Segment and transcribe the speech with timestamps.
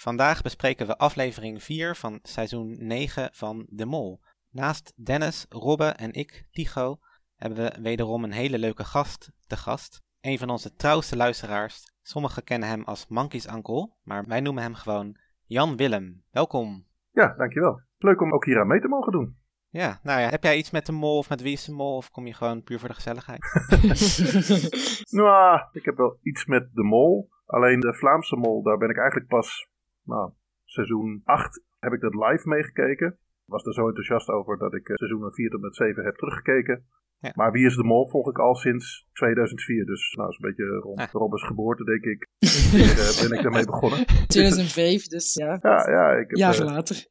[0.00, 4.20] Vandaag bespreken we aflevering 4 van seizoen 9 van De Mol.
[4.50, 6.98] Naast Dennis, Robbe en ik, Tycho,
[7.36, 10.02] hebben we wederom een hele leuke gast te gast.
[10.20, 11.94] Een van onze trouwste luisteraars.
[12.02, 16.22] Sommigen kennen hem als Monkey's Uncle, maar wij noemen hem gewoon Jan Willem.
[16.30, 16.86] Welkom.
[17.10, 17.80] Ja, dankjewel.
[17.98, 19.36] Leuk om ook hier aan mee te mogen doen.
[19.68, 21.96] Ja, nou ja, heb jij iets met de mol of met wie is de mol
[21.96, 23.40] of kom je gewoon puur voor de gezelligheid?
[25.22, 27.28] nou, ik heb wel iets met de mol.
[27.46, 29.68] Alleen de Vlaamse mol, daar ben ik eigenlijk pas,
[30.08, 30.32] nou,
[30.64, 33.08] seizoen 8 heb ik dat live meegekeken.
[33.08, 36.16] Ik was er zo enthousiast over dat ik eh, seizoenen 4 tot met 7 heb
[36.16, 36.86] teruggekeken.
[37.20, 37.32] Ja.
[37.34, 39.84] Maar Wie is de Mol volg ik al sinds 2004.
[39.86, 41.10] Dus nou, is een beetje rond Ah.
[41.10, 42.26] Robbers geboorte, denk ik.
[42.70, 44.06] Hier, eh, ben ik daarmee begonnen.
[44.26, 45.58] 2005, dus ja.
[45.62, 46.96] Ja, ja, ik heb, Jaren eh, later.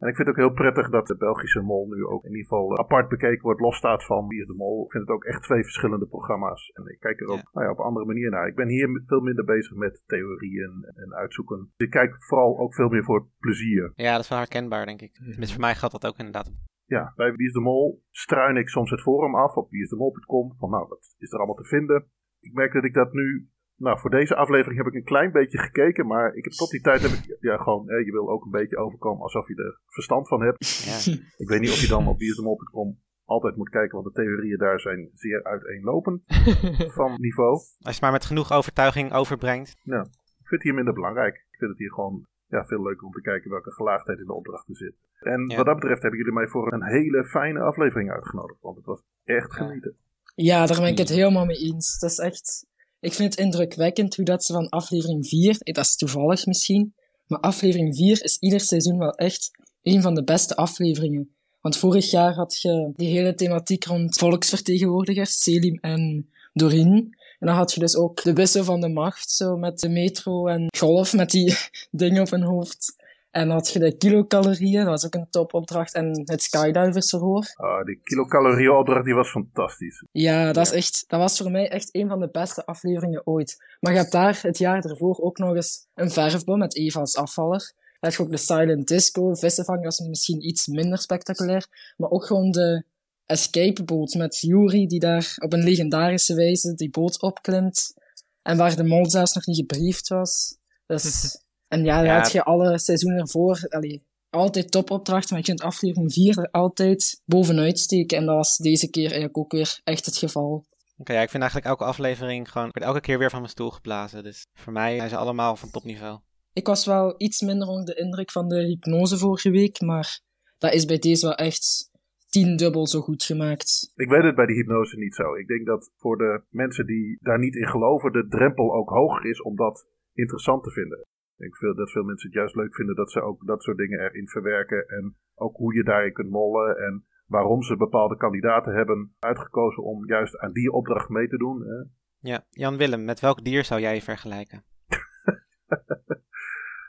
[0.00, 2.46] En ik vind het ook heel prettig dat de Belgische Mol nu ook in ieder
[2.48, 4.84] geval eh, apart bekeken wordt, losstaat van Wie is de Mol.
[4.84, 6.70] Ik vind het ook echt twee verschillende programma's.
[6.74, 7.50] En ik kijk er ook Ja.
[7.52, 8.46] nou ja, op een andere manier naar.
[8.46, 11.72] Ik ben hier veel minder bezig met theorieën en uitzoeken.
[11.76, 13.92] Ik kijk vooral ook veel meer voor plezier.
[13.94, 15.12] ja, dat is wel herkenbaar denk ik.
[15.12, 16.52] Tenminste, voor mij geldt dat ook inderdaad.
[16.84, 20.54] Ja, bij Wie is de Mol struin ik soms het forum af op wieisdemol.com.
[20.58, 22.06] Van nou, wat is er allemaal te vinden?
[22.40, 23.48] Ik merk dat ik dat nu...
[23.86, 26.80] Nou, voor deze aflevering heb ik een klein beetje gekeken, maar ik heb tot die
[26.80, 29.80] tijd heb ik, ja, gewoon, hè, je wil ook een beetje overkomen alsof je er
[29.86, 30.66] verstand van hebt.
[30.84, 31.12] Ja.
[31.36, 34.80] Ik weet niet of je dan op wieisdemol.com altijd moet kijken, want de theorieën daar
[34.80, 36.22] zijn zeer uiteenlopend
[36.98, 37.52] van niveau.
[37.52, 39.68] Als je het maar met genoeg overtuiging overbrengt.
[39.84, 41.34] Ik vind het hier minder belangrijk.
[41.34, 44.34] Ik vind het hier gewoon ja, veel leuker om te kijken welke gelaagdheid in de
[44.34, 44.94] opdrachten zit.
[45.18, 45.56] En Ja.
[45.56, 49.02] wat dat betreft hebben jullie mij voor een hele fijne aflevering uitgenodigd, want het was
[49.24, 49.64] echt Ja.
[49.64, 49.96] genieten.
[50.34, 51.98] Ja, daar ben ik het helemaal mee eens.
[51.98, 52.68] Dat is echt...
[53.00, 55.56] Ik vind het indrukwekkend hoe dat ze van aflevering 4...
[55.58, 56.94] eh, Dat is toevallig misschien.
[57.26, 59.50] Maar aflevering 4 is ieder seizoen wel echt
[59.82, 61.34] een van de beste afleveringen.
[61.60, 67.16] Want vorig jaar had je die hele thematiek rond volksvertegenwoordigers, Selim en Doreen.
[67.38, 70.46] En dan had je dus ook de wissel van de macht, zo met de metro
[70.46, 71.54] en golf met die
[71.90, 72.94] dingen op hun hoofd.
[73.30, 75.94] En dan had je de kilocalorieën, dat was ook een topopdracht.
[75.94, 77.52] En het skydiversverhoor.
[77.54, 80.04] Ah, die kilocalorieën opdracht die was fantastisch.
[80.12, 83.64] Ja, dat, is echt, dat was voor mij echt een van de beste afleveringen ooit.
[83.80, 87.16] Maar je hebt daar het jaar ervoor ook nog eens een verfbom met Eva als
[87.16, 87.72] afvaller.
[88.00, 91.66] Dan heb je ook de Silent Disco, Vissenvang, dat is misschien iets minder spectaculair.
[91.96, 92.84] Maar ook gewoon de
[93.26, 97.94] escape boot met Yuri, die daar op een legendarische wijze die boot opklimt.
[98.42, 100.56] En waar de mol zelfs nog niet gebriefd was.
[100.86, 101.36] Dus,
[101.70, 102.16] en ja, dan Ja.
[102.20, 107.22] had je alle seizoenen ervoor, allee, altijd topopdrachten, maar je kunt aflevering 4 er altijd
[107.24, 108.18] bovenuit steken.
[108.18, 110.64] En dat was deze keer eigenlijk ook weer echt het geval.
[110.96, 112.66] Oké, ja, ik vind eigenlijk elke aflevering gewoon.
[112.68, 114.22] Ik word elke keer weer van mijn stoel geblazen.
[114.22, 116.18] Dus voor mij zijn ze allemaal van topniveau.
[116.52, 120.20] Ik was wel iets minder onder de indruk van de hypnose vorige week, maar
[120.58, 121.90] dat is bij deze wel echt
[122.28, 123.92] tiendubbel zo goed gemaakt.
[123.94, 125.34] Ik weet het bij die hypnose niet zo.
[125.34, 129.30] Ik denk dat voor de mensen die daar niet in geloven, de drempel ook hoger
[129.30, 131.06] is om dat interessant te vinden.
[131.40, 133.76] Ik denk veel, dat veel mensen het juist leuk vinden dat ze ook dat soort
[133.76, 134.88] dingen erin verwerken.
[134.88, 136.76] En ook hoe je daarin kunt mollen.
[136.76, 141.62] En waarom ze bepaalde kandidaten hebben uitgekozen om juist aan die opdracht mee te doen.
[141.62, 141.82] Hè.
[142.30, 144.64] Ja, Jan Willem, met welk dier zou jij je vergelijken?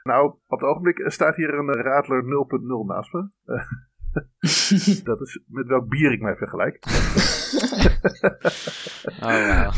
[0.03, 2.27] Nou, op het ogenblik staat hier een eh, Radler 0.0
[2.85, 3.29] naast me.
[5.03, 6.79] Dat is met welk bier ik mij vergelijk.
[9.21, 9.71] Oh, wauw.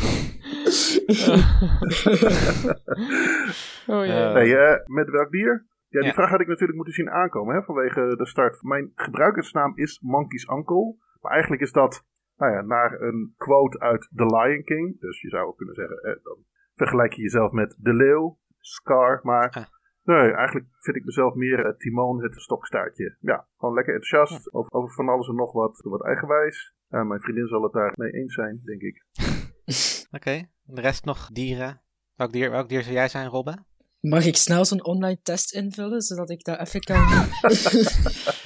[3.86, 4.32] Oh ja.
[4.32, 5.66] Nee, eh, met welk bier?
[5.86, 6.14] Ja, die Ja.
[6.14, 8.62] vraag had ik natuurlijk moeten zien aankomen hè, vanwege de start.
[8.62, 10.96] Mijn gebruikersnaam is Monkey's Uncle.
[11.20, 12.04] Maar eigenlijk is dat
[12.36, 15.00] nou ja, naar een quote uit The Lion King.
[15.00, 16.36] Dus je zou ook kunnen zeggen, eh, dan
[16.74, 19.20] vergelijk je jezelf met de leeuw, Scar.
[19.22, 19.64] Maar Ah.
[20.02, 23.16] nee, eigenlijk vind ik mezelf meer eh, Timon, het stokstaartje.
[23.20, 25.80] Ja, gewoon lekker enthousiast over, over van alles en nog wat.
[25.82, 26.74] Wat eigenwijs.
[26.88, 29.04] Ja, mijn vriendin zal het daar mee eens zijn, denk ik.
[30.18, 31.80] Oké, de rest nog dieren.
[32.14, 33.64] Welk dier, welk dier zou jij zijn, Robbe?
[34.04, 37.06] Mag ik snel zo'n online test invullen, zodat ik dat even kan...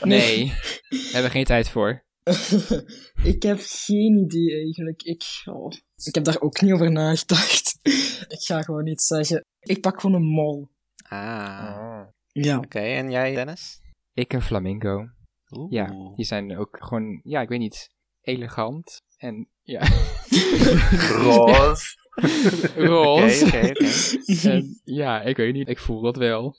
[0.03, 2.05] Nee, daar hebben we geen tijd voor.
[3.33, 5.03] ik heb geen idee eigenlijk.
[5.03, 5.73] Ik, oh,
[6.05, 7.79] ik heb daar ook niet over nagedacht.
[8.37, 9.45] ik ga gewoon iets zeggen.
[9.61, 10.69] Ik pak gewoon een mol.
[11.09, 12.59] Ah, Ja.
[12.59, 12.79] oké.
[12.79, 13.81] En jij, Dennis?
[14.13, 15.09] Ik een flamingo.
[15.51, 15.73] Oeh.
[15.73, 17.91] Ja, die zijn ook gewoon, ja, ik weet niet,
[18.21, 19.01] elegant.
[19.17, 19.83] En ja,
[21.23, 21.97] Roos.
[22.19, 23.75] Oké, roze.
[24.49, 26.57] En ja, ik weet niet, ik voel dat wel.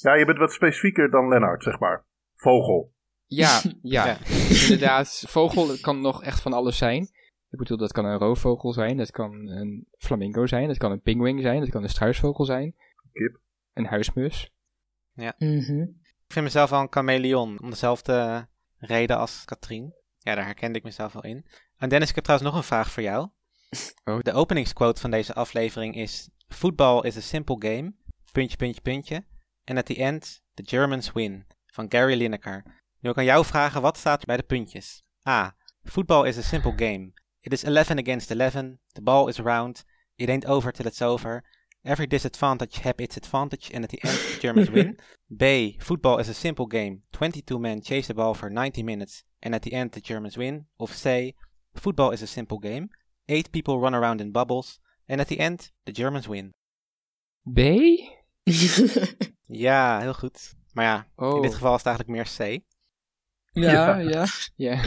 [0.00, 2.06] Ja, je bent wat specifieker dan Lennart, zeg maar.
[2.34, 2.92] Vogel.
[3.26, 4.06] Ja, ja.
[4.06, 4.18] Ja.
[4.62, 5.24] inderdaad.
[5.28, 7.02] Vogel kan nog echt van alles zijn.
[7.50, 11.00] Ik bedoel, dat kan een roofvogel zijn, dat kan een flamingo zijn, dat kan een
[11.00, 12.74] pinguïn zijn, dat kan een struisvogel zijn.
[13.12, 13.40] Kip.
[13.72, 14.50] Een huismus.
[15.14, 15.80] Mhm.
[16.26, 18.46] Ik vind mezelf wel een chameleon, om dezelfde
[18.78, 19.94] reden als Katrien.
[20.18, 21.46] Ja, daar herkende ik mezelf wel in.
[21.76, 23.28] En Dennis, ik heb trouwens nog een vraag voor jou.
[24.04, 24.18] Oh.
[24.20, 26.28] De openingsquote van deze aflevering is...
[26.48, 27.94] Football is a simple game.
[28.32, 29.24] Puntje, puntje, puntje.
[29.64, 31.46] En at the end, the Germans win.
[31.66, 32.62] Van Gary Lineker.
[33.00, 35.04] Nu ik aan jou vragen, wat staat er bij de puntjes?
[35.28, 35.54] A.
[35.84, 37.12] Football is a simple game.
[37.40, 38.78] It is 11 against 11.
[38.92, 39.84] The ball is round.
[40.16, 41.44] It ain't over till it's over.
[41.82, 43.74] Every disadvantage have its advantage.
[43.74, 44.98] And at the end, the Germans win.
[45.36, 45.76] B.
[45.78, 47.02] Football is a simple game.
[47.12, 49.24] 22 men chase the ball for 90 minutes.
[49.42, 50.66] And at the end, the Germans win.
[50.78, 51.34] Of C.
[51.80, 52.88] Football is a simple game.
[53.24, 54.80] 8 people run around in bubbles.
[55.06, 56.54] And at the end, the Germans win.
[57.52, 57.58] B?
[59.48, 60.54] Ja, heel goed.
[60.72, 61.36] Maar ja, Oh.
[61.36, 62.62] in dit geval is het eigenlijk meer C.
[63.50, 64.24] ja, ja.
[64.56, 64.74] Ja.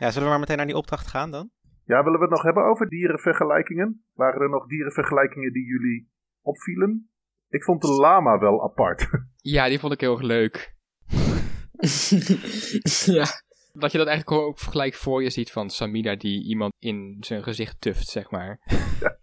[0.00, 1.50] Ja, zullen we maar meteen naar die opdracht gaan dan?
[1.84, 4.04] Ja, willen we het nog hebben over dierenvergelijkingen?
[4.12, 6.10] Waren er nog dierenvergelijkingen die jullie
[6.42, 7.10] opvielen?
[7.48, 9.08] Ik vond de lama wel apart.
[9.36, 10.74] ja, die vond ik heel erg leuk.
[13.18, 13.26] ja.
[13.78, 17.42] Dat je dat eigenlijk ook gelijk voor je ziet van Samina die iemand in zijn
[17.42, 18.60] gezicht tuft, zeg maar.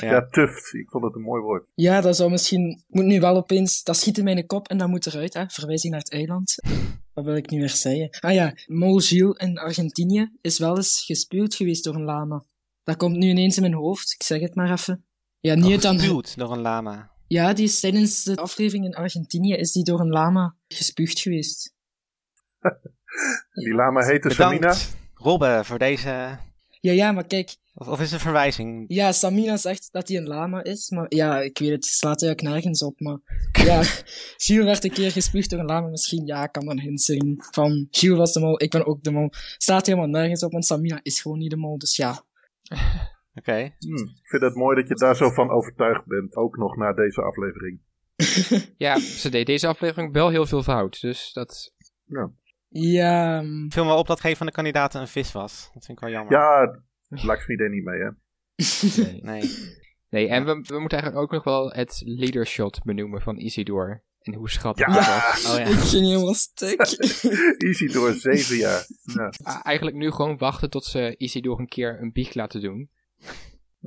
[0.00, 0.08] Ja.
[0.10, 0.74] Ja, tuft.
[0.74, 1.66] Ik vond het een mooi woord.
[1.74, 2.84] ja, dat zou misschien...
[2.86, 3.82] Moet nu wel opeens...
[3.82, 5.44] Dat schiet in mijn kop en dat moet eruit, hè.
[5.48, 6.54] Verwijzing naar het eiland.
[7.14, 8.10] Wat wil ik nu weer zeggen?
[8.20, 12.44] Ah ja, Mol Gilles in Argentinië is wel eens gespuwd geweest door een lama.
[12.82, 14.12] Dat komt nu ineens in mijn hoofd.
[14.12, 15.04] Ik zeg het maar even.
[15.40, 16.22] Ja, niet het dan...
[16.36, 17.12] door een lama.
[17.26, 21.74] Ja, die is tijdens de aflevering in Argentinië is die door een lama gespuugd geweest.
[23.52, 24.58] Die lama heette Samina.
[24.58, 26.38] Bedankt, Robbe, voor deze...
[26.80, 28.84] Ja, ja, maar kijk, Of, of is het een verwijzing?
[28.88, 32.22] Ja, Samina zegt dat hij een lama is, maar ja, ik weet het, het slaat
[32.22, 33.18] eigenlijk nergens op, maar
[33.66, 33.82] ja,
[34.36, 37.86] Gilles werd een keer gespuugd door een lama, misschien ja, kan dan hint zijn van
[37.90, 39.28] Gilles was de mol, ik ben ook de mol.
[39.56, 42.24] Staat helemaal nergens op, want Samina is gewoon niet de mol, dus ja.
[43.38, 43.74] Oké.
[43.78, 46.36] Hm, ik vind het mooi dat je daar zo van overtuigd bent.
[46.36, 47.80] Ook nog na deze aflevering.
[48.76, 51.74] Ja, ze deed deze aflevering wel heel veel fout, dus dat...
[52.04, 52.30] Ja,
[52.82, 55.70] Ik viel me op dat geen van de kandidaten een vis was.
[55.74, 56.32] Dat vind ik wel jammer.
[56.32, 58.08] Ja, Lakshmi deed niet mee, hè?
[59.02, 59.20] Nee.
[59.22, 59.50] Nee.
[60.08, 64.04] Nee, en we, we moeten eigenlijk ook nog wel het leadershot benoemen van Isidor.
[64.20, 64.92] En hoe schattig Ja.
[64.92, 65.52] dat was.
[65.52, 65.64] Oh ja.
[65.64, 66.80] ik ging helemaal stuk.
[67.66, 68.86] Easy door zeven jaar.
[69.02, 69.32] Ja.
[69.62, 72.90] Eigenlijk nu gewoon wachten tot ze Isidor een keer een bieg laten doen.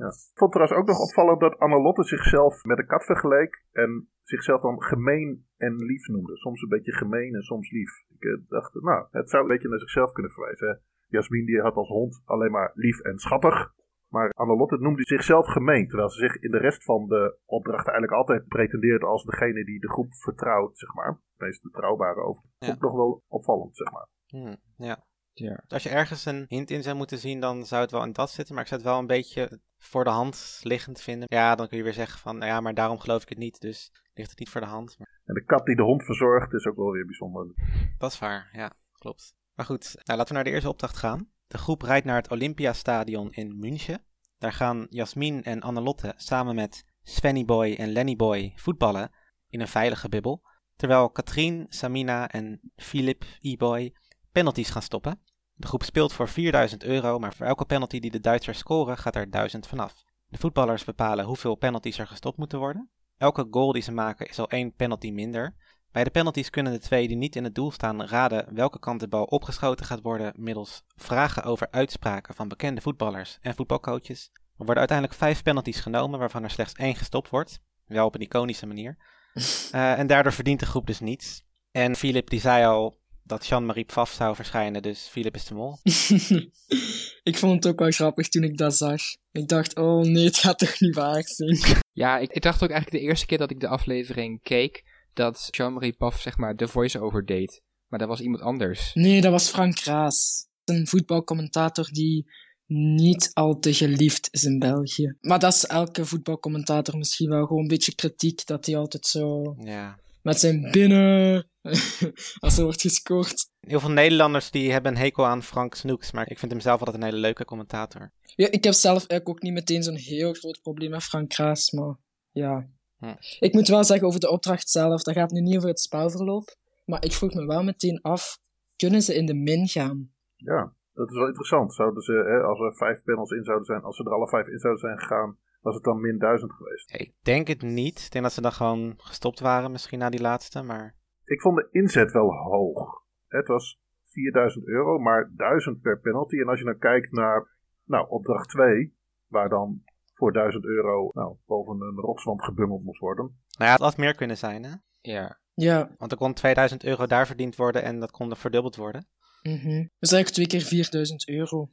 [0.06, 3.62] Ik vond trouwens ook nog opvallend dat Annelotte zichzelf met een kat vergeleek.
[3.72, 6.36] En zichzelf dan gemeen en lief noemde.
[6.36, 8.04] Soms een beetje gemeen en soms lief.
[8.08, 10.80] Ik eh, dacht, nou, het zou een beetje naar zichzelf kunnen verwijzen.
[11.08, 13.76] Jasmin die had als hond alleen maar lief en schattig.
[14.08, 15.88] Maar Annelotte noemde zichzelf gemeen.
[15.88, 19.80] Terwijl ze zich in de rest van de opdrachten eigenlijk altijd pretendeert als degene die
[19.80, 21.20] de groep vertrouwt, zeg maar.
[21.36, 22.42] Meest betrouwbare over.
[22.58, 22.66] Ja.
[22.66, 24.08] Vond ik nog wel opvallend, zeg maar.
[24.26, 25.06] Hm, ja.
[25.38, 25.62] Ja.
[25.68, 28.30] Als je ergens een hint in zou moeten zien, dan zou het wel in dat
[28.30, 28.54] zitten.
[28.54, 31.26] Maar ik zou het wel een beetje voor de hand liggend vinden.
[31.30, 33.60] Ja, dan kun je weer zeggen van, nou ja, maar daarom geloof ik het niet.
[33.60, 34.98] Dus ligt het niet voor de hand.
[34.98, 37.54] Maar En de kat die de hond verzorgt is ook wel weer bijzonder.
[37.98, 39.34] dat is waar, ja, klopt.
[39.54, 41.30] Maar goed, nou, laten we naar de eerste opdracht gaan.
[41.46, 44.04] De groep rijdt naar het Olympiastadion in München.
[44.38, 49.10] Daar gaan Jasmin en Annelotte samen met Svenny Boy en Lenny Boy voetballen
[49.48, 50.42] in een veilige bubbel.
[50.76, 53.94] Terwijl Katrien, Samina en Philip E-Boy
[54.32, 55.20] penalties gaan stoppen.
[55.58, 59.16] De groep speelt voor 4000 euro, maar voor elke penalty die de Duitsers scoren gaat
[59.16, 60.04] er 1000 vanaf.
[60.28, 62.90] De voetballers bepalen hoeveel penalties er gestopt moeten worden.
[63.16, 65.54] Elke goal die ze maken is al één penalty minder.
[65.92, 69.00] Bij de penalties kunnen de twee die niet in het doel staan raden welke kant
[69.00, 74.30] de bal opgeschoten gaat worden middels vragen over uitspraken van bekende voetballers en voetbalcoaches.
[74.34, 77.60] Er worden uiteindelijk vijf penalties genomen waarvan er slechts één gestopt wordt.
[77.86, 78.96] Wel op een iconische manier.
[79.70, 81.44] Eh, en daardoor verdient de groep dus niets.
[81.70, 85.78] En Philip die zei al dat Jean-Marie Pfaff zou verschijnen, dus Philip is de mol.
[87.30, 89.00] ik vond het ook wel grappig toen ik dat zag.
[89.32, 91.58] Ik dacht, oh nee, het gaat toch niet waar zijn.
[91.92, 95.48] Ja, ik, ik dacht ook eigenlijk de eerste keer dat ik de aflevering keek, dat
[95.50, 97.62] Jean-Marie Paf zeg maar de voice-over deed.
[97.88, 98.90] Maar dat was iemand anders.
[98.94, 100.46] Nee, dat was Frank Raas.
[100.64, 102.30] Een voetbalcommentator die
[102.66, 105.16] niet al te geliefd is in België.
[105.20, 109.54] Maar dat is elke voetbalcommentator misschien wel gewoon een beetje kritiek, dat hij altijd zo
[109.58, 109.98] Ja.
[110.22, 111.50] met zijn binnen,
[112.44, 113.50] als er wordt gescoord.
[113.60, 116.78] Heel veel Nederlanders die hebben een hekel aan Frank Snoeks, maar ik vind hem zelf
[116.78, 118.12] altijd een hele leuke commentator.
[118.34, 121.70] Ja, ik heb zelf eigenlijk ook niet meteen zo'n heel groot probleem met Frank Raas,
[121.70, 121.96] maar
[122.30, 122.68] ja.
[122.98, 123.14] Hm.
[123.38, 126.56] Ik moet wel zeggen over de opdracht zelf, dat gaat nu niet over het spelverloop,
[126.84, 128.38] maar ik vroeg me wel meteen af,
[128.76, 130.10] kunnen ze in de min gaan?
[130.36, 131.74] Ja, dat is wel interessant.
[131.74, 134.46] Zouden ze, hè, als er vijf panels in zouden zijn, als ze er alle vijf
[134.46, 136.94] in zouden zijn gegaan, was het dan min 1000 geweest.
[136.94, 137.98] Ik denk het niet.
[138.04, 140.62] Ik denk dat ze dan gewoon gestopt waren, misschien na die laatste.
[140.62, 140.94] Maar
[141.28, 143.04] Ik vond de inzet wel hoog.
[143.26, 146.36] Het was 4000 euro, maar 1000 per penalty.
[146.36, 149.82] En als je dan kijkt naar nou, opdracht 2, waar dan
[150.14, 153.24] voor 1000 euro nou, boven een rotswand gebungeld moest worden.
[153.24, 154.74] nou ja, het had meer kunnen zijn, hè?
[155.00, 155.40] Ja.
[155.54, 155.94] Ja.
[155.96, 159.08] Want er kon 2000 euro daar verdiend worden en dat kon er verdubbeld worden.
[159.42, 159.86] mhm.
[159.98, 161.70] Dus eigenlijk twee keer 4000 euro.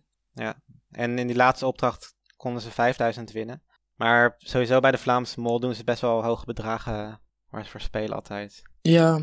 [0.89, 3.63] En in die laatste opdracht konden ze 5000 winnen.
[3.95, 7.81] Maar sowieso bij de Vlaamse Mol doen ze best wel hoge bedragen waar ze voor
[7.81, 8.62] spelen altijd.
[8.81, 9.19] Ja.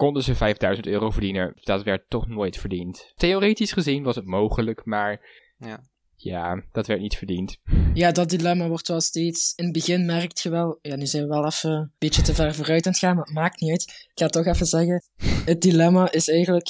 [0.00, 3.12] Konden ze 5000 euro verdienen, dat werd toch nooit verdiend.
[3.14, 5.20] Theoretisch gezien was het mogelijk, maar
[5.58, 5.80] Ja.
[6.16, 7.56] ja, dat werd niet verdiend.
[7.94, 9.52] Ja, dat dilemma wordt wel steeds...
[9.56, 10.78] In het begin merk je wel...
[10.82, 13.24] Ja, nu zijn we wel even een beetje te ver vooruit aan het gaan, maar
[13.24, 13.82] het maakt niet uit.
[13.82, 15.02] Ik ga het toch even zeggen.
[15.44, 16.68] Het dilemma is eigenlijk...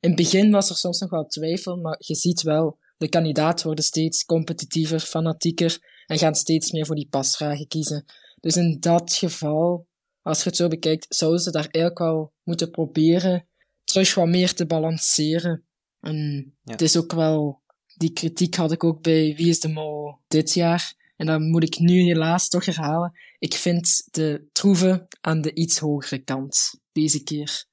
[0.00, 2.78] In het begin was er soms nog wel twijfel, maar je ziet wel...
[2.96, 8.04] De kandidaten worden steeds competitiever, fanatieker en gaan steeds meer voor die pasvragen kiezen.
[8.40, 9.86] Dus in dat geval,
[10.22, 13.46] als je het zo bekijkt, zouden ze daar eigenlijk wel moeten proberen
[13.84, 15.64] terug wat meer te balanceren.
[16.00, 16.16] En
[16.62, 16.72] Ja.
[16.72, 17.60] het is ook wel...
[17.96, 20.94] Die kritiek had ik ook bij Wie is de Mol dit jaar.
[21.16, 23.12] En dat moet ik nu helaas toch herhalen.
[23.38, 27.64] Ik vind de troeven aan de iets hogere kant deze keer.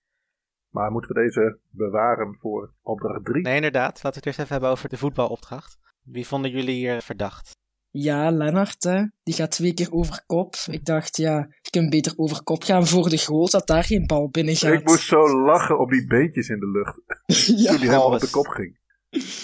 [0.69, 3.41] Maar moeten we deze bewaren voor opdracht 3?
[3.41, 3.93] Nee, inderdaad.
[4.03, 5.77] Laten we het eerst even hebben over de voetbalopdracht.
[6.03, 7.57] Wie vonden jullie hier verdacht?
[7.91, 10.55] Ja, Lennart, hè, die gaat twee keer over kop.
[10.71, 14.05] Ik dacht, ja, je kunt beter over kop gaan voor de goal, dat daar geen
[14.05, 14.73] bal binnen gaat.
[14.73, 17.01] Ik moest zo lachen op die beentjes in de lucht
[17.63, 17.71] ja.
[17.71, 18.79] toen hij helemaal op de kop ging.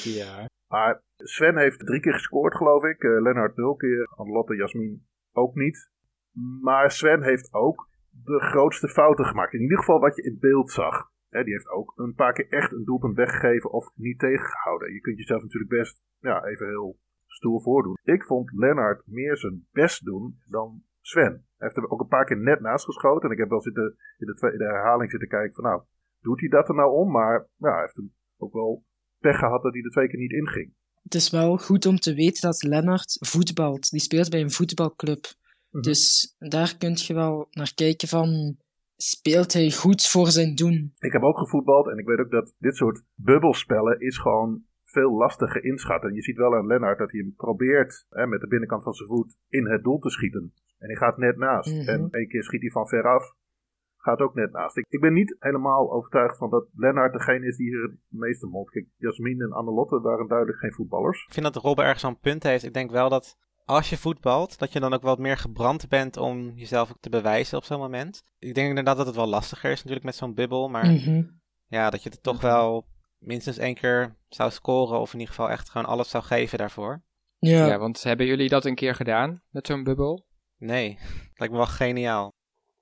[0.03, 0.47] Ja.
[0.67, 3.03] Maar Sven heeft drie keer gescoord, geloof ik.
[3.03, 4.09] Eh Lennart nul keer.
[4.15, 5.89] Lotte Jasmin ook niet.
[6.61, 9.53] Maar Sven heeft ook de grootste fouten gemaakt.
[9.53, 11.13] In ieder geval wat je in beeld zag.
[11.29, 14.93] Hè, die heeft ook een paar keer echt een doelpunt weggegeven of niet tegengehouden.
[14.93, 16.99] Je kunt jezelf natuurlijk best ja, even heel
[17.35, 17.97] stoer voordoen.
[18.03, 21.31] Ik vond Lennart meer zijn best doen dan Sven.
[21.31, 23.29] Hij heeft er ook een paar keer net naast geschoten.
[23.29, 25.81] En ik heb wel zitten, in de tweede herhaling zitten kijken van nou,
[26.21, 27.11] doet hij dat er nou om?
[27.11, 28.83] Maar hij heeft hem ook wel
[29.19, 30.73] pech gehad dat hij er twee keer niet inging.
[31.03, 33.89] Het is wel goed om te weten dat Lennart voetbalt.
[33.89, 35.25] Die speelt bij een voetbalclub.
[35.69, 35.81] Mhm.
[35.81, 38.57] Dus daar kun je wel naar kijken van,
[38.95, 40.93] speelt hij goed voor zijn doen?
[40.99, 44.63] Ik heb ook gevoetbald en ik weet ook dat dit soort bubbelspellen is gewoon
[44.97, 46.13] veel lastiger inschatten.
[46.13, 49.09] Je ziet wel aan Lennart dat hij hem probeert hè, met de binnenkant van zijn
[49.09, 50.53] voet in het doel te schieten.
[50.79, 51.73] En hij gaat net naast.
[51.75, 51.89] Mhm.
[51.89, 53.33] En één keer schiet hij van ver af.
[53.97, 54.77] Gaat ook net naast.
[54.77, 58.47] Ik, ik ben niet helemaal overtuigd van dat Lennart degene is die hier het meeste
[58.47, 58.69] mond.
[58.69, 61.25] Kijk, Jasmin en Annelotte waren duidelijk geen voetballers.
[61.27, 62.63] Ik vind dat Robben ergens zo'n punt heeft.
[62.63, 66.17] Ik denk wel dat als je voetbalt, dat je dan ook wat meer gebrand bent
[66.17, 68.23] om jezelf ook te bewijzen op zo'n moment.
[68.39, 70.69] Ik denk inderdaad dat het wel lastiger is natuurlijk met zo'n bubbel.
[70.69, 71.23] Maar Mhm.
[71.67, 72.85] ja, dat je het toch wel
[73.19, 74.99] minstens één keer zou scoren.
[74.99, 77.01] Of in ieder geval echt gewoon alles zou geven daarvoor.
[77.37, 77.65] Ja.
[77.65, 80.25] ja, want hebben jullie dat een keer gedaan met zo'n bubbel?
[80.57, 80.99] Nee,
[81.39, 82.33] lijkt me wel geniaal.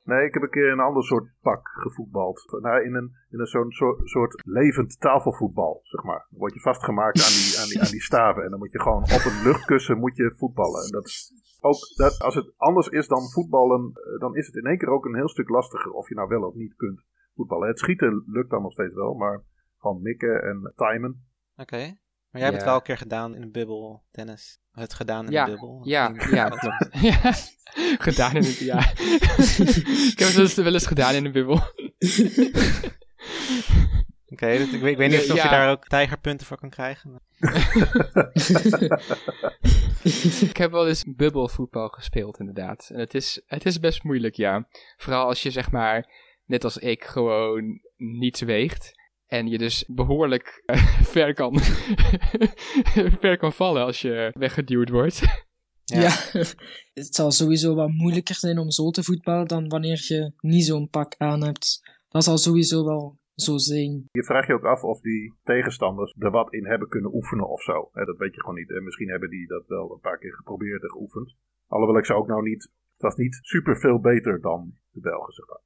[0.04, 2.58] Nee, ik heb een keer in een ander soort pak gevoetbald.
[2.62, 6.26] Nou, in een, in een zo'n soort, soort levend tafelvoetbal, zeg maar.
[6.30, 8.44] Dan word je vastgemaakt aan die, aan, die, aan die staven.
[8.44, 10.84] En dan moet je gewoon op een luchtkussen moet je voetballen.
[10.84, 14.56] En dat is ook, dat, als het anders is dan voetballen, eh, dan is het
[14.56, 15.92] in één keer ook een heel stuk lastiger.
[15.92, 17.02] Of je nou wel of niet kunt
[17.36, 17.68] voetballen.
[17.68, 19.44] Het schieten lukt dan nog steeds wel, maar
[19.84, 21.26] gewoon mikken en timen.
[21.56, 21.78] Oké.
[22.30, 24.60] Maar jij hebt het wel een keer gedaan in een bubbel, Dennis.
[24.72, 25.82] Het gedaan in Ja, een bubbel.
[25.84, 26.88] Ja, ja, klopt.
[26.92, 27.34] ja.
[28.08, 28.80] Gedaan in het, ja.
[30.12, 31.60] ik heb het wel eens- wel eens gedaan in een bubbel.
[34.28, 35.44] Oké, ik, weet- ik weet niet of Ja.
[35.44, 37.22] je daar ook tijgerpunten voor kan krijgen.
[40.42, 42.90] Ik heb wel eens bubbelvoetbal gespeeld, inderdaad.
[42.94, 44.68] En het is, het is best moeilijk, ja.
[44.98, 46.12] Vooral als je, zeg maar,
[46.46, 48.92] net als ik, gewoon niets weegt.
[49.34, 50.78] En je dus behoorlijk eh,
[51.16, 51.60] ver, kan,
[53.22, 55.22] ver kan vallen als je weggeduwd wordt.
[55.84, 56.00] Ja.
[56.02, 56.10] Ja.
[57.02, 60.90] het zal sowieso wat moeilijker zijn om zo te voetballen dan wanneer je niet zo'n
[60.90, 61.82] pak aan hebt.
[62.10, 64.08] Dat zal sowieso wel zo zijn.
[64.12, 67.62] Je vraagt je ook af of die tegenstanders er wat in hebben kunnen oefenen of
[67.62, 67.90] zo.
[67.92, 68.72] Hè, dat weet je gewoon niet.
[68.72, 71.36] En misschien hebben die dat wel een paar keer geprobeerd en geoefend.
[71.68, 72.64] Alhoewel ik ze ook nou niet...
[72.94, 75.62] Het was niet super veel beter dan de Belgen, zeg maar.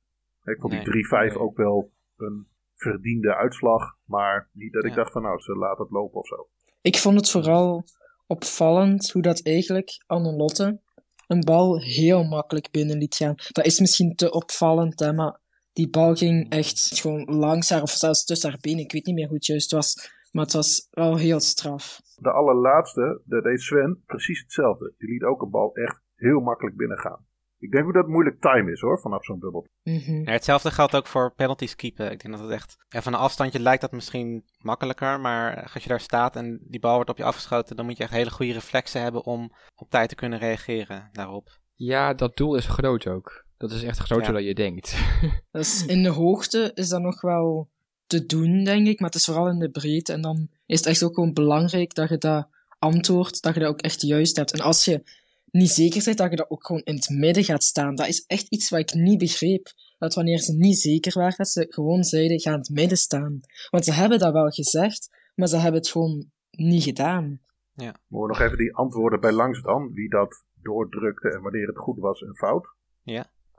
[0.54, 1.40] Ik vond Nee, die 3-5 nee.
[1.40, 2.48] ook wel een
[2.78, 3.98] verdiende uitslag.
[4.06, 6.48] Maar niet dat ik dacht van nou, ze laten het lopen of zo.
[6.82, 7.84] Ik vond het vooral
[8.28, 10.82] opvallend hoe dat eigenlijk Annelotte
[11.28, 13.36] een bal heel makkelijk binnen liet gaan.
[13.52, 15.40] Dat is misschien te opvallend, hè, maar
[15.74, 18.84] die bal ging echt gewoon langs haar, of zelfs tussen haar benen.
[18.84, 22.02] Ik weet niet meer hoe het juist was, maar het was wel heel straf.
[22.16, 24.94] De allerlaatste, dat deed Sven precies hetzelfde.
[24.98, 27.26] Die liet ook een bal echt heel makkelijk binnengaan.
[27.60, 29.68] Ik denk ook dat het moeilijk time is hoor, vanaf zo'n bubbel.
[29.84, 30.22] Mhm.
[30.22, 32.12] Ja, hetzelfde geldt ook voor penalties keepen.
[32.12, 32.78] Ik denk dat het echt...
[32.90, 36.80] Ja, van een afstandje lijkt dat misschien makkelijker, maar als je daar staat en die
[36.80, 39.90] bal wordt op je afgeschoten, dan moet je echt hele goede reflexen hebben om op
[39.90, 41.60] tijd te kunnen reageren daarop.
[41.74, 43.46] Ja, dat doel is groot ook.
[43.58, 44.32] Dat is echt groter Ja.
[44.32, 44.98] dan je denkt.
[45.52, 47.70] Dus in de hoogte is dat nog wel
[48.08, 49.00] te doen, denk ik.
[49.00, 50.14] Maar het is vooral in de breedte.
[50.14, 52.48] En dan is het echt ook gewoon belangrijk dat je dat
[52.80, 54.54] antwoord, dat je dat ook echt juist hebt.
[54.54, 55.04] En als je
[55.52, 57.96] niet zeker bent, dat je dat ook gewoon in het midden gaat staan.
[57.96, 59.68] Dat is echt iets wat ik niet begreep.
[59.98, 63.40] Dat wanneer ze niet zeker waren, dat ze gewoon zeiden, ga in het midden staan.
[63.70, 67.40] Want ze hebben dat wel gezegd, maar ze hebben het gewoon niet gedaan.
[67.76, 71.78] Moeten we nog even die antwoorden bij langs dan, wie dat doordrukte en wanneer het
[71.78, 72.68] goed was en fout.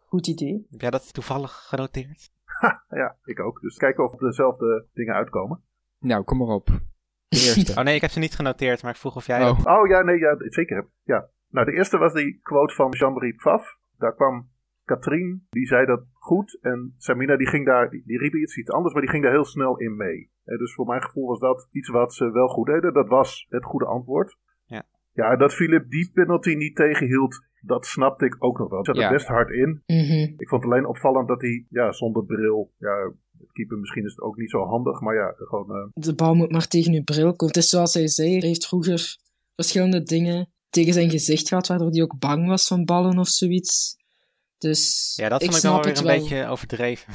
[0.06, 0.66] Goed idee.
[0.70, 2.30] Heb jij dat toevallig genoteerd?
[2.88, 3.60] Ja, ik ook.
[3.60, 5.62] Dus kijken of dezelfde dingen uitkomen.
[5.98, 6.66] nou, kom maar op.
[7.28, 7.72] De eerste.
[7.78, 9.42] Oh nee, ik heb ze niet genoteerd, maar ik vroeg of jij...
[9.42, 9.48] Oh.
[9.48, 10.76] ook- Oh ja, nee, ja, zeker.
[10.76, 10.90] heb ik.
[11.04, 11.28] Ja.
[11.50, 13.78] Nou, de eerste was die quote van Jean-Marie Pfaff.
[13.98, 14.48] Daar kwam
[14.84, 16.58] Katrien, die zei dat goed.
[16.60, 19.32] En Samina, die ging daar, die, die riep iets, iets anders, maar die ging daar
[19.32, 20.30] heel snel in mee.
[20.44, 22.92] Dus voor mijn gevoel was dat iets wat ze wel goed deden.
[22.92, 24.36] Dat was het goede antwoord.
[24.66, 24.86] Ja.
[25.12, 28.82] Ja, dat Philip die penalty niet tegenhield, dat snapte ik ook nog wel.
[28.82, 29.82] Hij zat er best hard in.
[29.86, 30.34] Mhm.
[30.36, 34.10] Ik vond het alleen opvallend dat hij, ja, zonder bril, ja, het keeper misschien is
[34.10, 37.02] het ook niet zo handig, maar ja, gewoon, eh, de bal moet maar tegen je
[37.02, 37.54] bril komen.
[37.54, 39.16] Het is zoals hij zei, hij heeft vroeger
[39.54, 43.96] verschillende dingen tegen zijn gezicht gehad, waardoor hij ook bang was van ballen of zoiets.
[44.58, 46.18] Dus Ja, dat ik vond ik wel weer een wel.
[46.18, 47.12] beetje overdreven.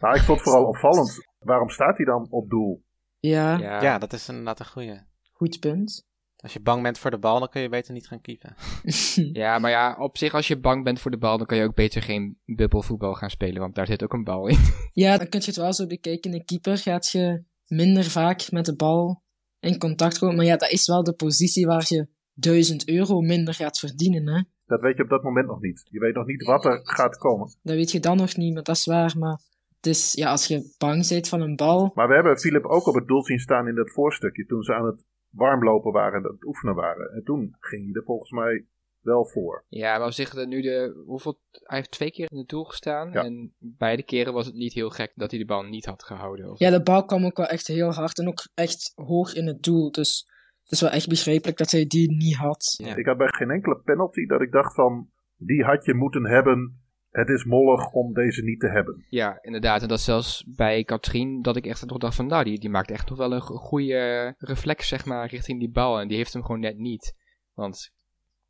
[0.00, 1.28] maar ik vond het vooral opvallend.
[1.38, 2.82] Waarom staat hij dan op doel?
[3.18, 3.82] Ja, Ja.
[3.82, 5.00] Ja, dat is inderdaad een goeie.
[5.32, 6.08] goed punt.
[6.36, 8.54] Als je bang bent voor de bal, dan kun je beter niet gaan keepen.
[9.42, 11.64] ja, maar ja, op zich als je bang bent voor de bal, dan kan je
[11.64, 14.58] ook beter geen bubbelvoetbal gaan spelen, want daar zit ook een bal in.
[14.92, 16.30] ja, dan kun je het wel zo bekijken.
[16.30, 19.22] De keeper gaat je minder vaak met de bal
[19.58, 20.36] in contact komen.
[20.36, 22.08] Maar ja, dat is wel de positie waar je
[22.40, 24.28] 1000 euro minder gaat verdienen.
[24.34, 24.42] Hè?
[24.66, 25.86] Dat weet je op dat moment nog niet.
[25.90, 27.54] Je weet nog niet wat er gaat komen.
[27.62, 29.18] Dat weet je dan nog niet, maar dat is waar.
[29.18, 29.40] Maar
[29.76, 32.86] het is, ja, als je bang bent van een bal, Maar we hebben Philip ook
[32.86, 34.46] op het doel zien staan in dat voorstukje.
[34.46, 37.12] Toen ze aan het warmlopen waren en aan het oefenen waren.
[37.12, 38.64] En toen ging hij er volgens mij
[39.00, 39.64] wel voor.
[39.68, 43.10] Ja, maar op zich, nu de, hoeveel, hij heeft twee keer in het doel gestaan.
[43.12, 43.24] Ja.
[43.24, 46.50] En beide keren was het niet heel gek dat hij de bal niet had gehouden.
[46.50, 49.46] Of- ja, de bal kwam ook wel echt heel hard en ook echt hoog in
[49.46, 49.90] het doel.
[49.90, 50.28] Dus
[50.70, 52.74] het is wel echt begrijpelijk dat hij die niet had.
[52.76, 52.96] Ja.
[52.96, 55.10] Ik had bij geen enkele penalty dat ik dacht van...
[55.36, 56.80] Die had je moeten hebben.
[57.10, 59.04] Het is mollig om deze niet te hebben.
[59.08, 59.82] Ja, inderdaad.
[59.82, 62.90] En dat zelfs bij Katrien, dat ik echt nog dacht van, nou, die, die maakt
[62.90, 66.00] echt nog wel een go- goede reflex, zeg maar, richting die bal.
[66.00, 67.14] En die heeft hem gewoon net niet.
[67.54, 67.90] Want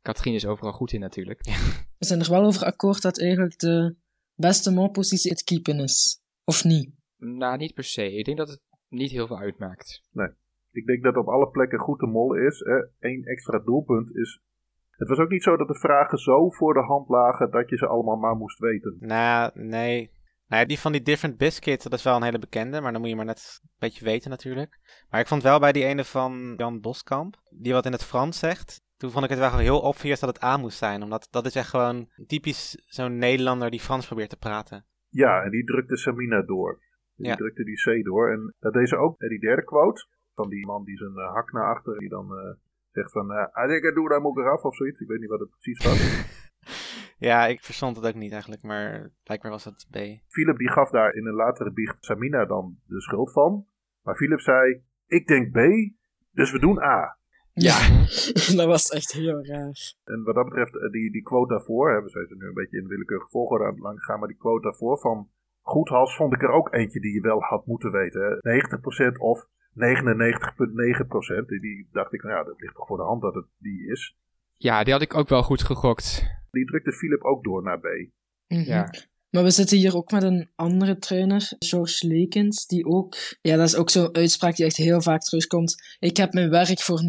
[0.01, 1.41] Katrien is overal goed in natuurlijk.
[1.99, 3.95] We zijn er wel over akkoord dat eigenlijk de
[4.35, 6.21] beste molpositie het keepen is.
[6.43, 6.89] Of niet?
[7.17, 8.13] Nou, niet per se.
[8.13, 10.01] Ik denk dat het niet heel veel uitmaakt.
[10.71, 12.59] Ik denk dat op alle plekken goed te mollen is.
[12.59, 13.09] Hè.
[13.09, 14.41] Eén extra doelpunt is...
[14.91, 17.77] Het was ook niet zo dat de vragen zo voor de hand lagen dat je
[17.77, 18.95] ze allemaal maar moest weten.
[18.99, 20.11] Nou, nee.
[20.47, 23.01] Nou ja, die van die Different Biscuit, dat is wel een hele bekende, maar dan
[23.01, 24.79] moet je maar net een beetje weten natuurlijk.
[25.09, 28.39] Maar ik vond wel bij die ene van Jan Boskamp, die wat in het Frans
[28.39, 31.03] zegt, toen vond ik het wel heel obvious dat het aan moest zijn.
[31.03, 34.85] Omdat dat is echt gewoon typisch zo'n Nederlander die Frans probeert te praten.
[35.09, 36.79] Ja, en die drukte Samina door.
[37.15, 37.35] Die Ja.
[37.35, 38.31] drukte die C door.
[38.31, 39.19] En dat deed ze ook.
[39.19, 40.07] Die derde quote
[40.41, 42.53] van die man die zijn eh, hak naar achter, die dan eh,
[42.91, 43.31] zegt van...
[43.31, 44.99] eh ik doe daar moet ik eraf of zoiets.
[44.99, 45.99] Ik weet niet wat het precies was.
[47.29, 49.97] Ja, ik verstond het ook niet eigenlijk, maar blijkbaar was het B.
[50.27, 53.65] Philip die gaf daar in een latere biecht Samina dan de schuld van.
[54.03, 55.57] Maar Philip zei, ik denk B,
[56.31, 57.17] dus we doen A.
[57.53, 57.77] Ja,
[58.59, 59.93] dat was echt heel raar.
[60.03, 62.77] En wat dat betreft, die, die quote daarvoor, hè, we zijn er nu een beetje
[62.77, 65.29] in willekeurige volgorde aan het lang gaan, maar die quote daarvoor van
[65.61, 68.39] Goedhals vond ik er ook eentje die je wel had moeten weten.
[68.41, 69.11] Hè.
[69.11, 71.45] 90% of 99,9%.
[71.47, 73.91] Die, die dacht ik, nou ja, dat ligt toch voor de hand dat het die
[73.91, 74.15] is.
[74.57, 76.23] Ja, die had ik ook wel goed gegokt.
[76.51, 77.85] Die drukte Philip ook door naar B.
[78.47, 78.61] Mhm.
[78.61, 78.89] Ja.
[79.29, 83.15] Maar we zitten hier ook met een andere trainer, George Lekens, die ook...
[83.41, 85.75] Ja, dat is ook zo'n uitspraak die echt heel vaak terugkomt.
[85.99, 87.03] Ik heb mijn werk voor 90%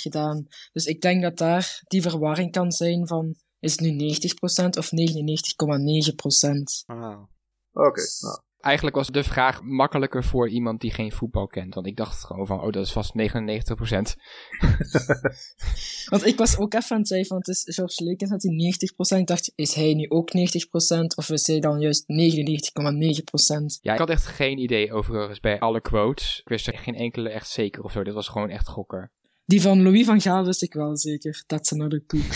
[0.00, 0.46] gedaan.
[0.72, 3.34] Dus ik denk dat daar die verwarring kan zijn van...
[3.58, 4.92] Is het nu 90% of 99,9%?
[6.86, 7.28] Wauw.
[7.72, 11.74] Oké, nou, Eigenlijk was de vraag makkelijker voor iemand die geen voetbal kent.
[11.74, 13.14] Want ik dacht gewoon van, oh, dat is vast 99%.
[16.10, 18.76] Want ik was ook even aan het twijfelen, want het is George Lekens had die
[19.16, 19.18] 90%.
[19.18, 20.32] Ik dacht, is hij nu ook 90%
[21.16, 22.06] of is hij dan juist 99,9%?
[23.80, 26.40] Ja, ik had echt geen idee overigens bij alle quotes.
[26.40, 28.02] Ik wist er geen enkele echt zeker of zo.
[28.02, 29.10] Dit was gewoon echt gokken.
[29.44, 31.44] Die van Louis van Gaal wist ik wel zeker.
[31.46, 32.32] That's another cook.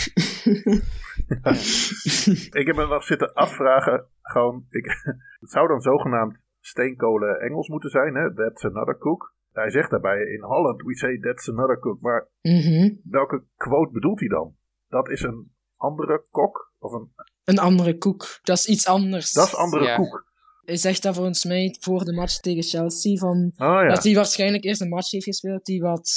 [2.51, 4.85] Ik heb me nog zitten afvragen, gewoon, ik,
[5.39, 8.33] het zou dan zogenaamd steenkolen Engels moeten zijn, hè?
[8.33, 9.35] That's another cook.
[9.51, 12.95] Hij zegt daarbij, in Holland we say that's another cook, maar Mhm.
[13.03, 14.55] welke quote bedoelt hij dan?
[14.87, 16.71] Dat is een andere kok?
[16.79, 17.11] Of een,
[17.43, 18.39] Een andere koek.
[18.41, 19.31] Dat is iets anders.
[19.31, 19.95] dat is andere Ja.
[19.95, 20.25] koek.
[20.65, 23.87] Hij zegt dat volgens mij voor de match tegen Chelsea van Oh ja.
[23.87, 26.09] dat hij waarschijnlijk eerst een match heeft gespeeld die wat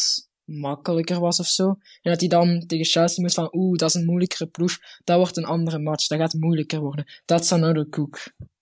[0.50, 1.68] makkelijker was of zo.
[2.02, 4.72] En dat hij dan tegen Chelsea moest van oeh, dat is een moeilijkere ploeg.
[5.04, 6.06] Dat wordt een andere match.
[6.06, 7.04] Dat gaat moeilijker worden.
[7.24, 8.18] Dat is another cook.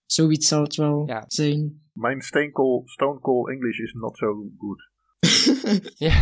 [0.07, 1.25] Zoiets zou het wel Ja.
[1.27, 1.83] zijn.
[1.93, 4.87] Mijn steenkool, stone cold English is not so good.
[5.99, 6.21] Ja.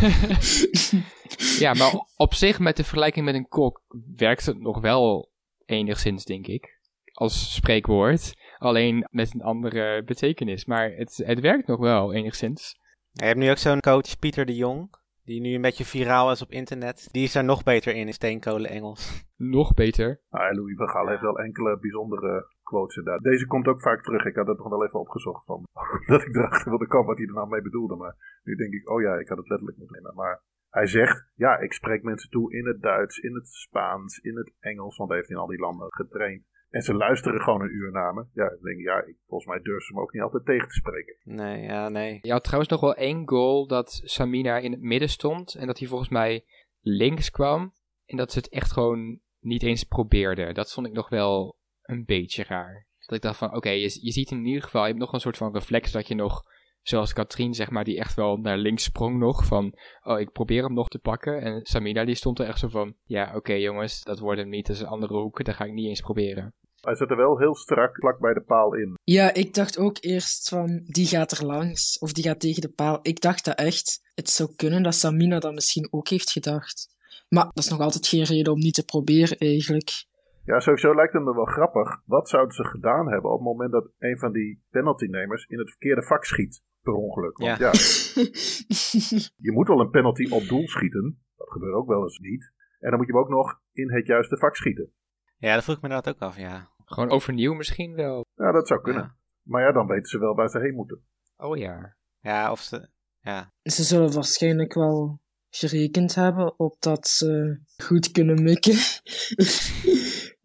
[1.65, 3.81] ja, maar op zich met de vergelijking met een kok
[4.15, 5.31] werkt het nog wel
[5.65, 6.75] enigszins, denk ik.
[7.13, 8.33] Als spreekwoord.
[8.57, 10.65] Alleen met een andere betekenis.
[10.65, 12.75] Maar het, het werkt nog wel enigszins.
[13.11, 14.89] Je hebt nu ook zo'n coach, Pieter de Jong,
[15.27, 17.07] die nu een beetje viraal is op internet.
[17.11, 19.01] Die is daar nog beter in, in steenkolen Engels.
[19.57, 20.21] Nog beter.
[20.29, 23.23] Ah, Louis van Gaal heeft wel enkele bijzondere quotes inderdaad.
[23.23, 24.25] Deze komt ook vaak terug.
[24.25, 25.63] Ik had het nog wel even opgezocht van
[26.11, 27.95] dat ik erachter wilde komen wat hij er nou mee bedoelde.
[27.95, 30.15] Maar nu denk ik, oh ja, ik had het letterlijk moeten nemen.
[30.15, 34.37] Maar hij zegt, ja, ik spreek mensen toe in het Duits, in het Spaans, in
[34.37, 36.43] het Engels, want hij heeft in al die landen getraind.
[36.69, 38.25] En ze luisteren gewoon een uur naar me.
[38.33, 40.67] Ja, dan denk ik, ja, ik, volgens mij durven ze me ook niet altijd tegen
[40.67, 41.15] te spreken.
[41.23, 42.19] Nee, ja, nee.
[42.21, 45.55] Je had trouwens nog wel één goal dat Samina in het midden stond.
[45.55, 46.45] En dat hij volgens mij
[46.81, 47.73] links kwam.
[48.05, 50.53] En dat ze het echt gewoon niet eens probeerde.
[50.53, 52.87] Dat vond ik nog wel een beetje raar.
[52.99, 55.37] Dat ik dacht van, oké, je ziet in ieder geval, je hebt nog een soort
[55.37, 56.43] van reflex dat je nog,
[56.89, 59.45] zoals Katrien zeg maar, die echt wel naar links sprong nog.
[59.45, 61.41] Van, oh, ik probeer hem nog te pakken.
[61.41, 64.67] En Samina die stond er echt zo van, ja, oké jongens, dat wordt hem niet.
[64.67, 66.53] Dat is een andere hoek, dat ga ik niet eens proberen.
[66.81, 68.97] Hij zit er wel heel strak vlak bij de paal in.
[69.03, 71.99] Ja, ik dacht ook eerst van, die gaat er langs.
[71.99, 72.99] Of die gaat tegen de paal.
[73.01, 74.01] Ik dacht dat echt.
[74.15, 76.95] Het zou kunnen dat Samina dat misschien ook heeft gedacht.
[77.29, 80.05] Maar dat is nog altijd geen reden om niet te proberen, eigenlijk.
[80.45, 82.01] Ja, sowieso lijkt het me wel grappig.
[82.05, 85.69] Wat zouden ze gedaan hebben op het moment dat een van die penaltynemers in het
[85.69, 86.61] verkeerde vak schiet?
[86.87, 87.37] Per ongeluk.
[87.37, 87.71] Want ja,
[89.47, 91.19] je moet wel een penalty op doel schieten.
[91.35, 92.51] Dat gebeurt ook wel eens niet.
[92.79, 94.91] En dan moet je hem ook nog in het juiste vak schieten.
[95.37, 96.69] Ja, dat vroeg ik me inderdaad ook af, ja.
[96.85, 98.25] Gewoon overnieuw misschien wel.
[98.35, 99.03] Ja, dat zou kunnen.
[99.03, 101.01] Ja, Maar ja, dan weten ze wel waar ze heen moeten.
[101.37, 101.95] Oh ja.
[102.19, 102.89] ja of ze...
[103.19, 105.19] Ja, Ze zullen waarschijnlijk wel
[105.49, 108.73] gerekend hebben op dat ze goed kunnen mikken.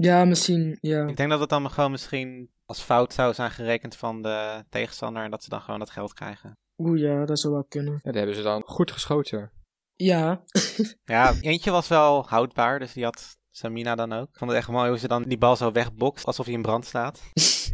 [0.02, 1.06] ja, misschien, ja.
[1.06, 5.22] ik denk dat het dan gewoon misschien als fout zou zijn gerekend van de tegenstander
[5.22, 6.56] en dat ze dan gewoon dat geld krijgen.
[6.78, 7.92] Oeh ja, dat zou wel kunnen.
[7.92, 9.50] Ja, dat hebben ze dan goed geschoten.
[9.94, 10.42] Ja,
[11.04, 14.28] Ja, eentje was wel houdbaar, dus die had Samina dan ook.
[14.28, 16.62] Ik vond het echt mooi hoe ze dan die bal zo wegbokst, alsof hij in
[16.62, 17.22] brand staat.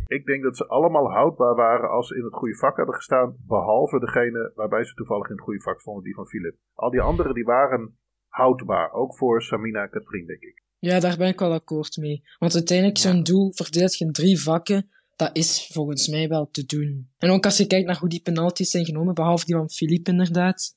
[0.06, 3.36] Ik denk dat ze allemaal houdbaar waren als ze in het goede vak hadden gestaan.
[3.46, 6.56] Behalve degene waarbij ze toevallig in het goede vak stonden, die van Philip.
[6.74, 8.92] Al die anderen die waren houdbaar.
[8.92, 10.62] Ook voor Samina en Katrien, denk ik.
[10.78, 12.22] Ja, daar ben ik wel akkoord mee.
[12.38, 14.90] Want uiteindelijk, zo'n doel verdeelt je in drie vakken.
[15.16, 17.08] Dat is volgens mij wel te doen.
[17.18, 20.10] En ook als je kijkt naar hoe die penalties zijn genomen, behalve die van Philippe
[20.10, 20.76] inderdaad,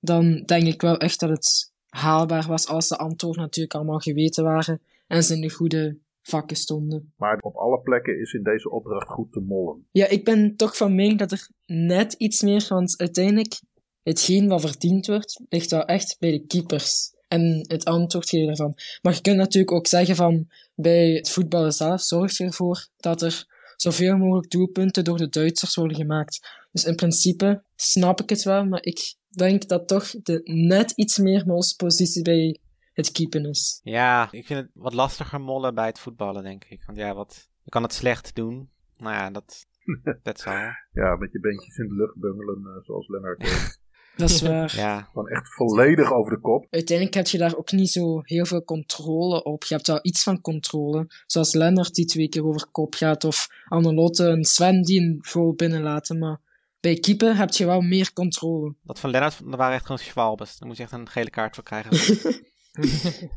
[0.00, 4.44] dan denk ik wel echt dat het haalbaar was als de antwoorden natuurlijk allemaal geweten
[4.44, 7.12] waren en ze in de goede vakken stonden.
[7.16, 9.86] Maar op alle plekken is in deze opdracht goed te mollen.
[9.90, 13.60] Ja, ik ben toch van mening dat er net iets meer, want uiteindelijk,
[14.02, 17.14] hetgeen wat verdiend wordt, ligt wel echt bij de keepers.
[17.32, 18.74] En het antwoord geven daarvan.
[19.02, 23.22] Maar je kunt natuurlijk ook zeggen van, bij het voetballen zelf zorg je ervoor dat
[23.22, 26.66] er zoveel mogelijk doelpunten door de Duitsers worden gemaakt.
[26.72, 31.18] Dus in principe snap ik het wel, maar ik denk dat toch de net iets
[31.18, 32.58] meer onze positie bij
[32.92, 33.80] het keepen is.
[33.82, 36.82] Ja, ik vind het wat lastiger mollen bij het voetballen, denk ik.
[36.86, 38.70] Want ja, wat, je kan het slecht doen.
[38.96, 39.66] Nou ja, dat,
[40.22, 40.52] dat zal.
[40.92, 43.80] Ja, met je beentjes in de lucht bungelen, eh, zoals Lennart deed.
[44.16, 44.72] Dat is waar.
[44.76, 46.66] Ja, Gewoon echt volledig over de kop.
[46.70, 49.64] uiteindelijk heb je daar ook niet zo heel veel controle op.
[49.64, 51.06] Je hebt wel iets van controle.
[51.26, 53.24] Zoals Lennart die twee keer over kop gaat.
[53.24, 56.18] Of Annelotte en Sven die een goal binnenlaten.
[56.18, 56.40] Maar
[56.80, 58.74] bij keeper heb je wel meer controle.
[58.82, 60.58] dat van Lennart, dat waren echt gewoon schwalbes.
[60.58, 61.90] Daar moest je echt een gele kaart voor krijgen.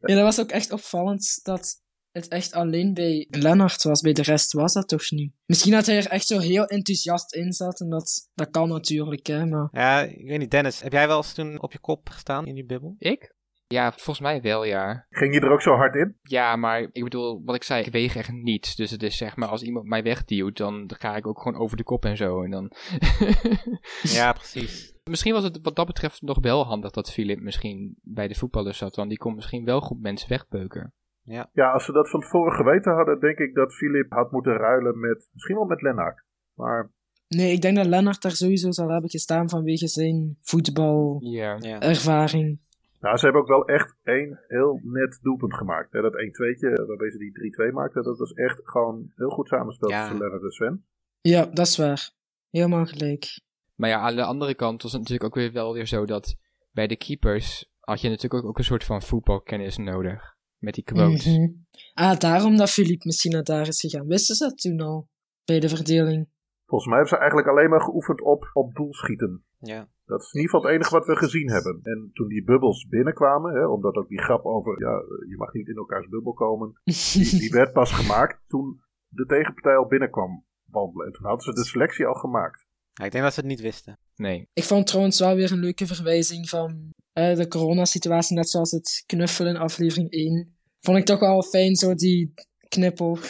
[0.00, 1.82] Ja, dat was ook echt opvallend dat
[2.14, 4.00] het echt alleen bij Lennart was.
[4.00, 5.32] Bij de rest was dat toch niet.
[5.46, 7.80] Misschien dat hij er echt zo heel enthousiast in zat.
[7.80, 9.46] En dat, dat kan natuurlijk, hè.
[9.46, 12.46] Maar ja, ik weet niet, Dennis, heb jij wel eens toen op je kop gestaan
[12.46, 12.94] in die bubbel?
[12.98, 13.34] Ik?
[13.66, 15.06] Ja, volgens mij wel, ja.
[15.10, 16.16] Ging je er ook zo hard in?
[16.22, 18.76] Ja, maar ik bedoel, wat ik zei, ik weeg echt niets.
[18.76, 21.76] Dus het is zeg maar, als iemand mij wegduwt, dan ga ik ook gewoon over
[21.76, 22.42] de kop en zo.
[22.42, 22.72] En dan...
[24.18, 24.94] Ja, precies.
[25.04, 28.78] misschien was het wat dat betreft nog wel handig dat Philip misschien bij de voetballers
[28.78, 28.96] zat.
[28.96, 30.94] Want die kon misschien wel goed mensen wegbeuken.
[31.24, 35.00] Ja, als ze dat van tevoren geweten hadden, denk ik dat Philip had moeten ruilen
[35.00, 36.22] met, misschien wel met Lennart.
[36.54, 36.90] Maar
[37.28, 42.58] nee, ik denk dat Lennart daar sowieso zal hebben gestaan vanwege zijn voetbalervaring.
[42.60, 42.66] Ja.
[43.00, 45.92] nou, ze hebben ook wel echt één heel net doelpunt gemaakt.
[45.92, 49.90] Hè, dat 1-2'tje waarbij ze die 3-2 maakten, dat was echt gewoon heel goed samenspel
[49.90, 50.00] Ja.
[50.00, 50.84] tussen Lennart en Sven.
[51.20, 52.10] Ja, dat is waar.
[52.50, 53.40] Helemaal gelijk.
[53.74, 56.36] Maar ja, aan de andere kant was het natuurlijk ook weer wel weer zo dat
[56.72, 60.33] bij de keepers had je natuurlijk ook, ook een soort van voetbalkennis nodig.
[60.64, 61.30] Met die quote.
[61.30, 61.48] Mhm.
[61.94, 64.06] Ah, daarom dat Philippe misschien naar daar is gegaan.
[64.06, 65.08] Wisten ze dat toen al?
[65.44, 66.28] Bij de verdeling.
[66.66, 69.44] Volgens mij hebben ze eigenlijk alleen maar geoefend op, op doelschieten.
[69.58, 69.88] Ja.
[70.04, 71.80] Dat is in ieder geval het enige wat we gezien hebben.
[71.82, 74.92] En toen die bubbels binnenkwamen, hè, omdat ook die grap over, ja,
[75.28, 79.76] je mag niet in elkaars bubbel komen, die, die werd pas gemaakt toen de tegenpartij
[79.76, 81.06] al binnenkwam wandelen.
[81.06, 82.66] En toen hadden ze de selectie al gemaakt.
[82.92, 83.98] Ja, ik denk dat ze het niet wisten.
[84.16, 84.48] Nee.
[84.52, 89.02] Ik vond trouwens wel weer een leuke verwijzing van eh, de coronasituatie, net zoals het
[89.06, 90.53] knuffelen in aflevering 1.
[90.84, 92.34] Vond ik toch wel fijn, zo die
[92.68, 93.20] knipoog.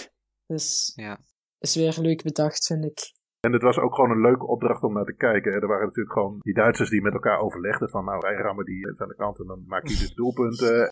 [0.47, 1.19] Dus Ja.
[1.59, 3.13] is weer leuk bedacht, vind ik.
[3.41, 5.53] En het was ook gewoon een leuke opdracht om naar te kijken.
[5.53, 5.61] hè.
[5.61, 8.87] Er waren natuurlijk gewoon die Duitsers die met elkaar overlegden van nou, wij rammen die
[9.01, 10.89] aan de kant en dan maakt hij dus doelpunten.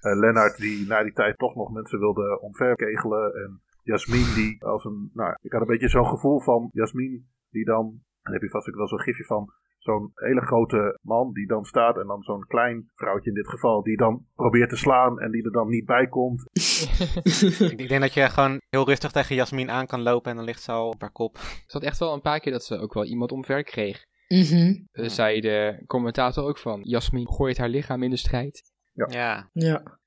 [0.00, 3.34] Eh Lennart die na die tijd toch nog mensen wilde omverkegelen.
[3.34, 7.64] En Jasmin die als een, nou, ik had een beetje zo'n gevoel van Jasmin die
[7.64, 11.46] dan, daar heb je vast ook wel zo'n gifje van, zo'n hele grote man die
[11.46, 15.20] dan staat en dan zo'n klein vrouwtje in dit geval die dan probeert te slaan
[15.20, 16.42] en die er dan niet bij komt.
[17.80, 20.62] ik, denk dat je gewoon heel rustig tegen Jasmin aan kan lopen en dan ligt
[20.62, 21.34] ze al op haar kop.
[21.34, 24.04] Er zat echt wel een paar keer dat ze ook wel iemand omver kreeg.
[24.28, 24.74] Mhm.
[24.92, 28.62] Eh, zei de commentator ook van, Jasmin gooit haar lichaam in de strijd.
[28.92, 29.50] Ja.
[29.52, 29.98] Ja.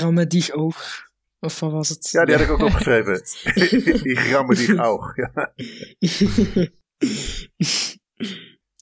[0.00, 1.04] Ramme dich oog.
[1.40, 2.10] Of wat was het?
[2.10, 3.20] Ja, die had ik ook opgeschreven.
[4.56, 5.16] die oog.
[5.16, 5.52] Ja.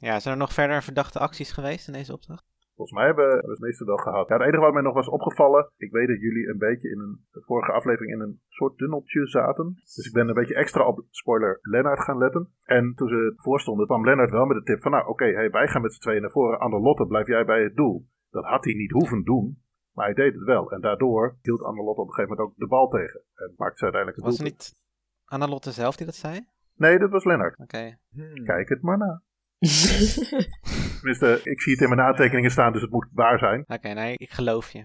[0.09, 2.45] Ja, zijn er nog verder verdachte acties geweest in deze opdracht?
[2.77, 4.29] Volgens mij hebben we het meeste wel gehad.
[4.29, 7.01] Ja, het enige wat mij nog was opgevallen, ik weet dat jullie een beetje in
[7.01, 9.75] een de vorige aflevering in een soort tunneltje zaten.
[9.75, 12.53] Dus ik ben een beetje extra op spoiler Lennart gaan letten.
[12.63, 15.69] En toen ze voorstonden, kwam Lennart wel met de tip van nou oké, hey, wij
[15.69, 16.59] gaan met z'n tweeën naar voren.
[16.59, 18.09] Anne-Lotte, blijf jij bij het doel.
[18.31, 19.63] Dat had hij niet hoeven doen,
[19.93, 20.71] maar hij deed het wel.
[20.71, 23.21] En daardoor hield Anne-Lotte op een gegeven moment ook de bal tegen.
[23.35, 24.75] En maakte ze uiteindelijk het Was het niet
[25.25, 26.47] Anna-Lotte zelf die dat zei?
[26.77, 27.59] Nee, dat was Lennart.
[27.59, 27.97] Oké.
[28.45, 29.23] Kijk het maar na.
[30.97, 33.65] Tenminste, ik zie het in mijn aantekeningen staan, dus het moet waar zijn.
[33.67, 34.85] Oké, nee, ik geloof je.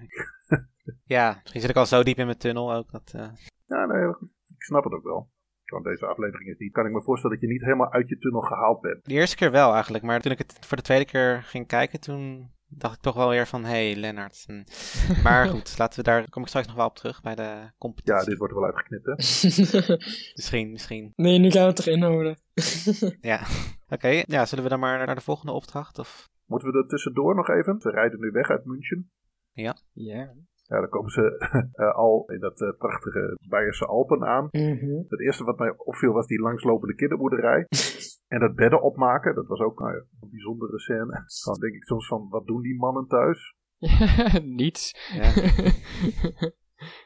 [1.15, 2.92] ja, misschien zit ik al zo diep in mijn tunnel ook.
[2.92, 3.30] Dat, eh,
[3.68, 4.10] Ja, nee,
[4.48, 5.30] ik snap het ook wel.
[5.65, 6.72] Want deze aflevering is niet.
[6.72, 9.06] Kan ik me voorstellen dat je niet helemaal uit je tunnel gehaald bent.
[9.06, 12.00] De eerste keer wel eigenlijk, maar toen ik het voor de tweede keer ging kijken,
[12.00, 14.45] toen dacht ik toch wel weer van, hé, hey, Lennart.
[15.23, 18.19] Maar goed, laten we daar, kom ik straks nog wel op terug bij de competitie.
[18.19, 19.12] Ja, dit wordt er wel uitgeknipt, hè?
[20.36, 21.13] Misschien, misschien.
[21.15, 22.38] nee, nu gaan we het erin houden.
[23.21, 23.41] Ja.
[23.89, 25.99] Oké, ja, zullen we dan maar naar de volgende opdracht?
[25.99, 26.29] Of...
[26.45, 27.79] Moeten we er tussendoor nog even?
[27.82, 29.12] Ze rijden nu weg uit München.
[29.51, 29.77] Ja.
[29.93, 30.34] Ja,
[30.77, 31.38] dan komen ze
[31.73, 34.47] eh, al in dat eh, prachtige Beierse Alpen aan.
[34.51, 35.03] Mhm.
[35.08, 37.67] Het eerste wat mij opviel was die langslopende kinderboerderij.
[38.27, 41.23] En dat bedden opmaken, dat was ook nou ja, een bijzondere scène.
[41.45, 43.55] Dan denk ik soms van, wat doen die mannen thuis?
[44.60, 45.12] Niets.
[45.13, 45.34] Ja.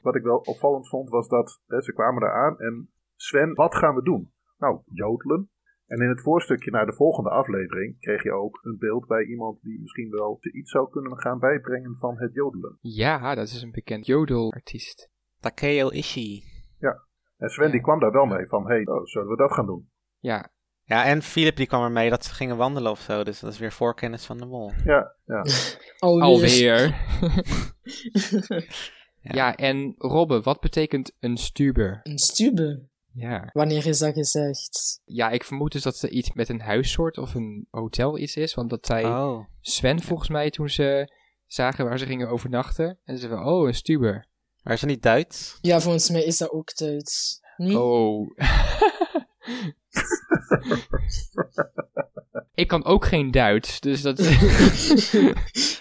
[0.02, 3.76] Wat ik wel opvallend vond was dat hè, ze kwamen daar aan en Sven, wat
[3.76, 4.32] gaan we doen?
[4.58, 5.50] Nou, jodelen.
[5.86, 9.62] En in het voorstukje naar de volgende aflevering kreeg je ook een beeld bij iemand
[9.62, 12.78] die misschien wel iets zou kunnen gaan bijbrengen van het jodelen.
[12.82, 15.10] ja, dat is een bekend jodelartiest.
[15.40, 16.52] Takeo Ishii.
[17.44, 19.66] En Sven die kwam daar wel mee van, hé, hey, oh, zullen we dat gaan
[19.66, 19.90] doen?
[20.20, 20.52] Ja,
[20.86, 23.60] Ja, en Philip die kwam ermee dat ze gingen wandelen of zo, dus dat is
[23.60, 24.72] weer voorkennis van de mol.
[24.84, 25.46] Ja, ja.
[26.00, 26.26] Alweer.
[26.26, 26.96] alweer.
[29.20, 29.32] Ja.
[29.40, 32.00] ja, en Robbe, wat betekent een stuber?
[32.04, 32.88] Een stube.
[33.14, 33.50] Ja.
[33.54, 35.02] Wanneer is dat gezegd?
[35.06, 38.54] ja, ik vermoed dus dat er iets met een huissoort of een hotel iets is,
[38.54, 41.14] want dat zei Oh, Sven volgens mij toen ze
[41.46, 43.00] zagen waar ze gingen overnachten.
[43.04, 44.28] En ze van, oh, een stuber.
[44.64, 45.58] maar is het niet Duits?
[45.62, 47.42] Ja, volgens mij is dat ook Duits.
[47.58, 48.30] Oh.
[52.64, 54.18] ik kan ook geen Duits, dus dat...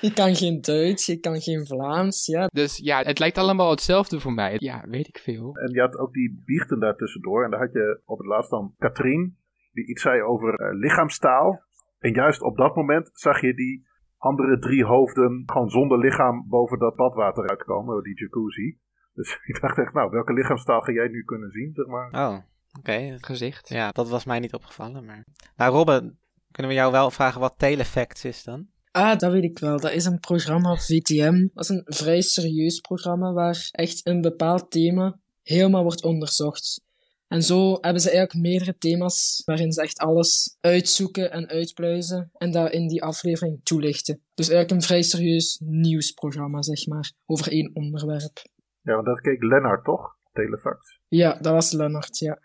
[0.06, 2.46] je kan geen Duits, je kan geen Vlaams, ja.
[2.46, 4.56] dus ja, het lijkt allemaal hetzelfde voor mij.
[4.58, 5.56] Ja, weet ik veel.
[5.56, 7.44] En je had ook die biechten daar tussendoor.
[7.44, 9.36] En daar had je op het laatst dan Katrien,
[9.72, 11.62] die iets zei over eh, lichaamstaal.
[11.98, 16.78] En juist op dat moment zag je die andere drie hoofden gewoon zonder lichaam boven
[16.78, 18.78] dat badwater uitkomen, die jacuzzi.
[19.14, 22.10] Dus ik dacht echt, nou, welke lichaamstaal ga jij nu kunnen zien, zeg maar?
[22.10, 22.36] Oh,
[22.78, 22.92] oké.
[22.92, 23.68] Het gezicht.
[23.68, 25.26] Ja, dat was mij niet opgevallen, maar...
[25.56, 26.14] Nou, Robbe,
[26.50, 28.66] kunnen we jou wel vragen wat Telefacts is dan?
[28.90, 29.80] Ah, dat weet ik wel.
[29.80, 31.48] Dat is een programma VTM.
[31.54, 36.84] Dat is een vrij serieus programma waar echt een bepaald thema helemaal wordt onderzocht.
[37.28, 42.50] En zo hebben ze eigenlijk meerdere thema's waarin ze echt alles uitzoeken en uitpluizen en
[42.50, 44.22] dat in die aflevering toelichten.
[44.34, 48.42] Dus eigenlijk een vrij serieus nieuwsprogramma, zeg maar, over één onderwerp.
[48.80, 50.16] Ja, want dat keek Lennart toch?
[50.32, 51.00] Telefax.
[51.08, 52.38] Ja, dat was Lennart, ja.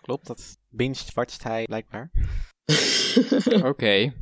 [0.00, 2.10] Klopt, dat binge watcht hij blijkbaar.
[3.62, 4.12] Oké,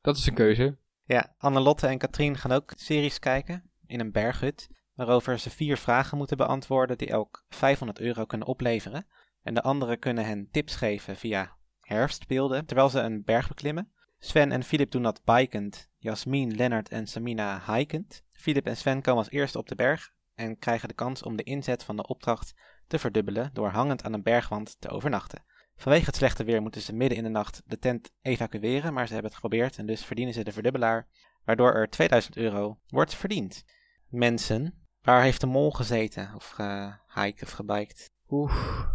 [0.00, 0.78] dat is een keuze.
[1.04, 6.18] Ja, Annelotte en Katrien gaan ook series kijken in een berghut, waarover ze vier vragen
[6.18, 9.06] moeten beantwoorden die elk 500 euro kunnen opleveren.
[9.42, 13.92] En de anderen kunnen hen tips geven via herfstbeelden, terwijl ze een berg beklimmen.
[14.18, 18.24] Sven en Filip doen dat bikend, Jasmin, Lennart en Samina hikend.
[18.32, 21.42] Filip en Sven komen als eerste op de berg en krijgen de kans om de
[21.42, 22.54] inzet van de opdracht
[22.90, 25.44] te verdubbelen door hangend aan een bergwand te overnachten.
[25.76, 29.12] Vanwege het slechte weer moeten ze midden in de nacht de tent evacueren, maar ze
[29.12, 31.06] hebben het geprobeerd en dus verdienen ze de verdubbelaar,
[31.44, 33.64] waardoor er 2000 euro wordt verdiend.
[34.08, 38.10] Mensen, waar heeft de mol gezeten of gehiked of gebiked?
[38.28, 38.86] Oeh,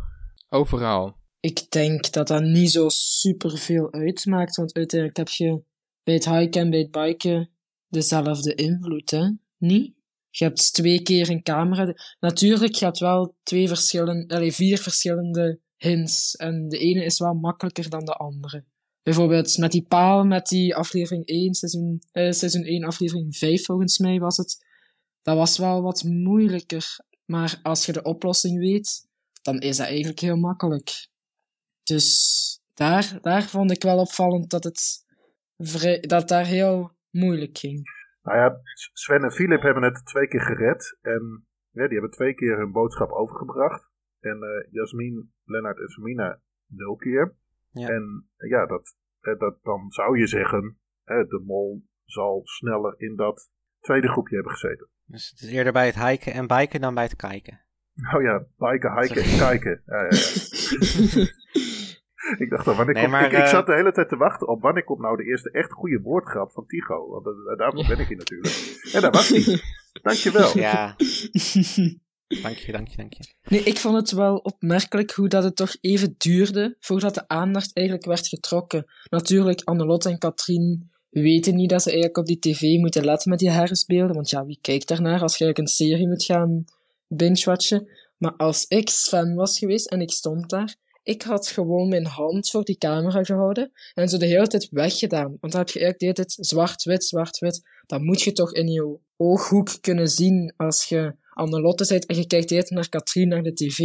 [0.49, 1.17] overal.
[1.39, 5.63] Ik denk dat dat niet zo super veel uitmaakt, want uiteindelijk heb je
[6.03, 7.49] bij het hiken en bij het biken
[7.88, 9.29] dezelfde invloed, hè?
[9.58, 9.94] Niet?
[10.37, 11.93] Je hebt twee keer een camera.
[12.19, 16.35] Natuurlijk, je hebt wel twee verschillende, allez, vier verschillende hints.
[16.35, 18.65] En de ene is wel makkelijker dan de andere.
[19.03, 23.97] Bijvoorbeeld met die paal, met die aflevering 1, seizoen, eh, seizoen 1, aflevering 5 volgens
[23.97, 24.65] mij was het.
[25.21, 26.99] Dat was wel wat moeilijker.
[27.25, 29.07] Maar als je de oplossing weet,
[29.41, 31.07] dan is dat eigenlijk heel makkelijk.
[31.83, 35.03] Dus daar, daar vond ik wel opvallend dat het
[36.01, 37.83] dat daar heel moeilijk ging.
[38.25, 38.59] Nou ja,
[38.93, 40.97] Sven en Philip hebben het twee keer gered.
[41.01, 43.89] En ja, die hebben twee keer hun boodschap overgebracht.
[44.19, 47.35] En uh, Jasmin, Lennart en Samina nul keer.
[47.71, 47.88] Ja.
[47.88, 53.51] En ja, dat, eh, dat, dan zou je zeggen, de mol zal sneller in dat
[53.79, 54.89] tweede groepje hebben gezeten.
[55.05, 57.61] Dus het is eerder bij het hiken en biken dan bij het kijken.
[58.15, 59.81] Oh ja, biken, hiken en kijken.
[59.85, 61.63] Ja, ja, ja.
[62.43, 64.83] ik dacht al, wanneer nee, ik, ik, zat de hele tijd te wachten op wanneer
[64.83, 67.09] komt nou de eerste echt goede woordgrap van Tigo.
[67.09, 68.81] Want uh, daarvoor ben ik hier natuurlijk.
[68.93, 69.61] En daar was hij.
[70.01, 70.57] Dankjewel.
[70.57, 70.95] Ja.
[72.41, 73.23] Dank je, dank je, dank je.
[73.49, 77.75] Nee, ik vond het wel opmerkelijk hoe dat het toch even duurde voordat de aandacht
[77.75, 78.85] eigenlijk werd getrokken.
[79.09, 83.39] Natuurlijk, Annelotte en Katrien weten niet dat ze eigenlijk op die tv moeten letten met
[83.39, 86.65] die herfstbeelden, want ja, wie kijkt daarnaar als je eigenlijk een serie moet gaan
[87.07, 87.89] binge-watchen?
[88.17, 92.49] Maar als ik fan was geweest en ik stond daar, ik had gewoon mijn hand
[92.49, 95.37] voor die camera gehouden en zo de hele tijd weggedaan.
[95.39, 97.61] Want dan heb je eigenlijk tijd zwart-wit, zwart-wit.
[97.85, 102.27] Dan moet je toch in je ooghoek kunnen zien als je Annelotte zit en je
[102.27, 103.79] kijkt de naar Katrien, naar de tv.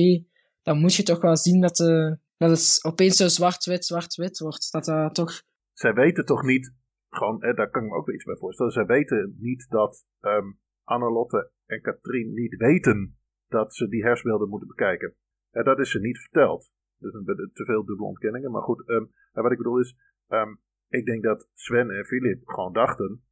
[0.62, 4.72] Dan moet je toch wel zien dat, de, dat het opeens zo zwart-wit, zwart-wit wordt.
[4.72, 5.42] Dat dat toch...
[5.72, 6.74] Zij weten toch niet,
[7.08, 8.72] gewoon, hè, daar kan ik me ook wel iets bij voorstellen.
[8.72, 14.68] Zij weten niet dat um, Annelotte en Katrien niet weten dat ze die hersbeelden moeten
[14.68, 15.14] bekijken.
[15.50, 16.70] En dat is ze niet verteld.
[17.00, 17.12] Dus
[17.52, 18.50] te veel dubbele ontkenningen.
[18.50, 19.96] Maar goed, um, wat ik bedoel is,
[20.28, 23.22] um, ik denk dat Sven en Filip gewoon dachten,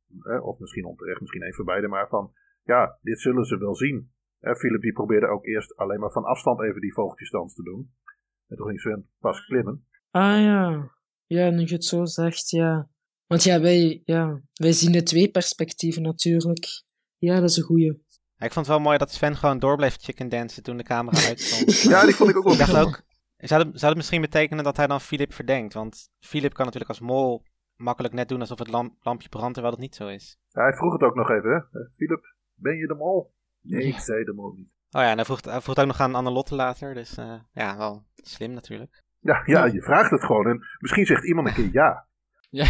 [0.42, 4.12] of misschien onterecht, misschien even beide, maar van, ja, dit zullen ze wel zien.
[4.40, 7.92] Filip die probeerde ook eerst alleen maar van afstand even die vogeltjesdans te doen.
[8.48, 9.86] En toen ging Sven pas klimmen.
[10.10, 10.90] Ah ja,
[11.26, 12.88] ja, nu je het zo zegt, ja.
[13.26, 16.66] Want ja, wij, ja, wij zien de twee perspectieven natuurlijk.
[17.18, 18.06] Ja, dat is een goeie.
[18.36, 20.82] Ja, ik vond het wel mooi dat Sven gewoon door bleef chicken dansen toen de
[20.82, 21.80] camera uitstond.
[21.92, 22.52] ja, die vond ik ook wel.
[22.52, 23.02] Ik dacht ook,
[23.46, 25.74] zou het, zou het misschien betekenen dat hij dan Philip verdenkt?
[25.74, 27.42] Want Philip kan natuurlijk als mol
[27.76, 28.68] makkelijk net doen alsof het
[29.02, 30.38] lampje brandt, terwijl dat niet zo is.
[30.48, 31.80] Ja, hij vroeg het ook nog even, hè?
[31.96, 33.34] Philip, ben je de mol?
[33.60, 34.68] Nee, ik zei de mol niet.
[34.90, 37.76] Oh ja, en hij vroeg, hij vroeg ook nog aan Annelotte later, dus uh, ja,
[37.76, 39.02] wel slim natuurlijk.
[39.18, 42.06] Ja, ja, je vraagt het gewoon en misschien zegt iemand een keer ja.
[42.50, 42.66] Ja,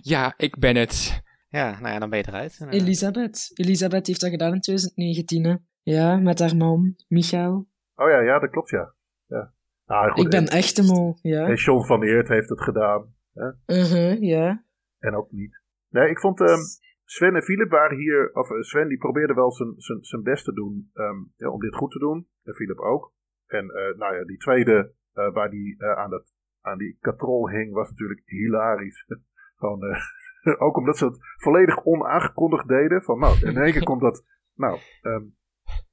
[0.00, 1.22] ja ik ben het.
[1.48, 2.66] Ja, nou ja, dan ben je eruit.
[2.70, 3.50] Elisabeth.
[3.54, 5.54] Elisabeth heeft dat gedaan in 2019, hè?
[5.82, 7.68] Ja, met haar man, Michael.
[7.94, 8.94] Oh ja, ja, dat klopt, ja.
[9.26, 9.52] Ja.
[9.86, 11.46] Nou, goed, ik ben en, echt de mol, ja.
[11.46, 13.14] En John van Eert heeft het gedaan.
[13.32, 13.46] Hè?
[13.46, 14.56] Uh -huh.
[14.98, 15.60] En ook niet.
[15.88, 16.40] Nee, ik vond...
[16.40, 16.60] Um,
[17.04, 20.44] Sven en Philip waren hier, of eh, Sven die probeerde wel zijn, zijn, zijn best
[20.44, 22.28] te doen um, ja, om dit goed te doen.
[22.42, 23.12] En Philip ook.
[23.46, 27.72] En uh, nou ja, die tweede uh, waar die aan, dat, aan die katrol hing
[27.72, 29.06] was natuurlijk hilarisch.
[29.58, 29.80] Gewoon,
[30.66, 33.02] ook omdat ze het volledig onaangekondigd deden.
[33.02, 35.36] Van nou, in één keer komt dat nou, um,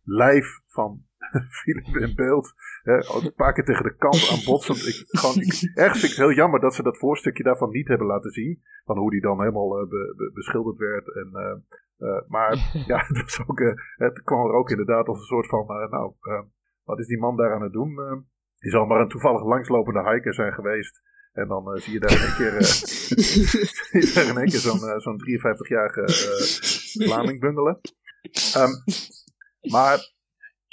[0.03, 1.05] lijf van
[1.59, 2.53] Philip in beeld.
[2.81, 4.75] Hè, een paar keer tegen de kant aan botsen.
[4.75, 7.87] Ik, gewoon, ik, ergens vind ik het heel jammer dat ze dat voorstukje daarvan niet
[7.87, 8.61] hebben laten zien.
[8.83, 11.15] Van hoe die dan helemaal uh, be, be, beschilderd werd.
[11.15, 12.53] En, uh, uh, maar
[12.91, 13.59] ja, het, was ook,
[13.95, 16.13] het kwam er ook inderdaad als een soort van, nou,
[16.83, 18.25] wat is die man daar aan het doen?
[18.61, 21.01] die zal maar een toevallig langslopende hiker zijn geweest.
[21.31, 24.99] En dan zie je daar in één keer, zie je daar in één keer zo'n
[24.99, 26.03] zo'n 53-jarige
[27.05, 27.79] Vlaming bungelen.
[28.57, 28.83] Um,
[29.71, 29.99] maar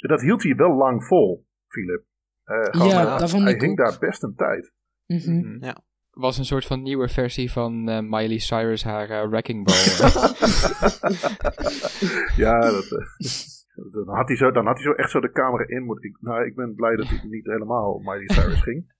[0.07, 2.03] dat hield hij wel lang vol, Philip.
[2.45, 4.73] Uh, ja, dat vond hij ik hing daar best een tijd.
[5.05, 5.57] Mm -hmm.
[5.63, 5.77] Ja.
[6.09, 9.75] Was een soort van nieuwe versie van uh, Miley Cyrus haar uh, Wrecking Ball.
[12.45, 12.89] ja, dat,
[13.91, 16.17] dan, had hij zo, dan had hij zo echt zo de camera in moeten.
[16.19, 18.97] Nou, ik ben blij dat hij niet helemaal Miley Cyrus ging.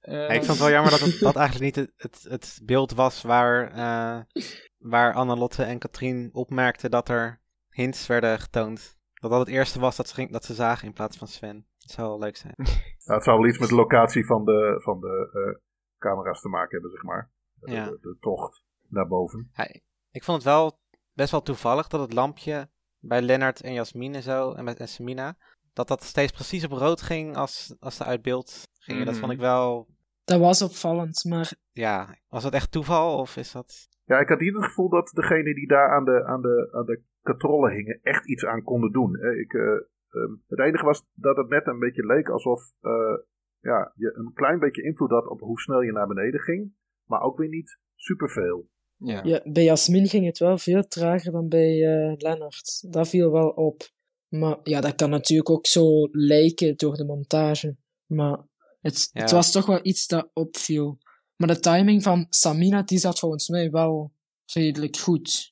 [0.00, 2.92] Ja, ik vond het wel jammer dat het, dat eigenlijk niet het, het, het beeld
[2.92, 4.42] was waar, uh,
[4.78, 9.00] waar Annelotte en Katrien opmerkten dat er hints werden getoond.
[9.22, 11.66] Dat dat het eerste was dat ze, ging, dat ze zagen in plaats van Sven.
[11.78, 12.54] Dat zou wel leuk zijn.
[13.04, 15.60] Nou, het zou wel iets met de locatie van de, van de uh,
[15.98, 17.30] camera's te maken hebben, zeg maar.
[17.54, 17.84] De, ja.
[17.84, 19.50] de, de tocht naar boven.
[19.54, 19.68] Ja,
[20.10, 20.78] ik vond het wel
[21.12, 22.68] best wel toevallig dat het lampje
[22.98, 25.36] bij Lennart en Jasmin en zo, en met en Samina,
[25.72, 29.04] dat dat steeds precies op rood ging als, als ze uit beeld gingen.
[29.04, 29.22] Dat Mhm.
[29.22, 29.88] vond ik wel,
[30.24, 33.88] Dat was opvallend, maar ja, was dat echt toeval of is dat...
[34.04, 36.84] Ja, ik had niet het gevoel dat degene die daar aan de, aan de, aan
[36.86, 39.18] de katrollen hingen echt iets aan konden doen.
[39.18, 39.34] hè.
[39.34, 43.16] Ik, eh, ehm, het enige was dat het net een beetje leek alsof eh,
[43.60, 46.74] ja, je een klein beetje invloed had op hoe snel je naar beneden ging.
[47.06, 48.68] Maar ook weer niet superveel.
[48.96, 49.20] Ja.
[49.24, 52.92] ja, bij Jasmin ging het wel veel trager dan bij eh Lennart.
[52.92, 53.82] Dat viel wel op.
[54.28, 57.76] Maar ja, dat kan natuurlijk ook zo lijken door de montage.
[58.06, 58.38] Maar
[58.80, 60.98] het, het was toch wel iets dat opviel.
[61.36, 64.12] Maar de timing van Samina, die zat volgens mij wel
[64.52, 65.51] redelijk goed.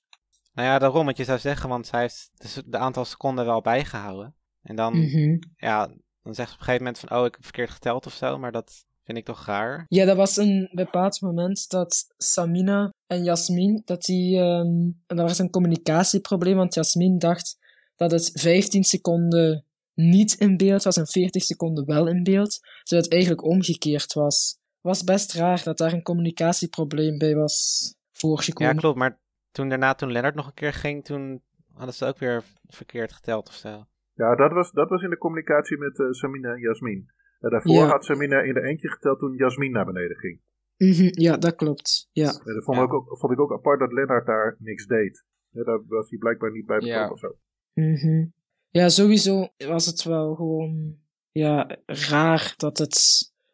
[0.61, 3.61] Nou ja, daarom wat je zou zeggen, want zij heeft dus de aantal seconden wel
[3.61, 4.35] bijgehouden.
[4.63, 5.39] En dan, Mhm.
[5.57, 5.87] ja,
[6.23, 8.39] dan zegt ze op een gegeven moment van, oh, ik heb verkeerd geteld of zo,
[8.39, 9.87] maar dat vind ik toch raar.
[9.89, 14.67] Ja, dat was een bepaald moment dat Samina en Jasmin, dat die, ehm,
[15.07, 17.59] en dat was een communicatieprobleem, want Jasmin dacht
[17.97, 23.03] dat het 15 seconden niet in beeld was en 40 seconden wel in beeld, terwijl
[23.03, 24.59] het eigenlijk omgekeerd was.
[24.81, 28.77] was best raar dat daar een communicatieprobleem bij was Ja, voorgekomen.
[28.77, 29.19] klopt, maar
[29.51, 31.43] toen daarna, toen Lennart nog een keer ging, toen
[31.73, 33.85] hadden ze ook weer verkeerd geteld of zo.
[34.15, 37.11] Ja, dat was, dat was in de communicatie met eh, Samina en Jasmin.
[37.41, 37.87] Eh, daarvoor Ja.
[37.87, 40.41] had Samina in de eentje geteld toen Jasmin naar beneden ging.
[40.77, 42.09] Mhm, ja, dat klopt.
[42.13, 42.29] Ja.
[42.45, 42.83] En dat vond, Ja.
[42.85, 45.25] ik ook, vond ik ook apart dat Lennart daar niks deed.
[45.51, 47.11] Ja, daar was hij blijkbaar niet bij betrokken Ja.
[47.13, 47.37] of zo.
[47.75, 48.27] Mhm.
[48.71, 50.97] Ja, sowieso was het wel gewoon
[51.33, 52.99] ja, raar dat het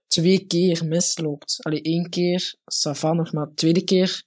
[0.06, 1.58] twee keer misloopt.
[1.62, 4.22] Allee, één keer, Savan nog, maar de tweede keer,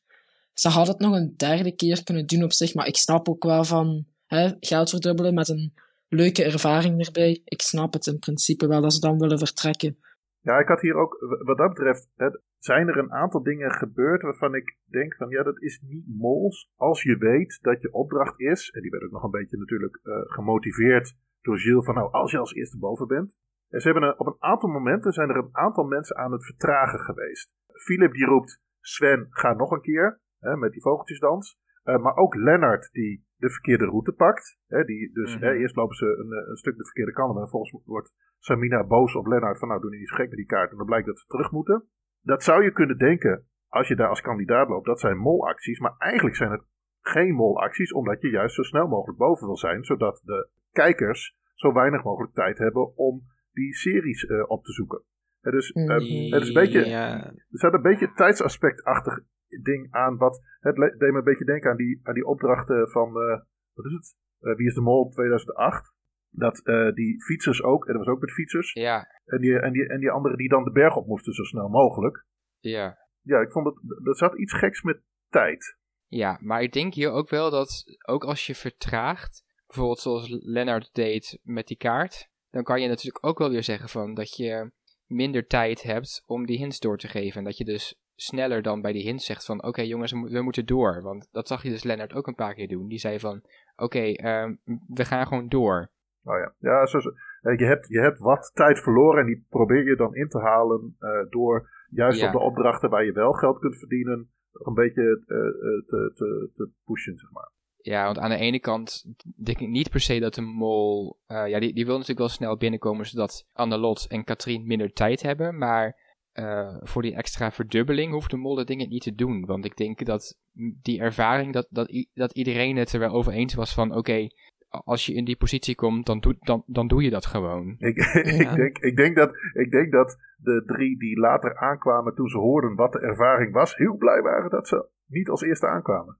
[0.61, 3.43] ze had het nog een derde keer kunnen doen op zich, maar ik snap ook
[3.43, 5.73] wel van hè, geld verdubbelen met een
[6.07, 7.41] leuke ervaring erbij.
[7.43, 9.97] Ik snap het in principe wel dat ze dan willen vertrekken.
[10.39, 14.21] Ja, ik had hier ook, wat dat betreft, het, zijn er een aantal dingen gebeurd
[14.21, 16.71] waarvan ik denk van ja, dat is niet mols.
[16.75, 19.99] Als je weet dat je opdracht is, en die werd ook nog een beetje natuurlijk
[20.03, 23.37] eh, gemotiveerd door Gilles van nou, als je als eerste boven bent.
[23.69, 26.45] En ze hebben een, op een aantal momenten zijn er een aantal mensen aan het
[26.45, 27.49] vertragen geweest.
[27.67, 31.59] Philip die roept, Sven, ga nog een keer, hè, met die vogeltjesdans.
[31.83, 34.59] Eh, maar ook Lennart die de verkeerde route pakt.
[34.67, 35.43] Hè, die, dus Mhm.
[35.45, 38.13] hè, eerst lopen ze een, eh, een stuk de verkeerde kant op en vervolgens wordt
[38.39, 40.85] Samina boos op Lennart van nou doe niet zo gek met die kaart en dan
[40.85, 41.83] blijkt dat ze terug moeten.
[42.21, 45.95] Dat zou je kunnen denken als je daar als kandidaat loopt, dat zijn molacties, maar
[45.97, 46.63] eigenlijk zijn het
[47.01, 51.73] geen molacties omdat je juist zo snel mogelijk boven wil zijn, zodat de kijkers zo
[51.73, 53.21] weinig mogelijk tijd hebben om
[53.51, 55.03] die series eh, op te zoeken.
[55.41, 56.33] Hè, dus eh, Mhm.
[56.33, 59.19] het is een beetje, Ja, er zat een beetje tijdsaspectachtig
[59.63, 60.17] ding aan.
[60.17, 63.39] Wat, het deed me een beetje denken aan die, aan die opdrachten van, eh,
[63.73, 64.15] wat is het?
[64.39, 65.93] Eh, Wie is de Mol 2008.
[66.31, 68.73] Dat eh, die fietsers ook, en dat was ook met fietsers.
[68.73, 71.43] Ja, En die, en, die, en die anderen die dan de berg op moesten zo
[71.43, 72.25] snel mogelijk.
[72.59, 73.07] ja.
[73.21, 75.77] Ja, ik vond dat, dat zat iets geks met tijd.
[76.05, 80.89] Ja, maar ik denk hier ook wel dat, ook als je vertraagt, bijvoorbeeld zoals Lennart
[80.93, 84.71] deed met die kaart, dan kan je natuurlijk ook wel weer zeggen van dat je
[85.05, 87.37] minder tijd hebt om die hints door te geven.
[87.37, 90.29] En dat je dus sneller dan bij die hints zegt van, oké jongens, we, mo-
[90.29, 91.01] we moeten door.
[91.01, 92.87] Want dat zag je dus Lennart ook een paar keer doen.
[92.87, 93.41] Die zei van,
[93.75, 94.55] oké, ehm,
[94.87, 95.91] we gaan gewoon door.
[96.23, 97.11] Nou ja, ja zo, zo-
[97.41, 100.39] eh, je, hebt, je hebt wat tijd verloren en die probeer je dan in te
[100.39, 102.25] halen eh, door juist Ja.
[102.25, 106.69] op de opdrachten waar je wel geld kunt verdienen, een beetje eh, te, te, te
[106.85, 107.51] pushen, zeg maar.
[107.81, 109.03] Ja, want aan de ene kant
[109.43, 111.19] denk ik niet per se dat de mol...
[111.27, 115.57] ja, die, die wil natuurlijk wel snel binnenkomen zodat Annelot en Katrien minder tijd hebben.
[115.57, 116.08] Maar
[116.39, 119.45] eh, voor die extra verdubbeling hoeft de mol dat ding niet te doen.
[119.45, 120.37] Want ik denk dat
[120.81, 123.95] die ervaring, dat, dat, dat iedereen het er wel over eens was van...
[123.95, 124.27] Oké,
[124.69, 127.75] als je in die positie komt, dan, doe, dan, dan doe je dat gewoon.
[127.77, 127.97] Ik,
[128.39, 132.37] ik, denk, ik, denk dat, ik denk dat de drie die later aankwamen toen ze
[132.37, 136.17] hoorden wat de ervaring was, heel blij waren dat ze niet als eerste aankwamen.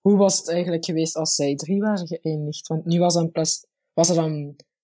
[0.00, 2.66] Hoe was het eigenlijk geweest als zij drie waren geëindigd?
[2.66, 4.32] Want nu was, er een plas- was er dan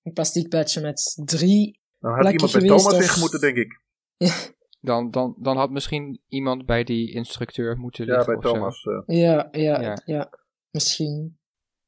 [0.03, 1.80] een plastic badge met drie.
[1.99, 3.82] Dan had Lekker iemand bij geweest, Thomas of- ingemoeten, denk ik.
[4.85, 8.53] Dan, dan, dan had misschien iemand bij die instructeur moeten Ja, liggen bij of zo.
[8.53, 8.85] Thomas.
[9.07, 9.16] eh.
[9.20, 9.99] Ja, ja, Ja.
[10.05, 10.30] ja.
[10.70, 11.39] Misschien.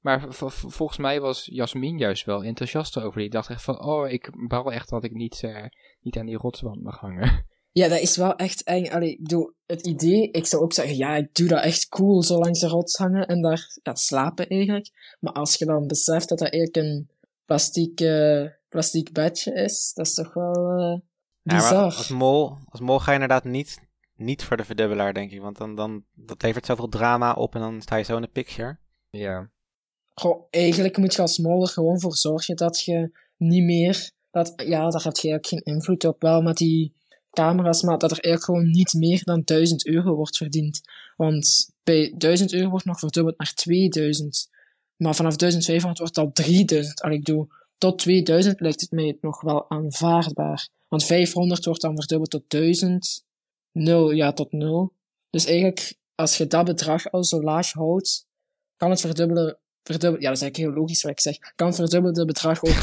[0.01, 3.20] Maar v- v- volgens mij was Jasmin juist wel enthousiast over.
[3.20, 5.64] Die dacht echt van, oh, ik baal echt dat ik niet, eh,
[6.01, 7.47] niet aan die rotswand mag hangen.
[7.72, 8.88] Ja, dat is wel echt eng.
[8.88, 12.22] Allee, ik bedoel, het idee, ik zou ook zeggen, ja, ik doe dat echt cool,
[12.22, 15.16] zo langs de rots hangen en daar ja, slapen eigenlijk.
[15.20, 17.09] Maar als je dan beseft dat dat eigenlijk een
[17.44, 21.03] plastiek, eh, plastiek bedje is, dat is toch wel
[21.55, 23.78] Ja, als mol, als mol ga je inderdaad niet,
[24.16, 25.40] niet voor de verdubbelaar, denk ik.
[25.40, 28.28] Want dan, dan dat levert zoveel drama op en dan sta je zo in de
[28.28, 28.78] picture.
[29.11, 29.51] Ja.
[30.14, 34.53] Goh, eigenlijk moet je als mol er gewoon voor zorgen dat je niet meer, dat,
[34.57, 36.94] ja, daar heb je eigenlijk geen invloed op, wel met die
[37.30, 40.80] camera's, maar dat er eigenlijk gewoon niet meer dan 1000 euro wordt verdiend.
[41.16, 44.51] Want bij 1000 euro wordt nog verdubbeld naar 2000.
[44.97, 47.03] Maar vanaf 1500 wordt dat 3000.
[47.03, 47.49] En ik doe
[47.79, 50.68] tot 2000 lijkt het mij nog wel aanvaardbaar.
[50.89, 53.24] Want 500 wordt dan verdubbeld tot 1000.
[53.72, 54.93] 0, ja, tot 0.
[55.31, 58.27] Dus eigenlijk, als je dat bedrag al zo laag houdt,
[58.77, 61.77] kan het verdubbelen, verdubbelen ja, dat is eigenlijk heel logisch wat ik zeg, kan het
[61.77, 62.83] verdubbelde bedrag ook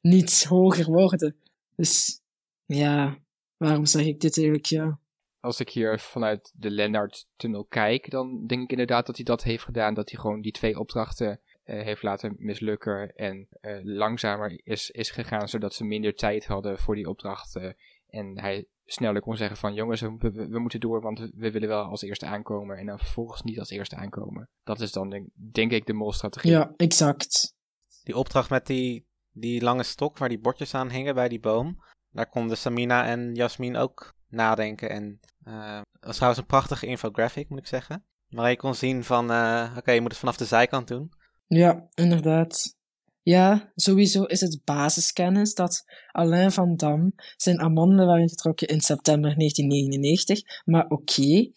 [0.00, 1.36] niet hoger worden.
[1.76, 2.20] Dus,
[2.64, 3.18] ja,
[3.56, 4.98] waarom zeg ik dit eigenlijk, ja.
[5.40, 9.64] Als ik hier vanuit de Lennart-tunnel kijk, dan denk ik inderdaad dat hij dat heeft
[9.64, 9.94] gedaan.
[9.94, 11.40] Dat hij gewoon die twee opdrachten
[11.74, 16.94] heeft laten mislukken en uh, langzamer is, is gegaan, zodat ze minder tijd hadden voor
[16.94, 17.76] die opdrachten.
[18.08, 22.02] En hij sneller kon zeggen van jongens, we, moeten door, want we willen wel als
[22.02, 22.76] eerste aankomen.
[22.76, 24.48] En dan vervolgens niet als eerste aankomen.
[24.64, 26.50] Dat is dan denk, denk ik de molstrategie.
[26.50, 27.54] Ja, exact.
[28.02, 31.82] Die opdracht met die, die lange stok waar die bordjes aan hingen bij die boom.
[32.10, 34.90] Daar konden Samina en Jasmin ook nadenken.
[34.90, 38.04] En uh, was trouwens een prachtige infographic, moet ik zeggen.
[38.28, 41.12] Waar je kon zien van, uh, oké, je moet het vanaf de zijkant doen.
[41.46, 42.76] Ja, inderdaad.
[43.22, 49.34] Ja, sowieso is het basiskennis dat Alain van Dam zijn amandelen waren getrokken in september
[49.36, 50.62] 1999.
[50.64, 50.94] Maar oké.
[50.94, 51.52] Okay.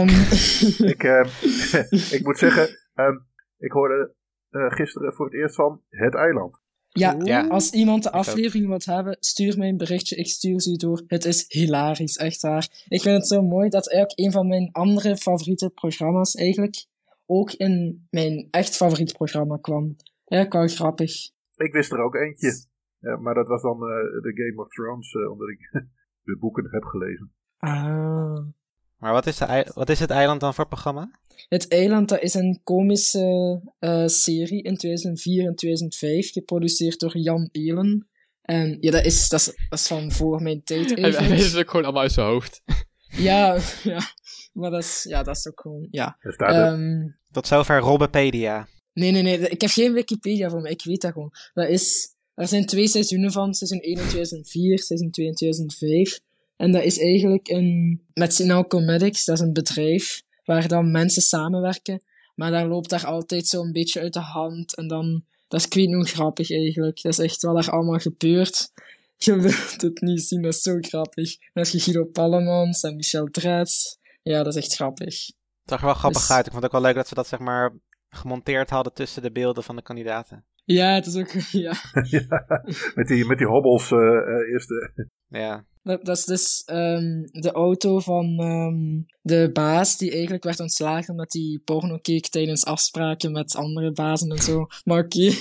[0.00, 0.08] Um...
[0.92, 1.26] ik, uh,
[2.16, 3.26] ik moet zeggen, um,
[3.58, 4.14] ik hoorde
[4.50, 6.60] uh, gisteren voor het eerst van Het Eiland.
[6.88, 10.16] Ja, ja, als iemand de aflevering wilt hebben, stuur mij een berichtje.
[10.16, 11.02] Ik stuur ze door.
[11.06, 12.84] Het is hilarisch, echt waar.
[12.88, 16.86] Ik vind het zo mooi dat eigenlijk een van mijn andere favoriete programma's eigenlijk
[17.30, 19.96] ook in mijn echt favoriet programma kwam.
[20.24, 21.12] Ja, kan grappig.
[21.56, 22.66] Ik wist er ook eentje.
[22.98, 25.70] Ja, maar dat was dan uh, de Game of Thrones, uh, omdat ik
[26.28, 27.32] de boeken heb gelezen.
[27.58, 28.46] Ah.
[28.96, 31.10] Maar wat is, de, wat is het eiland dan voor programma?
[31.48, 37.48] Het eiland dat is een komische uh, serie in 2004 en 2005, geproduceerd door Jan
[37.52, 38.08] Elen.
[38.42, 41.18] En ja, dat is, dat is, dat is van voor mijn tijd eigenlijk.
[41.18, 42.62] Hij weet het ook gewoon allemaal uit zijn hoofd.
[43.10, 44.00] Ja, ja.
[44.52, 46.16] Maar dat is, ja, dat is ook gewoon, ja.
[46.38, 48.68] Um, Tot zover Robbepedia.
[48.92, 49.38] Nee, nee, nee.
[49.38, 50.70] Ik heb geen Wikipedia voor me.
[50.70, 51.32] Ik weet dat gewoon.
[51.54, 53.54] Dat is, er zijn twee seizoenen van.
[53.54, 56.20] Seizoen 1 in 2004, seizoen 2 in 2005.
[56.56, 61.22] En dat is eigenlijk een, met Sinal Comedics, dat is een bedrijf waar dan mensen
[61.22, 62.02] samenwerken.
[62.34, 64.76] Maar daar loopt daar altijd zo'n beetje uit de hand.
[64.76, 67.02] En dan, dat is ik weet nog grappig eigenlijk.
[67.02, 68.72] Dat is echt wat er allemaal gebeurt.
[69.18, 71.38] Je wilt het niet zien, dat is zo grappig.
[71.38, 73.98] Dan heb je Guido Pallemans en Michel Drets.
[74.22, 75.26] Ja, dat is echt grappig.
[75.26, 76.30] Het zag er wel grappig dus...
[76.30, 76.46] uit.
[76.46, 77.76] Ik vond het ook wel leuk dat ze dat zeg maar
[78.08, 80.44] gemonteerd hadden tussen de beelden van de kandidaten.
[80.64, 81.30] Ja, het is ook,
[81.64, 81.72] ja.
[82.16, 82.44] ja
[82.94, 84.92] met, die, met die hobbels uh, uh, eerste.
[85.28, 85.64] Ja.
[85.88, 91.10] Dat, dat is dus um, de auto van um, de baas die eigenlijk werd ontslagen
[91.10, 94.66] omdat hij porno keek tijdens afspraken met andere bazen en zo.
[94.84, 95.32] Maar oké,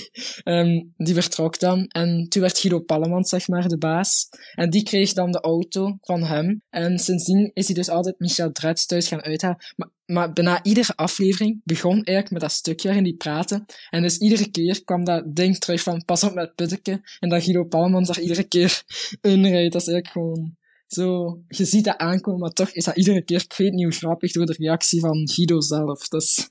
[0.43, 1.87] um, die vertrok dan.
[1.87, 4.29] En toen werd Guido Pallemans, zeg maar, de baas.
[4.55, 6.61] En die kreeg dan de auto van hem.
[6.69, 9.57] En sindsdien is hij dus altijd Michel Dretz thuis gaan uithalen.
[9.75, 13.65] Maar maar bijna iedere aflevering begon eigenlijk met dat stukje waarin die praten.
[13.89, 17.01] En dus iedere keer kwam dat ding terug van pas op met putteke.
[17.19, 18.83] En dat Guido Palmans daar iedere keer
[19.21, 19.73] inrijdt.
[19.73, 20.55] Dat is eigenlijk gewoon
[20.87, 21.39] zo...
[21.47, 24.31] Je ziet dat aankomen, maar toch is dat iedere keer, ik weet niet hoe grappig,
[24.31, 26.07] door de reactie van Guido zelf.
[26.07, 26.49] Dus...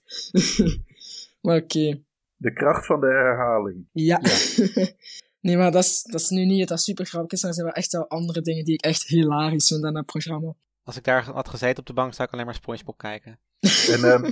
[1.43, 1.79] maar oké.
[1.79, 2.05] Okay.
[2.37, 3.89] De kracht van de herhaling.
[3.93, 4.21] Ja.
[4.23, 4.87] ja.
[5.47, 7.43] nee, maar dat is, dat is nu niet dat super grappig is.
[7.43, 10.55] Er zijn wel echt wel andere dingen die ik echt hilarisch vind aan dat programma.
[10.83, 13.39] Als ik daar had gezeten op de bank, zou ik alleen maar SpongeBob kijken.
[13.61, 14.25] En, um,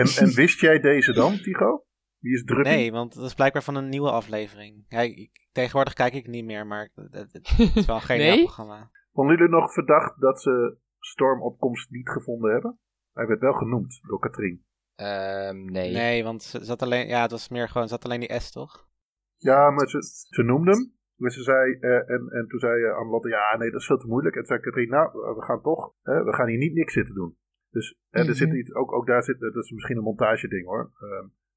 [0.00, 1.84] en, en, wist jij deze dan, Tigo?
[2.18, 2.64] Wie is druk?
[2.64, 4.84] Nee, want dat is blijkbaar van een nieuwe aflevering.
[4.88, 8.42] Ja, ik, tegenwoordig kijk ik niet meer, maar het, het is wel geen nee?
[8.42, 8.90] programma.
[9.12, 12.78] Vonden jullie nog verdacht dat ze stormopkomst niet gevonden hebben?
[13.12, 14.64] Hij werd wel genoemd door Katrien.
[14.96, 15.92] Um, nee.
[15.92, 18.88] Nee, want ze zat alleen, ja, het was meer gewoon, zat alleen die S, toch?
[19.36, 19.98] Ja, maar ze,
[20.28, 20.94] ze noemde hem.
[21.16, 23.98] Dus ze zei, uh, en, en toen zei uh, Annelotte, ja, nee, dat is veel
[23.98, 24.34] te moeilijk.
[24.34, 27.14] En toen zei Katrien, nou, we gaan toch, hè, we gaan hier niet niks zitten
[27.14, 27.36] doen.
[27.76, 30.66] Dus hè, er zit iets, ook, ook daar zit, dat is misschien een montage ding
[30.66, 30.90] hoor.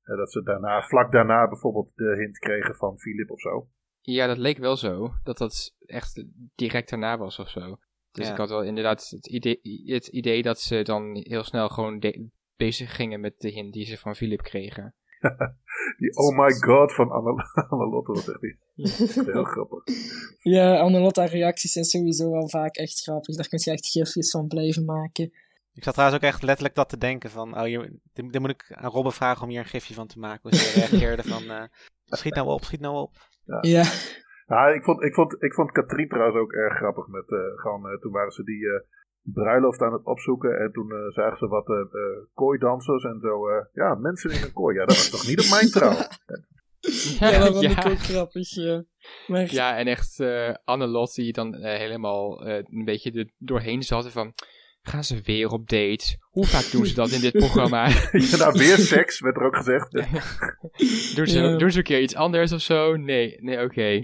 [0.04, 3.68] Uh, dat ze daarna, vlak daarna bijvoorbeeld de hint kregen van Philip of zo.
[4.02, 5.14] Ja, dat leek wel zo.
[5.24, 7.78] Dat dat echt direct daarna was of zo.
[8.12, 8.32] Dus ja.
[8.32, 12.04] ik had wel inderdaad het idee, het idee dat ze dan heel snel gewoon
[12.56, 14.96] bezig gingen met de hint die ze van Philip kregen.
[15.98, 17.12] Die oh my god van
[17.70, 19.84] Annelotte was echt heel grappig.
[20.40, 23.36] Ja, Annelotte reacties zijn sowieso wel vaak echt grappig.
[23.36, 25.32] Daar kun je echt gifjes van blijven maken.
[25.74, 28.74] Ik zat trouwens ook echt letterlijk dat te denken van, oh, hier, dit, moet ik
[28.76, 30.52] aan Robben vragen om hier een gifje van te maken.
[30.52, 31.64] Dus hij reageerde van, uh,
[32.06, 33.12] schiet nou op, schiet nou op.
[33.46, 33.58] Ja.
[33.62, 33.84] ja.
[34.48, 34.68] ja.
[34.68, 37.08] ik, vond, ik, vond, ik vond Katrien trouwens ook erg grappig.
[37.08, 38.68] Met, uh, gewoon, uh, toen waren ze die
[39.34, 40.60] bruiloft aan het opzoeken.
[40.60, 41.78] En toen uh, zagen ze wat uh,
[42.34, 43.50] kooidansers en zo.
[43.74, 44.76] ja, mensen in een kooi.
[44.76, 45.92] Ja, dat was toch niet op mijn trouw?
[47.20, 47.70] ja, dat ja.
[47.70, 48.84] ik ook grappig, ja.
[49.28, 49.54] Maar...
[49.54, 54.34] Ja, en echt uh, Annelot die dan helemaal een beetje er doorheen zat van...
[54.82, 56.18] Gaan ze weer op dates?
[56.30, 57.88] Hoe vaak doen ze dat in dit programma?
[58.12, 59.92] Ja, nou, weer seks, werd er ook gezegd.
[61.16, 61.58] doen, ze, Ja.
[61.58, 62.96] doen ze een keer iets anders of zo?
[62.96, 64.04] Nee, nee, oké.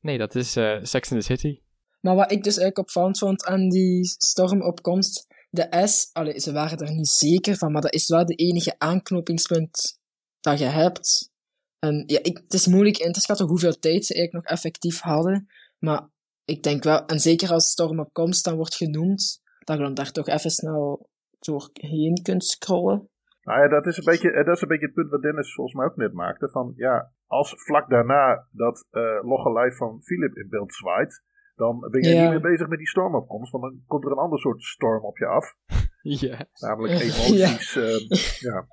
[0.00, 1.58] Nee, dat is eh, Sex in the City.
[2.00, 6.78] Maar wat ik dus eigenlijk opvallend vond aan die stormopkomst, de S, allee, ze waren
[6.78, 9.98] er niet zeker van, maar dat is wel de enige aanknopingspunt
[10.40, 11.32] dat je hebt.
[11.78, 15.00] En ja, ik, het is moeilijk in te schatten hoeveel tijd ze eigenlijk nog effectief
[15.00, 15.46] hadden,
[15.78, 16.08] maar
[16.44, 20.26] ik denk wel, en zeker als stormopkomst dan wordt genoemd, dat je dan daar toch
[20.28, 21.08] even snel
[21.38, 23.08] doorheen kunt scrollen.
[23.42, 25.54] Nou ja, dat is, een beetje, eh, dat is een beetje het punt wat Dennis
[25.54, 26.48] volgens mij ook net maakte.
[26.50, 31.22] Van ja, als vlak daarna dat eh logge lijf van Philip in beeld zwaait,
[31.54, 32.20] dan ben je Ja.
[32.22, 33.52] niet meer bezig met die stormopkomst.
[33.52, 35.54] Want dan komt er een ander soort storm op je af.
[36.02, 36.46] Ja.
[36.60, 37.00] Namelijk Ja.
[37.00, 37.76] emoties.
[37.76, 38.14] ehm,
[38.50, 38.66] ja.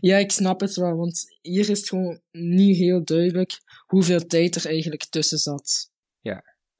[0.00, 3.50] Ja, ik snap het wel, want hier is het gewoon niet heel duidelijk
[3.86, 5.90] hoeveel tijd er eigenlijk tussen zat.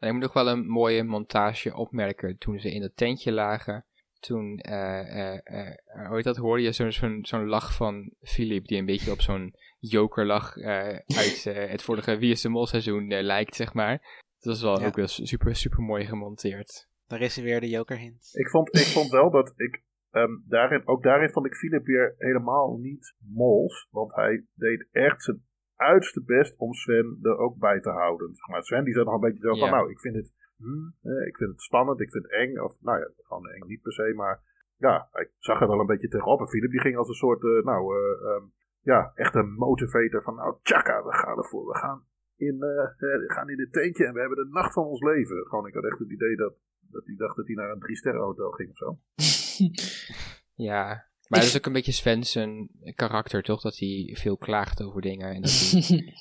[0.00, 3.84] Ik moet nog wel een mooie montage opmerken toen ze in het tentje lagen.
[4.20, 8.78] Toen, eh, eh, eh, heet dat, hoorde je zo'n zo'n zo'n lach van Philip die
[8.78, 11.44] een beetje op zo'n jokerlach eh uit
[11.74, 14.26] het vorige Wie is de Mol seizoen lijkt, zeg maar.
[14.38, 14.86] Dat is wel Ja.
[14.86, 16.88] ook wel super, super mooi gemonteerd.
[17.06, 18.28] Daar is hij weer de joker hint.
[18.32, 19.82] Ik, vond, ik vond wel dat ik.
[20.10, 23.86] ehm, daarin, ook daarin vond ik Philip weer helemaal niet mols.
[23.90, 25.46] Want hij deed echt zijn
[25.78, 28.34] uiterste best om Sven er ook bij te houden.
[28.34, 29.70] Zeg maar Sven die zat nog een beetje zo van: Ja.
[29.74, 30.32] Nou, ik vind het.
[30.56, 32.58] hmm, eh, ik vind het spannend, ik vind het eng.
[32.58, 34.40] Of nou ja, gewoon eng niet per se, maar.
[34.76, 36.40] Ja, ik zag er wel een beetje tegenop.
[36.40, 37.42] En Philip die ging als een soort.
[37.44, 38.44] eh, nou, eh, ehm,
[38.80, 40.34] ja, echt een motivator van.
[40.34, 41.66] Nou, tjaka, we gaan ervoor.
[41.66, 42.04] We gaan
[42.36, 45.00] in, eh, eh, we gaan in dit tentje en we hebben de nacht van ons
[45.00, 45.46] leven.
[45.46, 46.54] Gewoon, ik had echt het idee dat
[46.90, 48.98] dat hij dacht dat hij naar een drie-sterren hotel ging of zo.
[50.68, 52.38] Ja, maar dat is ook een beetje Sven's
[52.94, 53.60] karakter, toch?
[53.60, 56.14] Dat hij veel klaagt over dingen en dat hij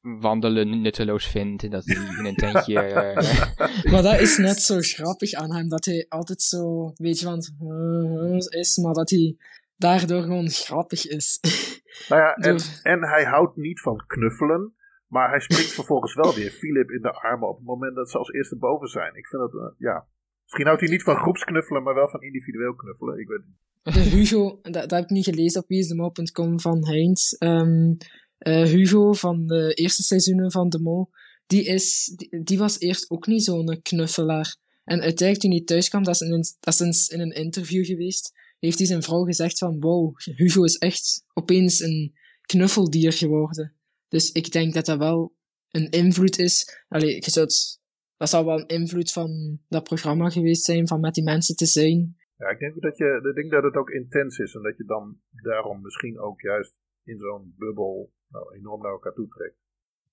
[0.20, 2.80] wandelen nutteloos vindt en dat hij in een tentje...
[2.80, 7.24] eh, Maar dat is net zo grappig aan hem, dat hij altijd zo, weet je,
[7.24, 9.36] van, eh, is, maar dat hij
[9.76, 11.38] daardoor gewoon grappig is.
[12.08, 14.74] Nou ja, en, Door- en hij houdt niet van knuffelen.
[15.06, 18.18] Maar hij springt vervolgens wel weer Philip in de armen op het moment dat ze
[18.18, 19.14] als eerste boven zijn.
[19.14, 20.06] Ik vind dat, eh, ja.
[20.52, 23.18] Misschien houdt hij niet van groepsknuffelen, maar wel van individueel knuffelen.
[23.18, 24.12] Ik weet niet.
[24.12, 27.32] Hugo, dat, dat heb ik niet gelezen op wieisdemol.com van Heinz.
[27.32, 27.92] Ehm,
[28.38, 31.10] eh, Hugo van de eerste seizoenen van De Mol,
[31.46, 34.56] die, is, die, was eerst ook niet zo'n knuffelaar.
[34.84, 38.32] En uiteindelijk toen hij thuis kwam, dat is, in dat is in een interview geweest,
[38.58, 43.74] heeft hij zijn vrouw gezegd van, wow, Hugo is echt opeens een knuffeldier geworden.
[44.08, 45.34] Dus ik denk dat dat wel
[45.70, 46.84] een invloed is.
[46.88, 47.80] Allee, je zou het-
[48.22, 51.66] dat zou wel een invloed van dat programma geweest zijn, van met die mensen te
[51.66, 52.16] zijn.
[52.36, 54.54] Ja, ik denk dat, je, ik denk dat het ook intens is.
[54.54, 59.12] En dat je dan daarom misschien ook juist in zo'n bubbel nou, enorm naar elkaar
[59.12, 59.56] toe trekt.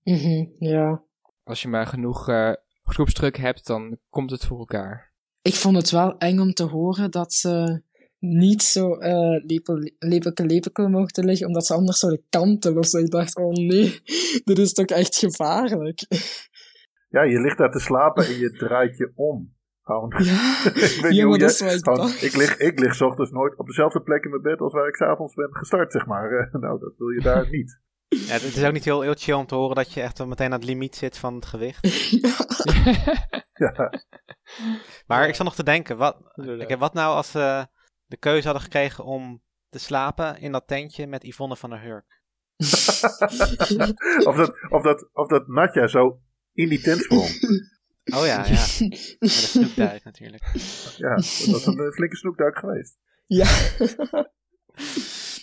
[0.03, 1.03] Mhm, ja.
[1.43, 2.53] als je maar genoeg eh,
[2.83, 5.13] groepsdruk hebt, dan komt het voor elkaar.
[5.41, 7.81] Ik vond het wel eng om te horen dat ze
[8.19, 12.97] niet zo eh lepel, lepelke lepelke mochten liggen, omdat ze anders zouden kantelen of zo.
[12.97, 13.99] Ik dacht, oh nee,
[14.43, 16.05] dit is toch echt gevaarlijk.
[17.09, 19.57] Ja, je ligt daar te slapen en je draait je om.
[19.83, 20.13] Gewoon.
[20.17, 22.23] Ja, ik weet niet ja je- dat is wat ik gewoon, dacht.
[22.23, 24.87] ik, lig, ik lig 's ochtends nooit op dezelfde plek in mijn bed als waar
[24.87, 26.31] ik s'avonds ben gestart, zeg maar.
[26.31, 27.79] Eh, nou, dat wil je daar niet.
[28.07, 30.45] Ja, het is ook niet heel, heel chill om te horen dat je echt meteen
[30.53, 31.87] aan het limiet zit van het gewicht.
[32.11, 32.35] Ja.
[33.53, 33.91] Ja.
[35.07, 36.17] Maar ik zat nog te denken, wat,
[36.77, 37.67] wat nou als ze
[38.05, 42.21] de keuze hadden gekregen om te slapen in dat tentje met Yvonne van der Hurk?
[44.27, 46.19] of, dat, of, dat, of dat Natja zo
[46.61, 47.29] in die tent sprong.
[48.19, 48.65] Oh ja, ja.
[48.89, 50.43] Met een snoepduik natuurlijk.
[50.97, 52.97] Ja, dat was een eh, flinke snoekduik geweest.
[53.25, 53.47] ja.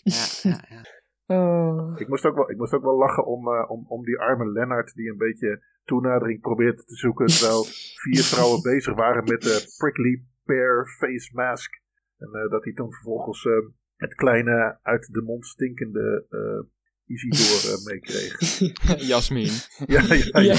[0.02, 0.82] Ja, ja, ja.
[1.26, 1.92] Oh.
[1.96, 4.52] Ik moest ook wel, ik moest ook wel lachen om, eh, om, om die arme
[4.52, 7.26] Lennart die een beetje toenadering probeert te zoeken.
[7.26, 7.64] Terwijl
[8.04, 11.80] vier vrouwen bezig waren met de prickly pear face mask.
[12.18, 13.52] En eh, dat hij toen vervolgens eh,
[13.96, 16.74] het kleine uit de mond stinkende eh
[17.06, 18.60] Isidore eh, meekreeg.
[19.10, 19.52] Jasmin.
[19.86, 20.40] Ja, ja, ja.
[20.40, 20.56] Ja.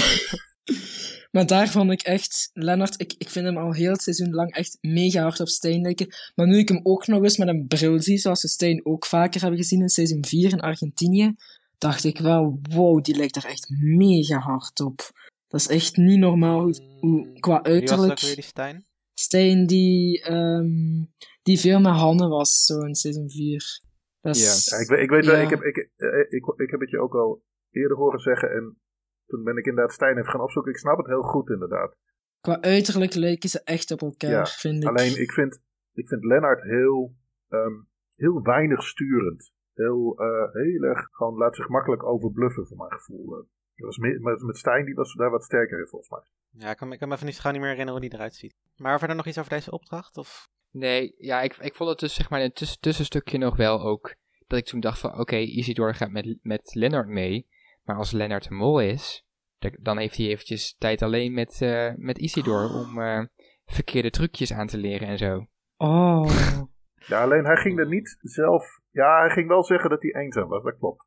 [1.30, 4.54] Maar daar vond ik echt, Lennart, ik, ik vind hem al heel het seizoen lang
[4.54, 6.14] echt mega hard op Stijn lijken.
[6.34, 9.06] Maar nu ik hem ook nog eens met een bril zie, zoals we Stijn ook
[9.06, 11.34] vaker hebben gezien in seizoen 4 in Argentinië,
[11.78, 15.10] dacht ik wel, wow, die lijkt er echt mega hard op.
[15.48, 18.20] Dat is echt niet normaal hoe, hoe qua Wie was uiterlijk.
[18.20, 18.86] die Stijn?
[19.14, 21.04] Stijn die, ehm,
[21.42, 23.80] die veel met Hanne was, zo in seizoen 4.
[24.20, 25.42] Ja, ik, weet- ik weet wel, Ja.
[25.42, 28.50] ik heb, ik, eh, ik, ik heb het je ook al eerder horen zeggen.
[28.50, 28.78] En
[29.26, 30.72] toen ben ik inderdaad Stijn even gaan opzoeken.
[30.72, 31.96] Ik snap het heel goed inderdaad.
[32.40, 34.88] Qua uiterlijk lijken ze echt op elkaar, Ja, vind ik.
[34.88, 35.60] Alleen ik vind,
[35.92, 37.14] ik vind Lennart heel,
[37.48, 37.74] ehm,
[38.16, 39.52] heel weinig sturend.
[39.74, 43.24] Heel, eh, heel erg, gewoon laat zich makkelijk overbluffen voor mijn gevoel.
[43.36, 43.44] Eh,
[43.74, 46.20] Dat was meer- met, met Stijn, die was daar wat sterker in volgens mij.
[46.62, 48.18] Ja, ik kan, me- ik kan me even niet, gauw niet meer herinneren hoe die
[48.18, 48.54] eruit ziet.
[48.76, 50.16] Maar verder nog iets over deze opdracht?
[50.16, 50.48] Of?
[50.70, 53.80] Nee, ja, ik, ik vond het dus zeg maar in een tuss- tussenstukje nog wel
[53.80, 54.14] ook.
[54.46, 57.46] Dat ik toen dacht van, oké, Isidor gaat met, met Lennart mee.
[57.84, 59.26] Maar als Lennart een mol is,
[59.58, 63.24] da- dan heeft hij eventjes tijd alleen met, eh, met Isidor om eh,
[63.64, 65.46] verkeerde trucjes aan te leren en zo.
[65.76, 66.26] Oh.
[67.06, 68.64] Ja, alleen hij ging er niet zelf...
[68.90, 71.06] Ja, hij ging wel zeggen dat hij eenzaam was, dat klopt.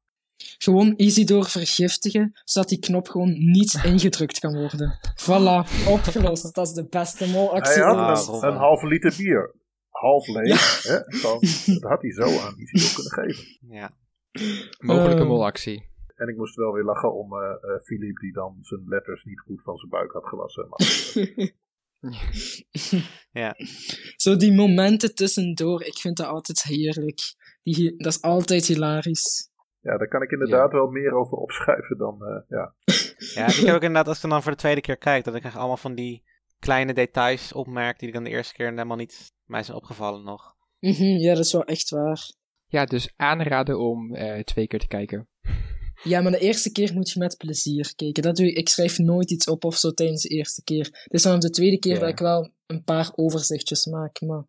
[0.58, 5.00] Gewoon Isidor vergiftigen, zodat die knop gewoon niet ingedrukt kan worden.
[5.22, 6.54] Voilà, opgelost.
[6.56, 8.44] Dat is de beste molactie Ah, ooit.
[8.44, 9.56] een, halve liter bier.
[9.90, 10.84] Half leeg.
[10.84, 10.98] Hè?
[11.04, 13.58] Gewoon, dat had hij zo aan Isidor kunnen geven.
[13.70, 13.92] Ja.
[14.80, 15.28] Mogelijke Eh.
[15.28, 15.90] molactie.
[16.16, 19.40] En ik moest wel weer lachen om eh eh, Philippe, die dan zijn letters niet
[19.40, 20.68] goed van zijn buik had gewassen.
[20.70, 20.80] Maar
[23.32, 23.56] Ja.
[24.16, 27.20] Zo die momenten tussendoor, ik vind dat altijd heerlijk.
[27.64, 29.50] Die, dat is altijd hilarisch.
[29.82, 32.18] Ja, daar kan ik inderdaad wel meer over opschrijven dan...
[32.26, 32.74] eh, ja.
[33.42, 35.44] ja, ik heb ook inderdaad, als ik dan voor de tweede keer kijk, dat ik
[35.44, 36.24] echt allemaal van die
[36.60, 40.56] kleine details opmerk die ik dan de eerste keer helemaal niet mij zijn opgevallen nog.
[40.80, 42.32] Mhm, ja, dat is wel echt waar.
[42.68, 45.28] Ja, dus aanraden om eh, twee keer te kijken.
[46.04, 48.24] Ja, maar de eerste keer moet je met plezier kijken.
[48.24, 50.86] Dat doe ik, ik schrijf nooit iets op of zo tijdens de eerste keer.
[51.04, 52.00] Het is dan de tweede keer Ja.
[52.00, 54.44] dat ik wel een paar overzichtjes maak, maar...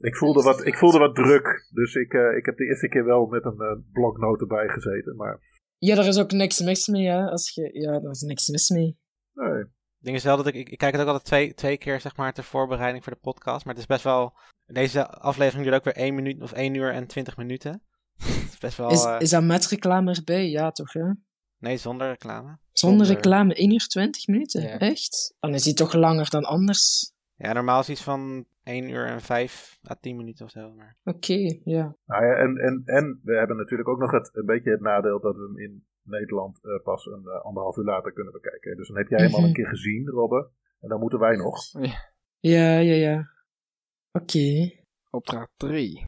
[0.00, 3.04] Ik, voelde wat, ik voelde wat druk, dus ik, eh, ik heb de eerste keer
[3.04, 5.16] wel met een eh, bloknoot erbij gezeten.
[5.16, 5.40] Maar
[5.78, 7.24] Ja, daar is ook niks mis mee, hè.
[7.30, 7.70] Als je...
[7.80, 8.98] Ja, daar is niks mis mee.
[9.32, 11.76] nee, Het ding is wel dat ik, ik, ik kijk het ook altijd twee, twee
[11.78, 14.34] keer zeg maar ter voorbereiding voor de podcast, maar het is best wel,
[14.66, 17.82] deze aflevering duurt ook weer 1 minuut of 1 uur en 20 minuten.
[18.20, 20.48] Het is best wel, Is, eh, is dat met reclame erbij?
[20.50, 21.10] Ja, toch, hè?
[21.58, 22.58] nee zonder reclame.
[22.72, 24.62] Zonder Zonder- reclame 1 uur 20 minuten?
[24.62, 24.78] Ja.
[24.78, 25.34] Echt?
[25.40, 27.12] Dan is die toch langer dan anders?
[27.36, 30.72] Ja, normaal is iets van 1 uur en 5 à 10 minuten of zo.
[30.74, 30.96] Maar...
[31.04, 31.96] Oké, ja.
[32.06, 35.20] Nou ja, en, en, en we hebben natuurlijk ook nog het, een beetje het nadeel
[35.20, 38.76] dat we hem in Nederland eh, pas een eh, anderhalf uur later kunnen bekijken.
[38.76, 39.48] Dus dan heb jij hem al Mhm.
[39.48, 40.50] een keer gezien, Robbe.
[40.80, 41.56] En dan moeten wij nog.
[42.42, 43.30] Ja, ja, ja.
[44.12, 44.70] Oké.
[45.10, 46.04] Opdracht 3.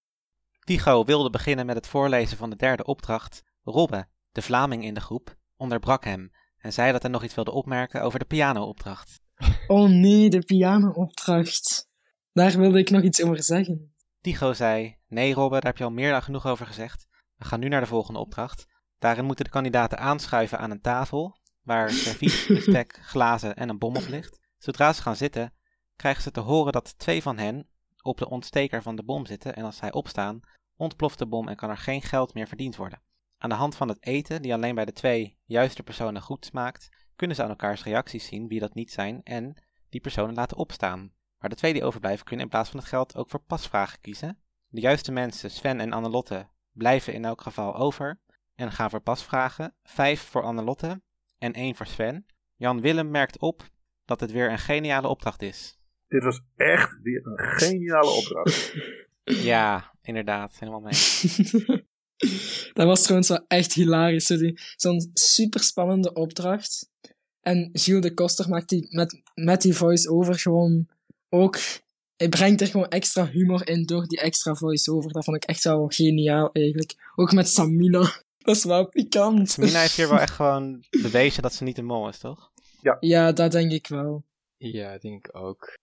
[0.65, 3.43] Tycho wilde beginnen met het voorlezen van de derde opdracht.
[3.63, 7.51] Robbe, de Vlaming in de groep, onderbrak hem en zei dat hij nog iets wilde
[7.51, 9.21] opmerken over de piano-opdracht.
[9.67, 11.89] Oh nee, de piano-opdracht.
[12.33, 13.95] Daar wilde ik nog iets over zeggen.
[14.21, 17.07] Tycho zei: Nee, Robbe, daar heb je al meer dan genoeg over gezegd.
[17.37, 18.67] We gaan nu naar de volgende opdracht.
[18.99, 23.97] Daarin moeten de kandidaten aanschuiven aan een tafel waar servies, bestek, glazen en een bom
[23.97, 24.41] op ligt.
[24.59, 25.53] Zodra ze gaan zitten,
[25.97, 27.69] krijgen ze te horen dat twee van hen
[28.03, 30.41] op de ontsteker van de bom zitten en als zij opstaan,
[30.77, 33.03] ontploft de bom en kan er geen geld meer verdiend worden.
[33.39, 36.89] Aan de hand van het eten, die alleen bij de twee juiste personen goed smaakt,
[37.17, 41.13] kunnen ze aan elkaars reacties zien wie dat niet zijn en die personen laten opstaan.
[41.43, 44.39] Maar de twee die overblijven kunnen in plaats van het geld ook voor pasvragen kiezen.
[44.69, 48.21] De juiste mensen, Sven en Annelotte, blijven in elk geval over
[48.55, 49.75] en gaan voor pasvragen.
[49.83, 51.03] Vijf voor Annelotte
[51.39, 52.27] en één voor Sven.
[52.57, 53.71] Jan Willem merkt op
[54.05, 55.79] dat het weer een geniale opdracht is.
[56.09, 58.75] Dit was echt weer een geniale opdracht.
[59.25, 60.93] Ja, inderdaad, helemaal mee.
[62.73, 64.27] dat was trouwens wel echt hilarisch.
[64.77, 66.91] Zo'n superspannende opdracht.
[67.41, 70.89] En Gilles de Koster maakt die met, met die voice-over gewoon
[71.33, 71.59] ook...
[72.17, 75.13] Hij brengt er gewoon extra humor in door die extra voice-over.
[75.13, 76.95] Dat vond ik echt wel geniaal, eigenlijk.
[77.15, 78.01] Ook met Samina.
[78.39, 79.51] Dat is wel pikant.
[79.51, 82.51] Samina heeft hier wel echt gewoon bewezen dat ze niet een mol is, toch?
[83.01, 84.25] Ja, dat denk ik wel.
[84.57, 85.79] Ja, denk ik ook.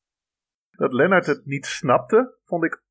[0.71, 2.83] Dat Lennart het niet snapte, vond ik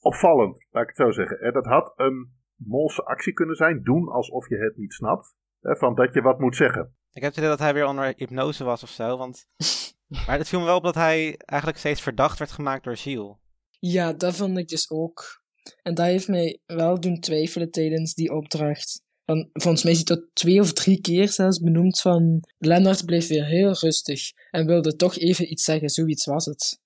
[0.00, 1.52] opvallend, laat ik het zo zeggen.
[1.52, 5.34] Dat had een molse actie kunnen zijn, doen alsof je het niet snapt.
[5.60, 6.96] Hè, Van dat je wat moet zeggen.
[7.12, 9.46] Ik heb het idee dat hij weer onder hypnose was of zo, want...
[10.26, 13.36] Maar het viel me wel op dat hij eigenlijk steeds verdacht werd gemaakt door Gilles.
[13.78, 15.42] Ja, dat vond ik dus ook.
[15.82, 19.02] En dat heeft mij wel doen twijfelen tijdens die opdracht.
[19.24, 22.40] Van, volgens mij is hij tot twee of drie keer zelfs benoemd van...
[22.58, 26.80] Lennart bleef weer heel rustig en wilde toch even iets zeggen, zoiets was het.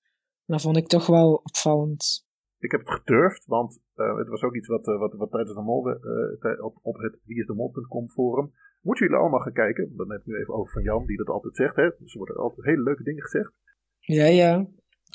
[0.45, 2.25] Dat vond ik toch wel opvallend.
[2.59, 5.55] Ik heb het gedurfd, want eh, het was ook iets wat, eh, wat, wat tijdens
[5.55, 8.53] de mol, eh, tij- op, op het wieisdemol.com forum.
[8.87, 9.93] Moeten jullie allemaal gaan kijken.
[9.97, 11.75] Dan heb ik nu even over van Jan, die dat altijd zegt.
[11.75, 11.89] Hè?
[11.99, 13.51] Dus er worden altijd hele leuke dingen gezegd.
[13.99, 14.57] Ja, ja.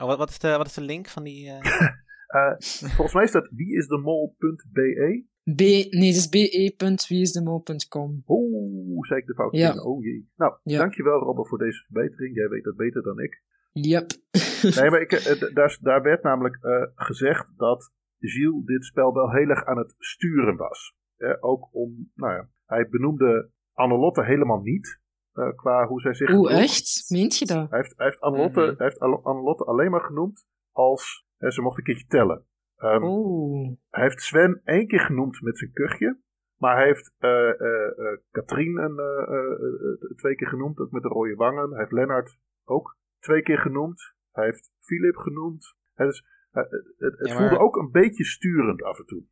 [0.03, 1.49] Oh, wat, wat, is, de, wat is de link van die...
[1.51, 1.89] eh,
[2.33, 2.55] Eh,
[2.97, 5.25] volgens mij is dat wieisdemol.be.
[5.55, 8.23] B, nee, het is be.wieisdemol.com.
[8.27, 9.57] Oeh, zei ik de fout.
[9.57, 9.83] Ja.
[9.83, 10.31] Oh jee.
[10.37, 10.79] Nou, Ja.
[10.79, 12.35] dankjewel Robert voor deze verbetering.
[12.37, 13.43] Jij weet dat beter dan ik.
[13.73, 14.07] Yep.
[14.81, 19.31] Nee, maar ik, eh, daar, daar werd namelijk eh, gezegd dat Gilles dit spel wel
[19.33, 20.95] heel erg aan het sturen was.
[21.17, 25.01] Eh, ook om, nou ja, hij benoemde Annelotte helemaal niet.
[25.33, 26.63] eh, qua hoe zij zich Oeh, gedroeg.
[26.63, 27.05] echt?
[27.09, 27.71] Meent je dat?
[27.71, 28.77] Hij heeft, hij heeft, Annelotte, Mhm.
[28.77, 32.47] hij heeft Anne- Annelotte alleen maar genoemd als eh, ze mocht een keertje tellen.
[32.77, 33.77] Ehm, Oeh.
[33.91, 36.21] Hij heeft Sven één keer genoemd met zijn kuchje.
[36.57, 40.91] Maar hij heeft eh eh, eh, Katrien een, eh, eh, eh, twee keer genoemd, ook
[40.91, 41.71] met de rode wangen.
[41.71, 44.15] Hij heeft Lennart ook twee keer genoemd.
[44.33, 45.75] Hij heeft Philip genoemd.
[45.95, 49.23] Hè, dus het het Ja, maar- voelde ook een beetje sturend af en toe.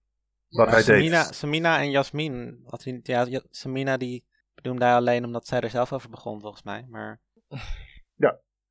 [0.49, 1.34] Wat hij Samina, deed.
[1.34, 4.28] Samina en Jasmin, had hij, Ja- Samina die
[4.62, 6.86] benoemde hij alleen omdat zij er zelf over begon volgens mij.
[6.88, 7.20] Maar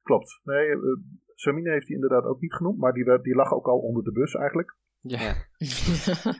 [0.01, 0.39] Klopt.
[0.43, 0.77] Nee, eh,
[1.35, 4.03] Samina heeft hij inderdaad ook niet genoemd, maar die, werd- die lag ook al onder
[4.03, 4.77] de bus eigenlijk.
[5.01, 5.19] Ja.
[5.19, 5.33] Ja.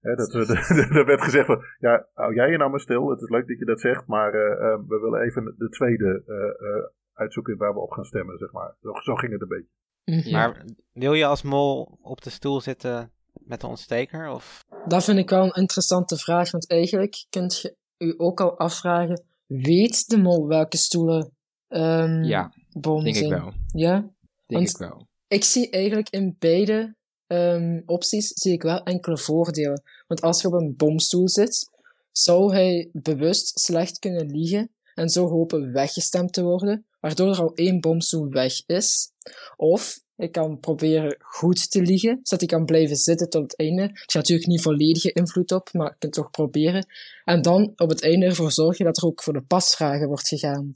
[0.00, 0.34] Hè, dat,
[0.98, 3.10] er werd gezegd van, ja, hou jij je nou maar stil.
[3.10, 6.22] Het is leuk dat je dat zegt, maar eh, eh, we willen even de tweede
[6.26, 6.34] eh,
[6.68, 8.76] eh, uitzoeken waar we op gaan stemmen, zeg maar.
[8.80, 9.70] Zo, zo ging het een beetje.
[10.04, 10.32] Mhm.
[10.32, 14.28] Maar wil je als mol op de stoel zitten met de ontsteker?
[14.30, 14.64] Of?
[14.86, 19.22] Dat vind ik wel een interessante vraag, want eigenlijk kunt je u ook al afvragen,
[19.46, 21.30] weet de mol welke stoelen
[21.68, 23.52] ehm Ja, bom denk ik wel.
[23.72, 24.00] Ja?
[24.00, 24.12] Denk
[24.46, 25.06] Want- ik wel.
[25.28, 26.94] Ik zie eigenlijk in beide
[27.26, 29.82] ehm, opties zie ik wel enkele voordelen.
[30.06, 31.70] Want als je op een bomstoel zit,
[32.12, 37.54] zou hij bewust slecht kunnen liegen en zo hopen weggestemd te worden, waardoor er al
[37.54, 39.10] één bomstoel weg is.
[39.56, 43.82] Of hij kan proberen goed te liegen, zodat hij kan blijven zitten tot het einde.
[43.82, 46.86] Er is natuurlijk niet volledige invloed op, maar je kunt toch proberen.
[47.24, 50.72] En dan op het einde ervoor zorgen dat er ook voor de pasvragen wordt gegaan.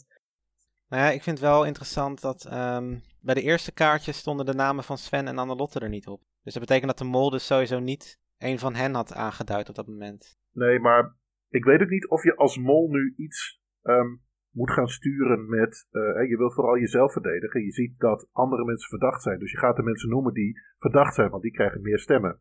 [0.89, 4.55] Nou ja, ik vind het wel interessant dat ehm, bij de eerste kaartjes stonden de
[4.55, 6.23] namen van Sven en Annelotte er niet op.
[6.43, 9.75] Dus dat betekent dat de mol dus sowieso niet een van hen had aangeduid op
[9.75, 10.39] dat moment.
[10.53, 11.17] Nee, maar
[11.49, 14.17] ik weet ook niet of je als mol nu iets ehm,
[14.51, 15.87] moet gaan sturen met.
[15.91, 17.65] eh, hè, je wil vooral jezelf verdedigen.
[17.65, 19.39] Je ziet dat andere mensen verdacht zijn.
[19.39, 22.41] Dus je gaat de mensen noemen die verdacht zijn, want die krijgen meer stemmen.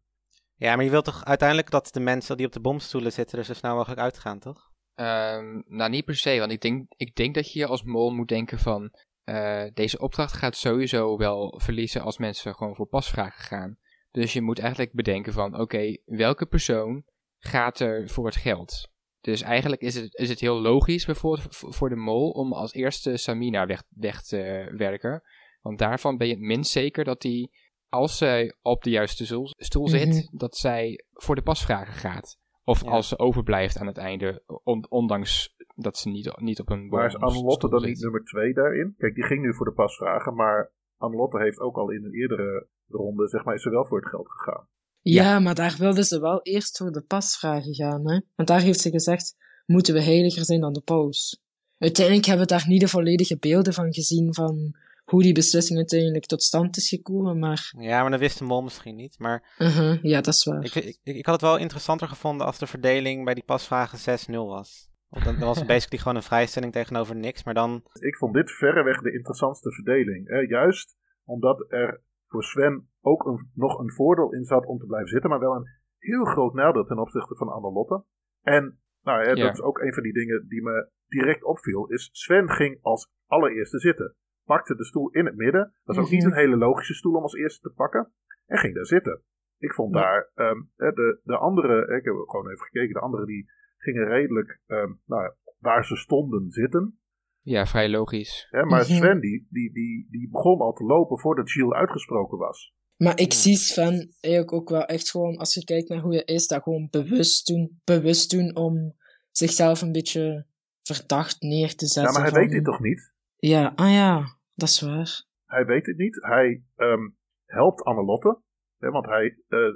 [0.55, 3.43] Ja, maar je wilt toch uiteindelijk dat de mensen die op de bomstoelen zitten er
[3.45, 4.71] zo snel mogelijk uitgaan, toch?
[4.93, 8.27] Ehm, nou, niet per se, want ik denk, ik denk dat je als mol moet
[8.27, 8.91] denken van...
[9.23, 13.77] eh, deze opdracht gaat sowieso wel verliezen als mensen gewoon voor pasvragen gaan.
[14.11, 17.03] Dus je moet eigenlijk bedenken van, oké, welke persoon
[17.39, 18.89] gaat er voor het geld?
[19.31, 23.17] Dus eigenlijk is het, is het heel logisch bijvoorbeeld voor de mol om als eerste
[23.17, 25.21] Samina weg, weg te werken.
[25.61, 27.51] Want daarvan ben je het minst zeker dat die,
[27.89, 30.37] als zij op de juiste stoel, stoel zit, Mhm.
[30.37, 32.37] dat zij voor de pasvragen gaat.
[32.63, 32.89] Of Ja.
[32.91, 37.05] als ze overblijft aan het einde, on- ondanks dat ze niet, niet op een Maar
[37.05, 38.95] is Annelotte dan niet nummer 2 daarin?
[38.97, 42.67] Kijk, die ging nu voor de pasvragen, maar Annelotte heeft ook al in een eerdere
[42.87, 44.67] ronde, zeg maar, is ze wel voor het geld gegaan.
[45.01, 48.19] Ja, maar daar wilden ze wel eerst voor de pasvragen gaan, hè?
[48.35, 49.35] Want daar heeft ze gezegd,
[49.65, 51.41] moeten we heiliger zijn dan de paus?
[51.77, 56.25] Uiteindelijk hebben we daar niet de volledige beelden van gezien van hoe die beslissing uiteindelijk
[56.25, 57.73] tot stand is gekomen, maar...
[57.79, 59.19] Ja, maar dat wist de mol misschien niet.
[59.19, 60.63] Maar uh ja, dat is waar.
[60.63, 64.31] ik, ik, ik had het wel interessanter gevonden als de verdeling bij die pasvragen 6-0
[64.31, 64.89] was.
[65.09, 67.43] Want dan, dan was het basically gewoon een vrijstelling tegenover niks.
[67.43, 70.27] Maar dan, Ik vond dit verreweg de interessantste verdeling.
[70.27, 70.37] Hè?
[70.37, 70.95] Juist
[71.25, 75.29] omdat er voor Sven ook een, nog een voordeel in zat om te blijven zitten,
[75.29, 75.67] maar wel een
[75.97, 78.03] heel groot nadeel ten opzichte van Annelotte.
[78.41, 79.43] En nou, hè, Ja.
[79.45, 83.11] dat is ook een van die dingen die me direct opviel, is Sven ging als
[83.25, 84.15] allereerste zitten.
[84.45, 85.73] Pakte de stoel in het midden.
[85.83, 88.11] Dat is ook niet een hele logische stoel om als eerste te pakken.
[88.45, 89.21] En ging daar zitten.
[89.57, 90.01] Ik vond Ja.
[90.01, 93.49] daar ehm, hè, de, de andere, hè, ik heb gewoon even gekeken, de andere die
[93.77, 96.99] gingen redelijk ehm, nou, ja, waar ze stonden zitten.
[97.47, 98.47] Ja, vrij logisch.
[98.49, 98.91] Hè, maar Mhm.
[98.93, 102.73] Sven die, die, die, die begon al te lopen voordat Gilles uitgesproken was.
[102.97, 106.23] Maar ik zie Sven eigenlijk ook wel echt gewoon, als je kijkt naar hoe hij
[106.23, 108.95] is, dat gewoon bewust doen, bewust doen om
[109.31, 110.45] zichzelf een beetje
[110.81, 112.13] verdacht neer te zetten.
[112.13, 113.13] Ja, maar hij van- weet dit toch niet?
[113.37, 115.25] Ja, ah ja, dat is waar.
[115.45, 116.17] Hij weet het niet.
[116.21, 117.09] Hij ehm,
[117.45, 118.41] helpt Annelotte.
[118.77, 119.73] Hè, want hij, eh, eh,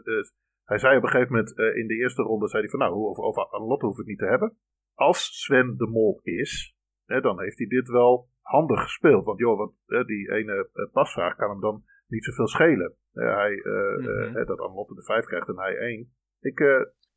[0.64, 2.94] hij zei op een gegeven moment eh, in de eerste ronde, zei hij van nou,
[2.94, 4.58] over, over Annelotte hoef ik niet te hebben.
[4.94, 6.76] Als Sven de mol is,
[7.12, 9.26] hè, dan heeft hij dit wel handig gespeeld.
[9.26, 12.94] Want joh, wat, eh, die ene eh, pasvraag kan hem dan niet zoveel schelen.
[13.14, 13.52] Hij,
[13.98, 14.34] Mhm.
[14.36, 14.60] hè, dat
[14.96, 16.14] de 5 krijgt en hij 1.
[16.40, 16.60] Ik,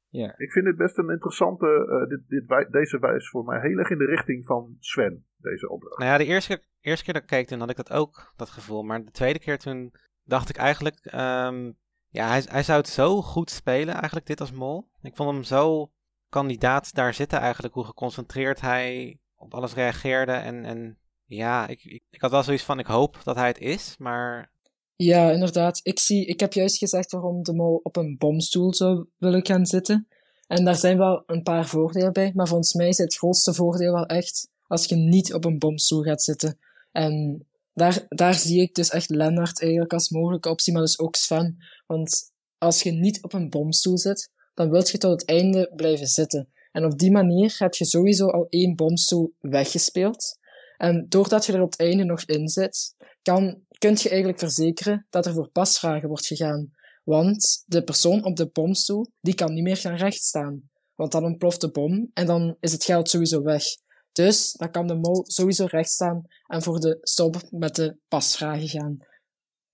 [0.09, 0.35] Ja.
[0.39, 2.07] ik vind dit best een interessante.
[2.09, 5.69] dit, dit, wij- deze wijst voor mij heel erg in de richting van Sven, deze
[5.69, 5.99] opdracht.
[5.99, 8.33] nou ja, de eerste keer, eerste keer dat ik keek, toen had ik dat ook,
[8.37, 8.83] dat gevoel.
[8.83, 9.93] Maar de tweede keer toen
[10.25, 11.73] dacht ik eigenlijk, ehm,
[12.09, 14.89] ja, hij, hij zou het zo goed spelen, eigenlijk, dit als mol.
[15.03, 15.91] Ik vond hem zo
[16.29, 20.33] kandidaat daar zitten eigenlijk, hoe geconcentreerd hij op alles reageerde.
[20.33, 23.95] En, en ja, ik, ik, had wel zoiets van, ik hoop dat hij het is,
[23.99, 24.51] maar
[24.97, 25.81] Ja, inderdaad.
[25.83, 29.67] Ik, zie, ik heb juist gezegd waarom de mol op een bomstoel zou willen gaan
[29.67, 30.09] zitten.
[30.47, 33.93] En daar zijn wel een paar voordelen bij, maar volgens mij is het grootste voordeel
[33.93, 36.59] wel echt als je niet op een bomstoel gaat zitten.
[36.93, 41.17] En daar, daar zie ik dus echt Lennart eigenlijk als mogelijke optie, maar dus ook
[41.17, 41.57] Sven.
[41.87, 46.07] Want als je niet op een bomstoel zit, dan wil je tot het einde blijven
[46.07, 46.49] zitten.
[46.75, 50.39] En op die manier heb je sowieso al één bomstoel weggespeeld.
[50.77, 55.07] En doordat je er op het einde nog in zit, kan, kunt je eigenlijk verzekeren
[55.11, 56.71] dat er voor pasvragen wordt gegaan.
[57.05, 60.71] Want de persoon op de bomstoel, die kan niet meer gaan rechtstaan.
[60.95, 63.65] Want dan ontploft de bom en dan is het geld sowieso weg.
[64.13, 68.97] Dus dan kan de mol sowieso rechtstaan en voor de stop met de pasvragen gaan.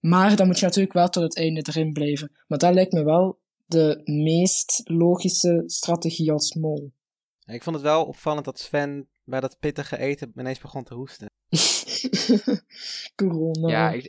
[0.01, 2.33] Maar dan moet je natuurlijk wel tot het einde erin blijven.
[2.47, 3.40] Maar dat lijkt me wel
[3.71, 6.93] de meest logische strategie als mol.
[7.47, 11.31] Ik vond het wel opvallend dat Sven bij dat pittige eten ineens begon te hoesten.
[13.15, 13.69] Corona.
[13.69, 14.05] Ja, ik,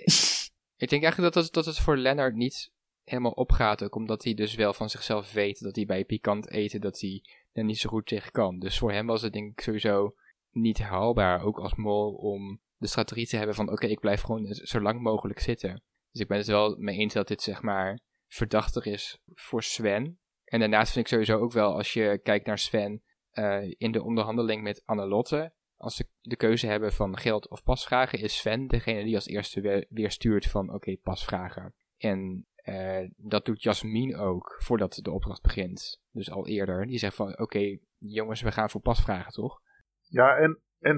[0.77, 2.71] ik denk eigenlijk dat het, dat het voor Lennart niet
[3.03, 3.83] helemaal opgaat.
[3.83, 7.23] Ook omdat hij dus wel van zichzelf weet dat hij bij pikant eten dat hij
[7.51, 8.59] er niet zo goed tegen kan.
[8.59, 10.15] Dus voor hem was het denk ik sowieso
[10.51, 14.53] niet haalbaar, ook als mol, om de strategie te hebben van oké, ik blijf gewoon
[14.53, 15.83] zo lang mogelijk zitten.
[16.11, 17.99] Dus ik ben het wel mee eens dat dit zeg maar
[18.33, 20.19] verdachter is voor Sven.
[20.43, 23.03] En daarnaast vind ik sowieso ook wel, als je kijkt naar Sven
[23.33, 28.19] uh, in de onderhandeling met Annelotte, als ze de keuze hebben van geld of pasvragen,
[28.19, 31.73] is Sven degene die als eerste weer, stuurt van oké, pasvragen.
[31.97, 36.01] En uh, dat doet Jasmin ook voordat de opdracht begint.
[36.11, 36.85] Dus al eerder.
[36.85, 39.61] Die zegt van oké, jongens, we gaan voor pasvragen, toch?
[40.01, 40.95] Ja, en, en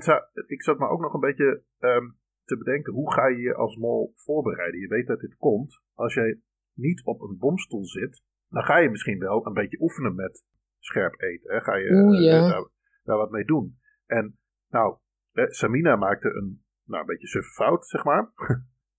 [0.47, 3.75] ik zat me ook nog een beetje um, te bedenken, hoe ga je je als
[3.77, 4.79] mol voorbereiden?
[4.79, 5.81] Je weet dat dit komt.
[5.93, 6.39] Als jij
[6.73, 10.45] niet op een bomstoel zit, dan ga je misschien wel een beetje oefenen met
[10.79, 11.53] scherp eten.
[11.53, 11.61] Hè?
[11.61, 12.49] Ga je Oeh, ja.
[12.49, 12.69] daar,
[13.03, 13.79] daar, wat mee doen.
[14.05, 14.37] En
[14.69, 14.97] nou,
[15.31, 18.31] eh, Samina maakte een, nou, een beetje suffe fout, zeg maar.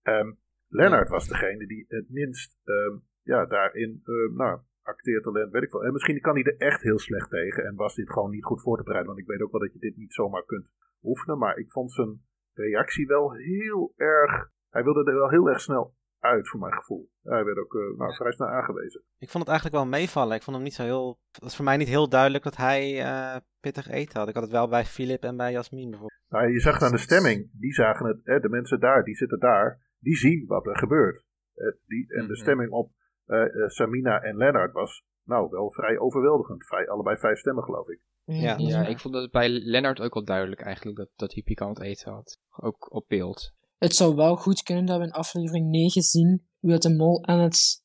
[0.03, 0.37] um,
[0.77, 5.83] Lennart was degene die het minst um, ja, daarin, uh, nou, acteertalent, weet ik wel.
[5.83, 8.61] En misschien kan hij er echt heel slecht tegen en was dit gewoon niet goed
[8.61, 9.13] voor te bereiden.
[9.13, 10.69] Want ik weet ook wel dat je dit niet zomaar kunt
[11.03, 11.37] oefenen.
[11.37, 12.21] Maar ik vond zijn
[12.53, 14.49] reactie wel heel erg.
[14.69, 15.95] Hij wilde er wel heel erg snel
[16.25, 17.09] uit, voor mijn gevoel.
[17.23, 19.01] Hij werd ook uh, nou, vrij snel aangewezen.
[19.17, 20.35] Ik vond het eigenlijk wel meevallen.
[20.35, 21.19] Ik vond hem niet zo heel.
[21.31, 24.27] Het was voor mij niet heel duidelijk dat hij uh, pittig eten had.
[24.27, 26.21] Ik had het wel bij Philip en bij Jasmin bijvoorbeeld.
[26.29, 27.49] Nou, je zag aan de stemming.
[27.59, 28.19] Die zagen het.
[28.23, 29.81] Hè, de mensen daar, die zitten daar.
[29.99, 31.23] Die zien wat er gebeurt.
[31.55, 32.41] Uh, die, en de Mhm.
[32.41, 32.91] stemming op
[33.67, 35.03] Samina en Lennart was.
[35.23, 36.67] Nou, wel vrij overweldigend.
[36.67, 37.99] Vij, allebei vijf stemmen, geloof ik.
[38.23, 38.55] Ja.
[38.57, 42.11] Ja, ik vond het bij Lennart ook wel duidelijk eigenlijk dat, dat hij pikant eten
[42.11, 42.39] had.
[42.61, 43.53] Ook op beeld.
[43.77, 47.39] Het zou wel goed kunnen dat we in aflevering 9 zien hoe de mol aan
[47.39, 47.81] het,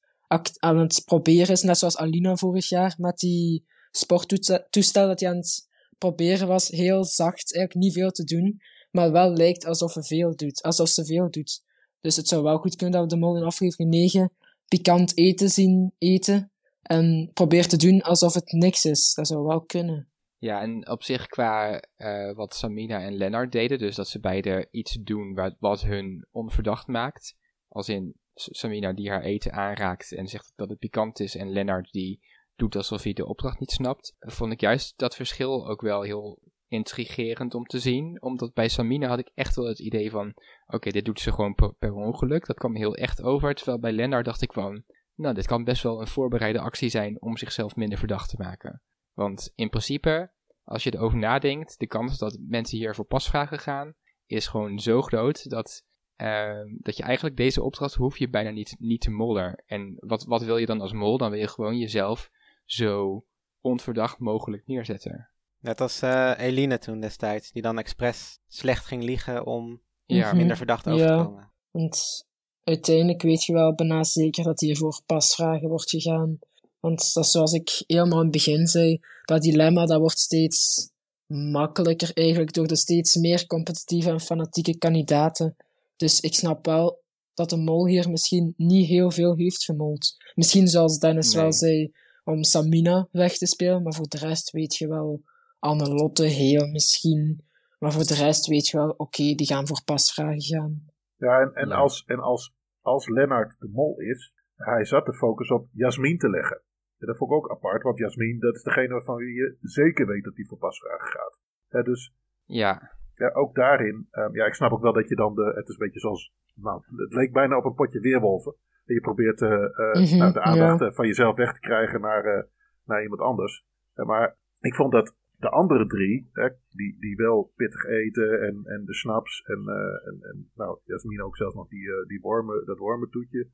[0.59, 1.63] aan het proberen is.
[1.63, 5.69] Net zoals Alina vorig jaar met die sporttoestel dat hij aan het
[5.99, 6.69] proberen was.
[6.69, 8.61] Heel zacht, eigenlijk niet veel te doen.
[8.91, 11.63] Maar wel lijkt alsof, hij veel doet, alsof ze veel doet.
[12.01, 14.33] Dus het zou wel goed kunnen dat we de mol in aflevering 9
[14.69, 16.53] pikant eten zien eten.
[16.83, 19.15] En probeert te doen alsof het niks is.
[19.15, 20.09] Dat zou wel kunnen.
[20.41, 24.69] Ja, en op zich qua uh, wat Samina en Lennart deden, dus dat ze beide
[24.71, 27.37] iets doen wat, wat hun onverdacht maakt.
[27.69, 31.93] Als in Samina die haar eten aanraakt en zegt dat het pikant is, en Lennart
[31.93, 32.21] die
[32.57, 34.17] doet alsof hij de opdracht niet snapt.
[34.19, 36.39] Vond ik juist dat verschil ook wel heel
[36.69, 38.23] intrigerend om te zien.
[38.23, 40.35] Omdat bij Samina had ik echt wel het idee van,
[40.67, 42.47] oké, dit doet ze gewoon per, per ongeluk.
[42.47, 43.55] Dat kwam heel echt over.
[43.55, 44.85] Terwijl bij Lennart dacht ik van,
[45.15, 48.83] nou, dit kan best wel een voorbereide actie zijn om zichzelf minder verdacht te maken.
[49.13, 50.31] Want in principe,
[50.65, 53.95] als je erover nadenkt, de kans dat mensen hier voor pasvragen gaan,
[54.27, 55.85] is gewoon zo groot dat,
[56.17, 59.63] uh, dat je eigenlijk deze opdracht hoef je bijna niet, niet te mollen.
[59.67, 61.19] En wat, wat wil je dan als mol?
[61.19, 62.31] Dan wil je gewoon jezelf
[62.65, 63.25] zo
[63.61, 65.31] onverdacht mogelijk neerzetten.
[65.59, 70.33] Net als uh, Eline toen destijds, die dan expres slecht ging liegen om ja.
[70.33, 71.53] minder verdacht over ja, te komen.
[71.71, 72.29] Want
[72.63, 76.39] uiteindelijk weet je wel bijna zeker dat hier voor pasvragen wordt gegaan.
[76.81, 80.91] Want dat is zoals ik helemaal in het begin zei, dat dilemma dat wordt steeds
[81.27, 85.57] makkelijker eigenlijk door de steeds meer competitieve en fanatieke kandidaten.
[85.97, 87.03] Dus ik snap wel
[87.35, 90.17] dat de mol hier misschien niet heel veel heeft gemold.
[90.35, 91.43] Misschien zoals Dennis Nee.
[91.43, 91.93] wel zei,
[92.25, 95.23] om Samina weg te spelen, maar voor de rest weet je wel,
[95.59, 97.45] Annelotte heel misschien.
[97.79, 100.85] Maar voor de rest weet je wel, oké, die gaan voor pasvragen gaan.
[101.17, 101.75] Ja, en, en, Ja.
[101.75, 106.31] Als, en als, als Lennart de mol is, hij zat de focus op Jasmin te
[106.31, 106.63] leggen.
[107.01, 110.25] En dat vond ik ook apart, want Jasmin, dat is degene waarvan je zeker weet
[110.25, 111.39] dat hij voor pasvragen gaat.
[111.69, 115.35] Hè, dus Ja, ja, ook daarin, ehm, ja, ik snap ook wel dat je dan
[115.35, 118.55] de, het is een beetje zoals, nou, het leek bijna op een potje weerwolven.
[118.85, 120.87] En je probeert eh, eh, Mhm, nou, de aandacht ja.
[120.87, 122.43] eh, van jezelf weg te krijgen naar, eh,
[122.85, 123.65] naar iemand anders.
[123.95, 128.85] Maar ik vond dat de andere drie, hè, die, die wel pittig eten en, en
[128.85, 132.79] de snaps en, eh, en, en nou, Jasmin ook zelfs nog die, die wormen, dat
[132.79, 133.49] wormentoetje.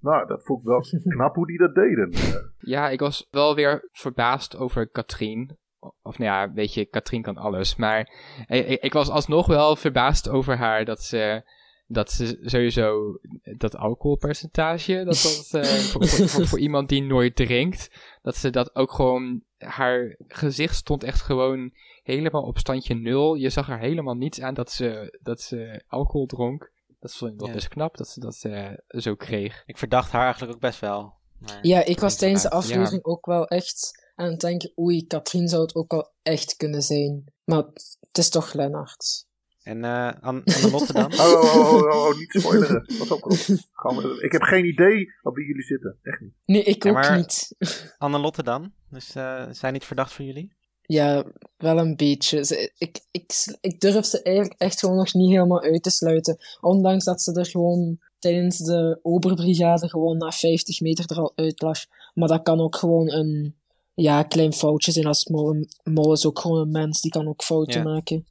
[0.00, 0.80] Nou, dat vond ik wel
[1.14, 2.12] knap hoe die dat deden.
[2.58, 5.56] Ja, ik was wel weer verbaasd over Katrien.
[6.02, 7.76] Of nou ja, weet je, Katrien kan alles.
[7.76, 8.12] Maar
[8.46, 11.42] ik, ik- was alsnog wel verbaasd over haar dat ze,
[11.86, 13.18] dat ze sowieso
[13.56, 17.90] dat alcoholpercentage, dat dat eh, voor, voor, voor, voor iemand die nooit drinkt,
[18.22, 21.72] dat ze dat ook gewoon, haar gezicht stond echt gewoon
[22.02, 23.34] helemaal op standje nul.
[23.34, 26.72] Je zag er helemaal niets aan dat ze, dat ze alcohol dronk.
[27.00, 27.54] Dat vond ik wel Ja.
[27.54, 29.62] best knap dat ze dat eh, zo kreeg.
[29.66, 31.14] Ik verdacht haar eigenlijk ook best wel.
[31.38, 35.48] Maar Ja, ik was tijdens de aflevering ook wel echt aan het denken, oei, Katrien
[35.48, 37.32] zou het ook wel echt kunnen zijn.
[37.44, 37.64] Maar
[38.00, 39.26] het is toch Lennart.
[39.62, 41.12] En uh, An Annelotte dan?
[41.20, 42.84] oh, oh, oh, oh, oh, niet spoileren.
[42.98, 43.32] Pas op,
[43.72, 45.98] Gewoon, ik heb geen idee op wie jullie zitten.
[46.02, 46.32] Echt niet.
[46.44, 47.54] Nee, ik ook ja, niet.
[47.98, 48.72] Annelotte dan?
[48.90, 50.56] Dus uh, zijn niet verdacht voor jullie?
[50.88, 51.24] Ja,
[51.56, 52.44] wel een beetje.
[52.44, 56.38] Ze, ik, ik, ik durf ze eigenlijk echt gewoon nog niet helemaal uit te sluiten.
[56.60, 61.62] Ondanks dat ze er gewoon tijdens de Oberbrigade gewoon na 50 meter er al uit
[61.62, 61.78] lag.
[62.14, 63.56] Maar dat kan ook gewoon een
[63.94, 65.06] ja, klein foutje zijn.
[65.06, 68.26] Als Mol, Mol is ook gewoon een mens, die kan ook fouten maken.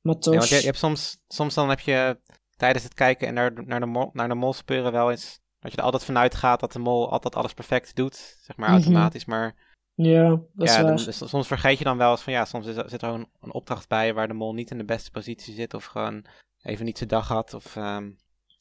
[0.00, 0.32] Maar toch...
[0.32, 2.18] Ja, want je, je, hebt soms, soms dan heb je
[2.56, 5.40] tijdens het kijken naar, naar, de, mol, naar de mol speuren wel eens...
[5.60, 8.36] Dat je er altijd vanuit gaat dat de mol altijd alles perfect doet.
[8.40, 8.76] Zeg maar mhm.
[8.76, 9.70] automatisch, maar...
[9.94, 10.96] Ja, dat is ja, waar.
[10.96, 13.88] dus soms vergeet je dan wel eens van ja, soms zit er een, een, opdracht
[13.88, 15.74] bij waar de mol niet in de beste positie zit.
[15.74, 16.24] Of gewoon
[16.62, 17.54] even niet zijn dag had.
[17.54, 18.16] Of, um,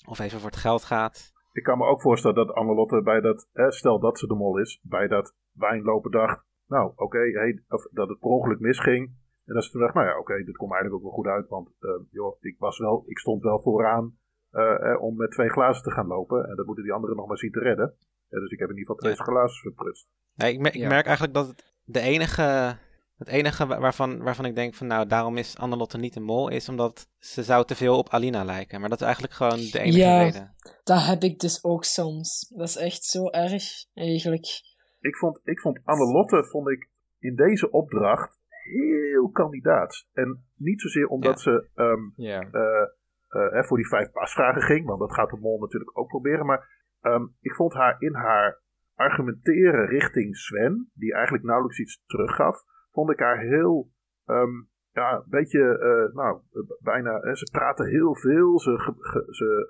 [0.07, 1.31] of even voor het geld gaat.
[1.51, 4.57] Ik kan me ook voorstellen dat Annelotte bij dat, hè, stel dat ze de mol
[4.57, 9.19] is, bij dat wijnlopen dacht, nou oké, hey, of dat het per ongeluk misging.
[9.45, 11.47] En dat ze toen dacht, nou ja, oké, dit komt eigenlijk ook wel goed uit,
[11.47, 14.15] want uh, joh, ik, was wel, ik stond wel vooraan
[14.51, 16.49] uh, om met twee glazen te gaan lopen.
[16.49, 17.95] En dat moeten die anderen nog maar zien te redden.
[18.39, 19.23] Dus ik heb in ieder geval twee ja.
[19.23, 20.07] glazen verprutst.
[20.35, 22.77] Nee, ik, merk, ik merk eigenlijk dat het de enige
[23.17, 26.69] het enige waarvan, waarvan ik denk van nou, daarom is Annelotte niet een mol, is
[26.69, 28.79] omdat ze zou te veel op Alina lijken.
[28.79, 30.55] Maar dat is eigenlijk gewoon de enige ja, reden.
[30.83, 32.53] dat heb ik dus ook soms.
[32.55, 33.63] Dat is echt zo erg,
[33.93, 34.45] eigenlijk.
[34.99, 40.07] Ik vond, ik vond Annelotte, vond ik in deze opdracht heel kandidaat.
[40.13, 42.47] En niet zozeer omdat ze um, yeah.
[42.51, 42.61] uh,
[43.29, 46.45] uh, voor die vijf pasvragen ging, want dat gaat de mol natuurlijk ook proberen.
[46.45, 48.61] Maar um, ik vond haar in haar
[48.95, 53.89] argumenteren richting Sven, die eigenlijk nauwelijks iets teruggaf, vond ik haar heel,
[54.25, 56.41] um, ja, een beetje, uh, nou,
[56.79, 59.67] bijna, hè, ze praten heel veel, ze, ge, ze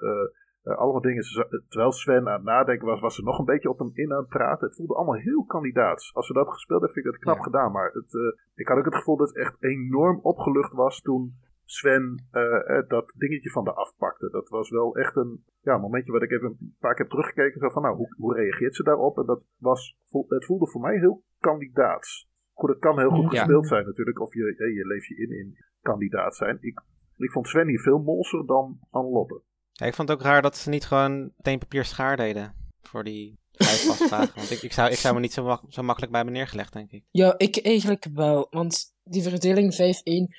[0.63, 3.69] uh, allemaal dingen, ze, terwijl Sven aan het nadenken was, was ze nog een beetje
[3.69, 4.67] op hem in aan het praten.
[4.67, 6.13] Het voelde allemaal heel kandidaats.
[6.13, 8.21] Als ze dat gespeeld hebben, vind ik dat knap gedaan, maar het, uh,
[8.55, 11.33] ik had ook het gevoel dat het echt enorm opgelucht was toen
[11.71, 14.29] Sven uh, dat dingetje van de afpakte.
[14.29, 17.59] Dat was wel echt een ja, momentje wat ik even een paar keer heb teruggekeken.
[17.59, 19.17] Zo van, nou, hoe, hoe reageert ze daarop?
[19.17, 19.97] En dat was,
[20.27, 22.29] het voelde voor mij heel kandidaats.
[22.53, 24.19] Goed, het kan heel goed gespeeld zijn natuurlijk.
[24.19, 26.57] Of je, je leef je in in kandidaat zijn.
[26.61, 26.81] Ik,
[27.17, 29.41] ik vond Sven hier veel molser dan Anlotte.
[29.71, 32.53] Ja, ik vond het ook raar dat ze niet gewoon meteen papier schaar deden.
[32.81, 36.23] Voor die vijf want ik, ik, zou, ik zou me niet zo, zo makkelijk bij
[36.23, 37.03] me neergelegd, denk ik.
[37.09, 38.47] Ja, ik eigenlijk wel.
[38.49, 39.77] Want die verdeling 5-1,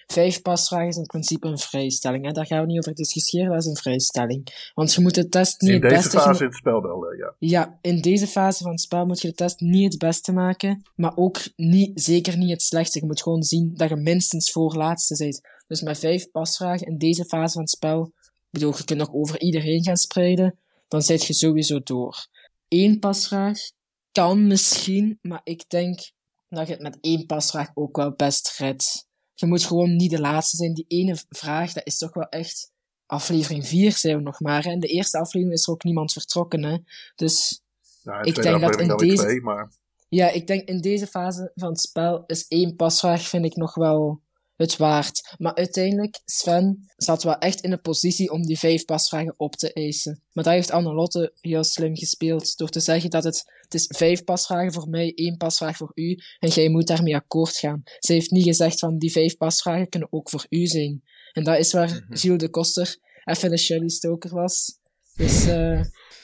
[0.07, 2.25] 5 pasvragen is in principe een vrijstelling.
[2.25, 2.33] Hè?
[2.33, 4.71] Daar gaan we niet over discussiëren, dat is een vrijstelling.
[4.75, 6.09] Want je moet de test niet in het beste...
[6.09, 7.35] In deze fase in het spel wel, ja.
[7.39, 10.83] Ja, in deze fase van het spel moet je de test niet het beste maken,
[10.97, 12.99] maar ook niet, zeker niet het slechtste.
[12.99, 15.41] Je moet gewoon zien dat je minstens voorlaatste bent.
[15.67, 19.13] Dus met 5 pasvragen in deze fase van het spel, ik bedoel, je kunt nog
[19.13, 20.59] over iedereen gaan spreiden,
[20.89, 22.27] dan zit je sowieso door.
[22.69, 23.59] Eén pasvraag
[24.13, 26.11] kan misschien, maar ik denk
[26.57, 29.07] dat je het met één pasvraag ook wel best redt.
[29.34, 30.74] Je moet gewoon niet de laatste zijn.
[30.74, 32.70] Die ene vraag, dat is toch wel echt...
[33.07, 34.64] Aflevering 4 zijn we nog maar.
[34.64, 36.64] En de eerste aflevering is er ook niemand vertrokken.
[36.64, 36.78] Hè?
[37.14, 37.62] Dus
[38.03, 39.22] nou, ik denk dat in deze...
[39.22, 39.72] Twee, maar...
[40.09, 43.74] Ja, ik denk in deze fase van het spel is één pasvraag, vind ik nog
[43.74, 44.20] wel
[44.63, 45.35] het waard.
[45.39, 49.73] Maar uiteindelijk, Sven zat wel echt in een positie om die vijf pasvragen op te
[49.73, 50.23] eisen.
[50.33, 54.25] Maar daar heeft Annelotte heel slim gespeeld, door te zeggen dat het, het is vijf
[54.25, 57.83] pasvragen voor mij, één pasvraag voor u, en jij moet daarmee akkoord gaan.
[57.99, 61.03] Ze heeft niet gezegd van die vijf pasvragen kunnen ook voor u zijn.
[61.33, 64.81] En dat is waar mm Gilles de Koster even de Shelly Stoker was.
[65.17, 65.49] Dus...
[65.49, 65.81] Uh,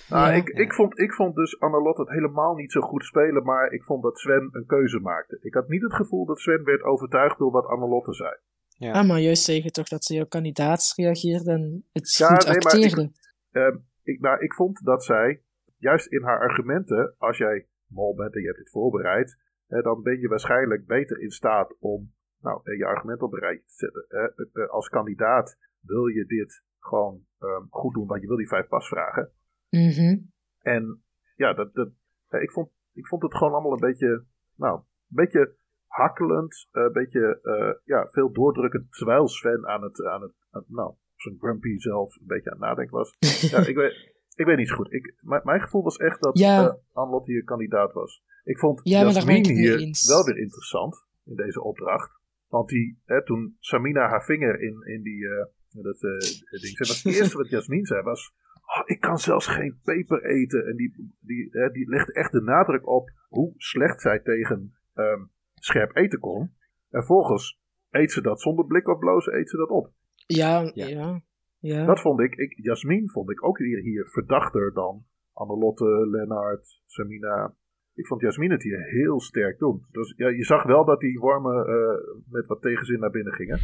[0.08, 3.72] nou, ik, ik, vond, ik vond dus Annelot het helemaal niet zo goed spelen, maar
[3.72, 5.38] ik vond dat Sven een keuze maakte.
[5.42, 8.36] Ik had niet het gevoel dat Sven werd overtuigd door wat Annelotte zei.
[8.66, 8.92] Ja.
[8.92, 12.56] Ah, maar juist zeggen toch dat ze jouw kandidaat reageerde en het ja, goed nee,
[12.56, 13.02] acteerde.
[13.02, 13.10] Ik,
[13.52, 15.42] uh, ik, nou, ik vond dat zij,
[15.76, 20.20] juist in haar argumenten, als jij mol bent en je hebt dit voorbereid, dan ben
[20.20, 24.06] je waarschijnlijk beter in staat om nou, je argument op een rijtje te zetten.
[24.52, 28.68] Uh, als kandidaat wil je dit gewoon um, goed doen, want je wil die vijf
[28.68, 29.32] pasvragen.
[29.68, 31.02] Mm En
[31.36, 31.88] ja, dat, dat,
[32.28, 34.24] ik, vond, ik vond het gewoon allemaal een beetje,
[34.54, 35.56] nou, een beetje
[35.86, 40.94] hakkelend, een beetje uh, ja, veel doordrukkend, terwijl Sven aan het, aan het, aan, nou,
[41.16, 43.16] zijn grumpy zelf een beetje aan het nadenken was.
[43.50, 44.92] ja, ik weet, ik weet niet zo goed.
[44.92, 46.64] Ik, mijn, mijn gevoel was echt dat ja.
[46.64, 48.22] uh, Anlot hier kandidaat was.
[48.44, 52.20] Ik vond ja, Jasmin hier wel weer interessant in deze opdracht.
[52.46, 56.18] Want die, hè, toen Samina haar vinger in, in die, uh, dat uh,
[56.60, 58.32] ding zette, het eerste wat Jasmin zei was
[58.76, 60.66] oh, ik kan zelfs geen peper eten.
[60.66, 65.30] En die, die, hè, die legt echt de nadruk op hoe slecht zij tegen um,
[65.54, 66.54] scherp eten kon.
[66.90, 69.92] En volgens eet ze dat zonder blik of blozen, eet ze dat op.
[70.26, 71.20] Ja, ja.
[71.58, 76.80] ja, Dat vond ik, ik Jasmin vond ik ook hier, hier verdachter dan Annelotte, Lennart,
[76.86, 77.54] Samina.
[77.94, 79.86] Ik vond Jasmin het hier heel sterk doen.
[79.90, 83.60] Dus ja, je zag wel dat die wormen uh, met wat tegenzin naar binnen gingen.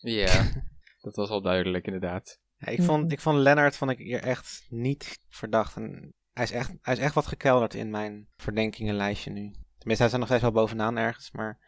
[0.00, 0.42] Ja.
[1.00, 2.38] Dat was al duidelijk, inderdaad.
[2.56, 5.76] Ja, ik, vond, ik vond Lennart vond ik hier echt niet verdacht.
[5.76, 9.50] En hij, is echt, hij is echt wat gekelderd in mijn verdenkingenlijstje nu.
[9.78, 11.58] Tenminste, hij staat nog steeds wel bovenaan ergens, maar...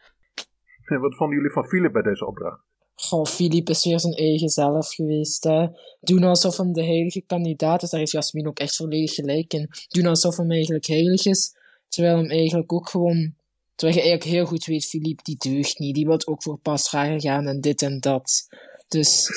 [0.85, 2.61] En wat vonden jullie van Philip bij deze opdracht?
[2.95, 5.43] Goh, Filip is weer zijn eigen zelf geweest.
[5.43, 5.67] Hè.
[5.99, 7.89] Doen alsof hem de heilige kandidaat is.
[7.89, 9.69] Daar is Jasmin ook echt volledig gelijk in.
[9.87, 11.57] Doen alsof hem eigenlijk heilig is.
[11.87, 13.35] Terwijl hem eigenlijk ook gewoon.
[13.75, 15.95] Terwijl je eigenlijk heel goed weet, Filip, die deugt niet.
[15.95, 18.47] Die wil ook voor pasvragen gaan en dit en dat.
[18.87, 19.29] Dus.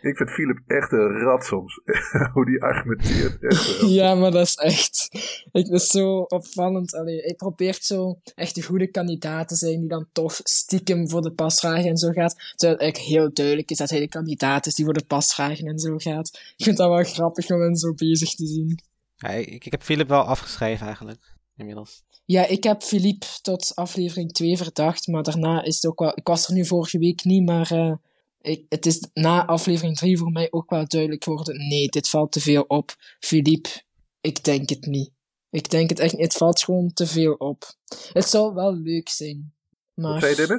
[0.00, 1.80] Ik vind Philip echt een rat soms.
[2.32, 3.42] Hoe die argumenteert.
[3.42, 5.08] Echt, ja, maar dat is echt.
[5.52, 6.94] Ik is zo opvallend.
[6.94, 11.22] Allee, hij probeert zo echt de goede kandidaat te zijn, die dan toch stiekem voor
[11.22, 12.34] de pasvragen en zo gaat.
[12.56, 15.66] Terwijl het eigenlijk heel duidelijk is dat hij de kandidaat is die voor de pasvragen
[15.66, 16.28] en zo gaat.
[16.56, 18.78] Ik vind dat wel grappig om hem zo bezig te zien.
[19.16, 22.04] Ja, ik, ik heb Philip wel afgeschreven eigenlijk, inmiddels.
[22.24, 26.12] Ja, ik heb Filip tot aflevering 2 verdacht, maar daarna is het ook wel...
[26.14, 27.92] Ik was er nu vorige week niet, maar uh,
[28.46, 31.68] ik, het is na aflevering 3 voor mij ook wel duidelijk geworden.
[31.68, 32.94] Nee, dit valt te veel op.
[33.18, 33.66] Filip,
[34.20, 35.10] ik denk het niet.
[35.50, 36.22] Ik denk het echt niet.
[36.22, 37.64] Het valt gewoon te veel op.
[38.12, 39.54] Het zou wel leuk zijn.
[39.94, 40.20] Maar...
[40.20, 40.58] Wat zei?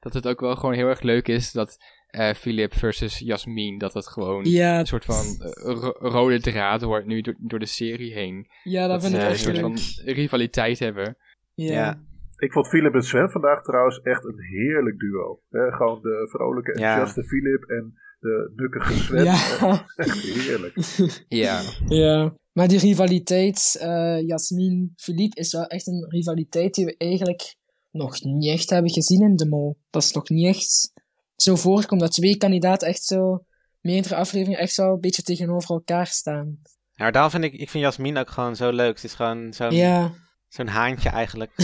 [0.00, 1.76] Dat het ook wel gewoon heel erg leuk is dat
[2.10, 7.06] uh, Philip versus Jasmin, dat het gewoon ja, een soort van uh, rode draad wordt
[7.06, 8.50] nu door, door de serie heen.
[8.62, 9.78] Ja, dat, dat vind ik een echt soort leuk.
[9.78, 11.16] van rivaliteit hebben.
[11.54, 11.72] Ja.
[11.72, 12.02] Ja.
[12.38, 15.40] Ik vond Philip en Sven vandaag trouwens echt een heerlijk duo.
[15.50, 16.88] Hè, gewoon de vrolijke, Ja.
[16.90, 19.24] enthousiaste Philip en de nukkige Sven.
[19.24, 19.86] Ja.
[19.96, 20.74] Echt heerlijk.
[21.28, 21.60] Ja.
[21.86, 22.34] Ja.
[22.52, 27.56] Maar die rivaliteit, uh, Jasmin, Philippe, is wel echt een rivaliteit die we eigenlijk
[27.90, 29.78] nog niet echt hebben gezien in de mol.
[29.90, 30.92] Dat is nog niet echt
[31.36, 33.44] zo voorkomt dat twee kandidaten echt zo,
[33.80, 36.58] meerdere afleveringen echt zo een beetje tegenover elkaar staan.
[36.92, 38.94] Ja, maar daarom vind ik, ik vind Jasmin ook gewoon zo leuk.
[38.94, 40.12] Het is gewoon zo'n Ja.
[40.48, 41.50] zo'n haantje eigenlijk.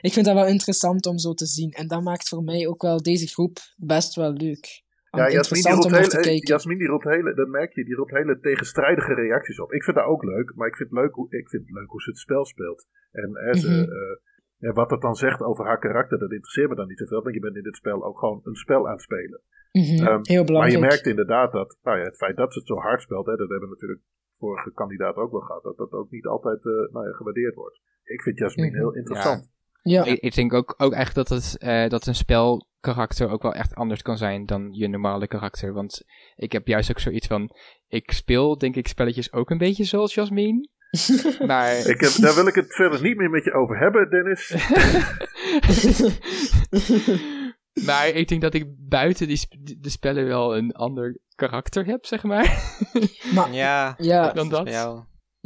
[0.00, 1.70] Ik vind dat wel interessant om zo te zien.
[1.70, 4.66] En dat maakt voor mij ook wel deze groep best wel leuk.
[5.10, 6.48] Ja, Jasmin die, interessant roept hele, te kijken.
[6.48, 9.72] Jasmin die roept hele, dat merk je, die roept hele tegenstrijdige reacties op.
[9.72, 12.02] Ik vind dat ook leuk, maar ik vind het leuk hoe, ik vind leuk hoe
[12.02, 12.86] ze het spel speelt.
[13.12, 13.78] En hè, ze, Mhm.
[13.98, 14.16] eh,
[14.56, 17.22] ja, wat het dan zegt over haar karakter, dat interesseert me dan niet zoveel.
[17.22, 19.40] Want je bent in dit spel ook gewoon een spel aan het spelen.
[19.72, 20.74] Mhm, Ehm, Heel Maar belangrijk.
[20.80, 23.36] je merkt inderdaad dat, nou ja, het feit dat ze het zo hard speelt, hè,
[23.36, 24.00] dat hebben natuurlijk
[24.38, 27.80] vorige kandidaat ook wel gehad, dat dat ook niet altijd eh, nou ja, gewaardeerd wordt.
[28.04, 28.76] Ik vind Jasmin Mhm.
[28.76, 29.42] heel interessant.
[29.44, 29.54] Ja.
[30.04, 33.74] Ik, ik denk ook, ook echt dat, het, eh, dat een spelkarakter ook wel echt
[33.74, 35.72] anders kan zijn dan je normale karakter.
[35.72, 36.02] Want
[36.36, 37.50] ik heb juist ook zoiets van,
[37.88, 40.68] ik speel denk ik spelletjes ook een beetje zoals Jasmin.
[41.46, 44.54] maar Ik heb, daar wil ik het verder niet meer met je over hebben, Dennis.
[47.86, 52.06] maar ik denk dat ik buiten die sp- de spellen wel een ander karakter heb,
[52.06, 52.74] zeg maar.
[53.34, 54.32] Maar ja, Ja.
[54.32, 54.68] Dan dat.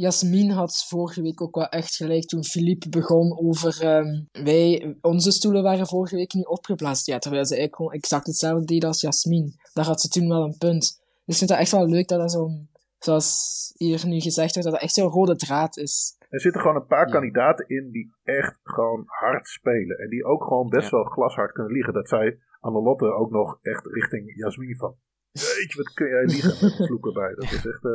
[0.01, 0.09] Bij.
[0.09, 5.31] Jasmin had vorige week ook wel echt gelijk toen Philippe begon over ehm, wij, onze
[5.31, 7.05] stoelen waren vorige week niet opgeplaatst.
[7.05, 9.55] Ja, terwijl ze eigenlijk gewoon exact hetzelfde deed als Jasmin.
[9.73, 10.81] Daar had ze toen wel een punt.
[11.25, 12.69] Dus ik vind het echt wel leuk dat dat zo'n,
[12.99, 16.15] zoals hier nu gezegd wordt, dat dat echt zo'n rode draad is.
[16.29, 17.11] Er zitten gewoon een paar Ja.
[17.13, 19.97] kandidaten in die echt gewoon hard spelen.
[19.97, 20.97] En die ook gewoon best Ja.
[20.97, 21.93] wel glashard kunnen liegen.
[21.93, 24.95] Dat zei Annelotte ook nog echt richting Jasmin van.
[25.31, 27.33] Weet je, wat kun jij liegen met een vloek erbij.
[27.35, 27.91] Dat is echt, eh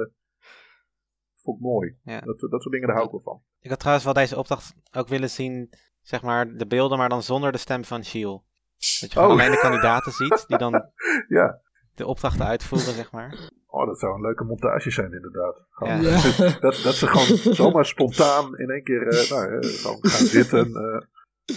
[1.47, 1.97] vond ik mooi.
[2.05, 2.21] Ja.
[2.21, 3.43] Dat, dat soort dingen, daar hou ik wel van.
[3.61, 5.71] Ik had trouwens wel deze opdracht ook willen zien,
[6.03, 8.45] zeg maar, de beelden, maar dan zonder de stem van Shiel.
[8.79, 9.35] Dat je gewoon Oh.
[9.35, 10.91] alleen de kandidaten ziet, die dan
[11.29, 11.61] Ja,
[11.95, 13.51] de opdrachten uitvoeren, zeg maar.
[13.67, 15.67] oh, dat zou een leuke montage zijn inderdaad.
[15.71, 16.11] Gewoon, Ja.
[16.39, 16.59] Ja.
[16.61, 20.75] dat, dat ze gewoon zomaar spontaan in één keer eh, nou, eh, gewoon gaan zitten.
[20.75, 21.55] eh.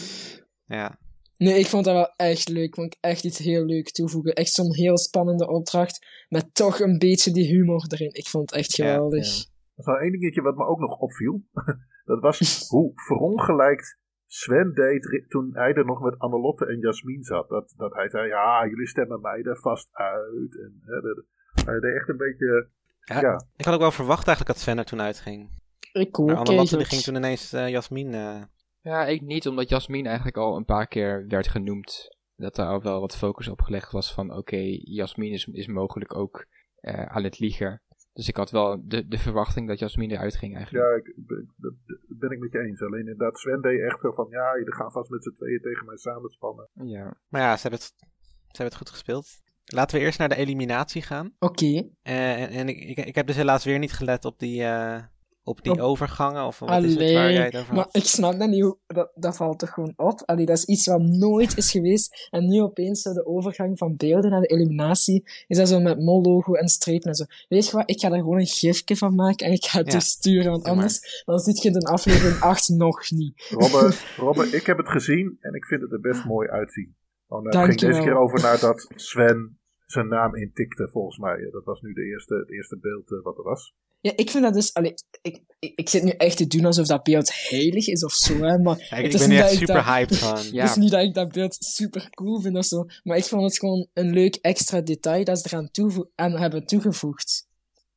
[0.65, 0.97] Ja,
[1.37, 2.75] Nee, ik vond dat wel echt leuk.
[2.75, 4.33] Vond ik echt iets heel leuk toevoegen.
[4.33, 6.05] Echt zo'n heel spannende opdracht.
[6.29, 8.13] Met toch een beetje die humor erin.
[8.13, 9.25] Ik vond het echt Ja, geweldig.
[9.37, 9.43] ja.
[9.79, 11.41] Er is wel één dingetje wat me ook nog opviel.
[12.11, 17.49] Dat was hoe verongelijkt Sven deed toen hij er nog met Annelotte en Jasmin zat.
[17.49, 20.59] Dat, dat hij zei, ja, jullie stemmen mij er vast uit.
[20.59, 21.25] En, hè, dat-
[21.65, 22.69] hij deed echt een beetje...
[22.99, 23.41] Ja, Ja.
[23.57, 25.49] Ik had ook wel verwacht eigenlijk dat Sven er toen uitging.
[25.93, 28.13] Ik Maar ook Annelotte die ging toen ineens eh Jasmin...
[28.13, 28.41] eh,
[28.81, 32.17] Ja, ik niet, omdat Jasmin eigenlijk al een paar keer werd genoemd.
[32.35, 36.15] Dat daar al wel wat focus op gelegd was van, oké, Jasmin is, is mogelijk
[36.15, 36.45] ook
[36.79, 37.81] eh, aan het liegen.
[38.13, 40.85] Dus ik had wel de, de verwachting dat Jasmin eruit ging eigenlijk.
[40.85, 41.73] Ja, ik, ben- dat
[42.07, 42.81] ben ik met je eens.
[42.81, 45.85] Alleen inderdaad, Sven deed echt zo van, ja, jullie gaan vast met z'n tweeën tegen
[45.85, 46.69] mij samenspannen.
[46.73, 47.13] Ja.
[47.27, 47.93] Maar ja, ze hebben, het,
[48.27, 49.27] ze hebben het goed gespeeld.
[49.65, 51.35] Laten we eerst naar de eliminatie gaan.
[51.39, 51.89] Oké.
[52.01, 55.03] Eh, en en ik, ik, ik heb dus helaas weer niet gelet op die, eh,
[55.49, 56.45] op die Op- overgangen.
[56.45, 57.95] Of wat is het waar jij over maar had?
[57.95, 58.61] ik snap dat niet.
[58.63, 60.21] hoe- Dat, dat valt toch gewoon op?
[60.25, 62.27] Allee, dat is iets wat nooit is geweest.
[62.29, 65.23] En nu opeens zo de overgang van beelden naar de eliminatie.
[65.47, 67.23] Is dat zo met mollogo en strepen en zo.
[67.47, 67.89] Weet je wat?
[67.89, 69.91] Ik ga er gewoon een gifje van maken en ik ga het Ja.
[69.91, 70.51] doorsturen.
[70.51, 70.83] Want Doe maar.
[70.83, 73.47] anders dan zit je in aflevering 8 nog niet.
[73.49, 73.93] Robbe,
[74.25, 76.95] Robbe, ik heb het gezien en ik vind het er best mooi uitzien.
[77.27, 81.49] Oh, nou, het ging deze keer over naar dat Sven zijn naam intikte, volgens mij.
[81.51, 83.73] Dat was nu de eerste, het eerste beeld eh, wat er was.
[84.01, 84.73] Ja, ik vind dat dus...
[84.73, 88.13] Allee, ik, ik, ik zit nu echt te doen alsof dat beeld heilig is of
[88.13, 88.75] zo, hè, maar...
[88.89, 90.43] Het ik ben dat echt super dat- hyped van.
[90.51, 90.61] Ja.
[90.61, 93.43] Het is niet dat ik dat beeld super cool vind of zo, maar ik vond
[93.43, 97.47] het gewoon een leuk extra detail dat ze eraan toevo- aan hebben toegevoegd.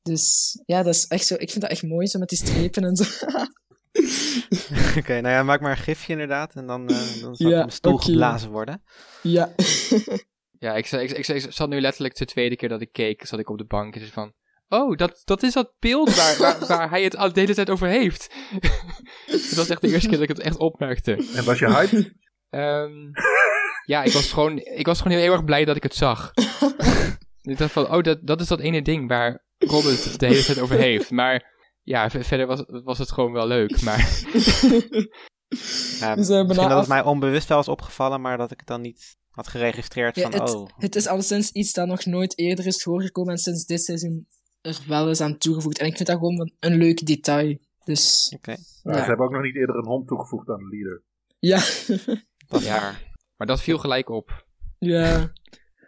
[0.02, 1.34] Dus ja, dat is echt zo.
[1.34, 3.04] Ik vind dat echt mooi, zo met die strepen en zo.
[4.98, 6.54] Oké, nou ja, maak maar een gifje inderdaad.
[6.54, 8.82] En dan, eh, dan zal Ja, op mijn stoel geblazen worden.
[9.22, 9.54] ja.
[10.58, 13.38] Ja, ik, ik, ik, ik zat nu letterlijk de tweede keer dat ik keek, zat
[13.38, 14.32] ik op de bank en zei van...
[14.72, 17.70] Oh, dat, dat is dat beeld waar, waar, waar hij het al de hele tijd
[17.70, 18.34] over heeft.
[19.26, 21.12] dat was echt de eerste keer dat ik het echt opmerkte.
[21.34, 22.12] En was je hyped?
[22.50, 22.92] Ehm,
[23.84, 26.30] ja, ik was, gewoon, ik was gewoon heel, heel erg blij dat ik het zag.
[27.42, 30.44] ik dacht van, oh, dat, dat is dat ene ding waar Robert het de hele
[30.44, 31.10] tijd over heeft.
[31.10, 31.50] Maar
[31.82, 33.82] ja, verder was, was het gewoon wel leuk.
[33.82, 33.98] Maar
[35.98, 38.80] Ja, Dus misschien dat het mij onbewust wel is opgevallen, maar dat ik het dan
[38.80, 42.66] niet had geregistreerd Ja, van, het, oh, het is alleszins iets dat nog nooit eerder
[42.66, 44.26] is voorgekomen en sinds dit seizoen
[44.62, 45.78] er wel is aan toegevoegd.
[45.78, 47.58] En ik vind dat gewoon een, een leuk detail.
[47.84, 48.54] Dus Ja.
[48.82, 51.02] Ze hebben ook nog niet eerder een hond toegevoegd aan de leader.
[51.38, 51.56] ja.
[52.48, 52.80] dat is Ja.
[52.80, 53.10] waar.
[53.36, 54.46] Maar dat viel gelijk op.
[54.78, 55.32] ja.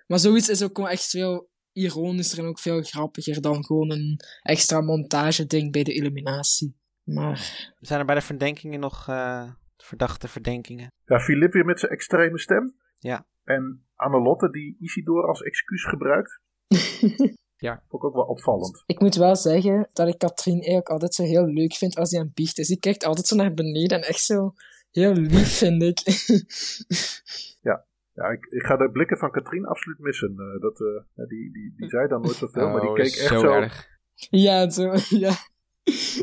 [0.07, 4.21] Maar zoiets is ook gewoon echt veel ironischer en ook veel grappiger dan gewoon een
[4.43, 6.77] extra montage ding bij de eliminatie.
[7.05, 10.93] Maar Zijn er bij de verdenkingen nog eh, verdachte verdenkingen?
[11.05, 12.75] Ja, Filip weer met zijn extreme stem.
[12.99, 13.27] Ja.
[13.45, 16.41] En Annelotte die Isidor als excuus gebruikt.
[17.65, 17.83] Ja.
[17.89, 18.83] Vond ik ook wel opvallend.
[18.87, 22.21] ik moet wel zeggen dat ik Katrien eigenlijk altijd zo heel leuk vind als hij
[22.21, 22.69] aan het biecht is.
[22.69, 24.55] Die kijkt altijd zo naar beneden en echt zo
[24.91, 25.99] heel lief, vind ik.
[28.17, 30.35] Ja, ik, ik ga de blikken van Katrien absoluut missen.
[30.39, 33.05] Eh, dat, eh, ja, die, die, die zei dan nooit zoveel, maar die Oh, keek
[33.05, 33.53] echt zo zo.
[33.53, 33.87] erg.
[34.31, 34.83] ja, zo,
[35.27, 35.33] ja.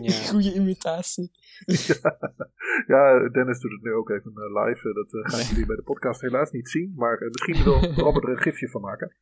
[0.02, 0.12] Ja.
[0.30, 1.32] Goede imitatie.
[2.88, 4.94] Ja, Dennis doet het nu ook even eh, live.
[4.94, 6.94] Dat eh, gaan jullie bij de podcast helaas niet zien.
[6.96, 9.16] Maar misschien wil Robert er een gifje van maken.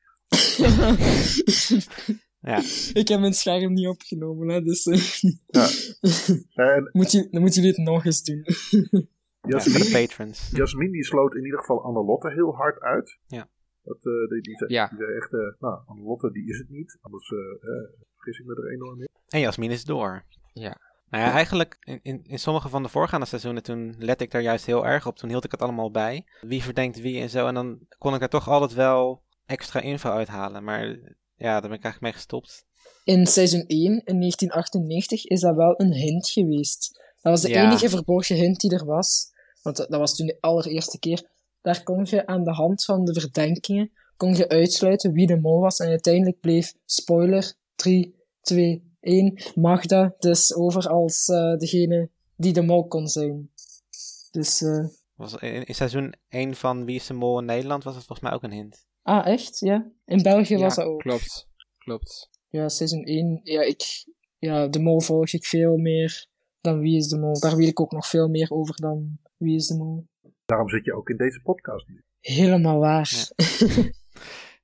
[2.41, 2.61] Ja.
[2.93, 4.99] ik heb mijn scherm niet opgenomen, hè, dus eh,
[6.75, 8.45] en moet je, dan moeten jullie het nog eens doen.
[9.41, 10.49] Ja, voor de Jasmin, patrons.
[10.51, 13.17] Jasmin die sloot in ieder geval Annelotte heel hard uit.
[13.27, 13.49] Ja.
[13.83, 14.87] Dat, eh, die, die, zei, Ja.
[14.87, 16.97] die zei echt, eh, nou, Annelotte die is het niet.
[17.01, 19.07] Anders eh, eh, vergis ik me er enorm in.
[19.27, 20.25] En Jasmin is door.
[20.53, 20.77] Ja.
[21.09, 24.41] Nou ja, eigenlijk in, in, in sommige van de voorgaande seizoenen, toen let ik daar
[24.41, 25.17] juist heel erg op.
[25.17, 26.25] Toen hield ik het allemaal bij.
[26.41, 27.47] Wie verdenkt wie en zo.
[27.47, 30.63] En dan kon ik er toch altijd wel extra info uithalen.
[30.63, 30.85] Maar
[31.35, 32.65] ja, daar ben ik eigenlijk mee gestopt.
[33.03, 37.01] In seizoen 1, in 1998, is dat wel een hint geweest.
[37.21, 37.63] Dat was de Ja.
[37.63, 39.31] enige verborgen hint die er was.
[39.61, 41.29] Want dat dat was toen de allereerste keer.
[41.61, 45.59] Daar kon je aan de hand van de verdenkingen kon je uitsluiten wie de mol
[45.59, 45.79] was.
[45.79, 52.61] En uiteindelijk bleef, spoiler, 3, 2, 1, Magda dus over als eh, degene die de
[52.61, 53.49] mol kon zijn.
[54.31, 54.85] Dus, eh
[55.15, 58.27] Was in, in seizoen 1 van Wie is de Mol in Nederland was het volgens
[58.27, 58.85] mij ook een hint.
[59.09, 59.59] Ah, echt?
[59.59, 59.91] Ja?
[60.05, 60.99] In België was dat ook.
[60.99, 61.47] klopt.
[61.77, 62.29] Klopt.
[62.47, 63.39] Ja, seizoen 1.
[63.43, 63.81] Ja, ik,
[64.37, 66.27] ja, de mol volg ik veel meer
[66.61, 67.39] dan Wie is de Mol.
[67.39, 70.07] Daar weet ik ook nog veel meer over dan Wie is de Mol.
[70.45, 72.03] Daarom zit je ook in deze podcast nu.
[72.19, 73.11] Helemaal waar.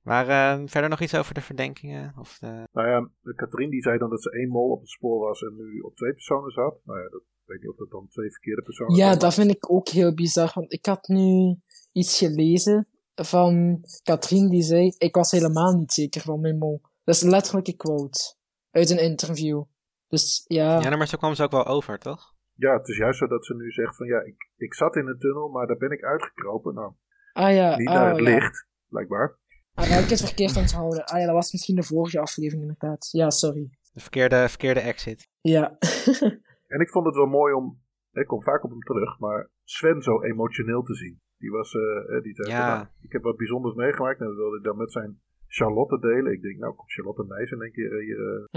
[0.08, 2.14] Maar eh, verder nog iets over de verdenkingen?
[2.18, 2.68] Of de...
[2.72, 5.56] Nou ja, Katrien die zei dan dat ze één mol op het spoor was en
[5.56, 6.80] nu op twee personen zat.
[6.84, 9.50] Nou ja, dat, ik weet niet of dat dan twee verkeerde personen Ja, dat vind
[9.50, 10.50] ik ook heel bizar.
[10.54, 11.56] Want ik had nu
[11.92, 12.88] iets gelezen
[13.24, 16.80] van Katrien die zei: Ik was helemaal niet zeker van mijn mol.
[17.04, 18.34] Dat is een letterlijke quote
[18.70, 19.62] uit een interview.
[20.08, 22.34] Dus ja, Ja, nou, maar zo kwam ze ook wel over, toch?
[22.54, 25.06] Ja, het is juist zo dat ze nu zegt van ja, ik, ik zat in
[25.06, 26.74] een tunnel, maar daar ben ik uitgekropen.
[26.74, 26.92] Nou,
[27.32, 28.22] ah ja, niet ah, naar het ja.
[28.22, 29.38] licht, blijkbaar.
[29.74, 31.04] Ah, ja, ik het verkeerd onthouden.
[31.04, 33.08] Ah ja, dat was misschien de vorige aflevering inderdaad.
[33.10, 33.70] Ja, sorry.
[33.92, 35.28] De verkeerde, verkeerde exit.
[35.40, 35.76] Ja.
[36.66, 37.82] En ik vond het wel mooi om,
[38.12, 41.20] ik kom vaak op hem terug, maar Sven zo emotioneel te zien.
[41.38, 42.66] Die was, eh, eh, die zei, Ja.
[42.74, 46.32] nou, ik heb wat bijzonders meegemaakt en dat wilde ik dan met zijn Charlotte delen.
[46.32, 48.48] Ik denk, nou, komt Charlotte Nijs in één keer eh, hier.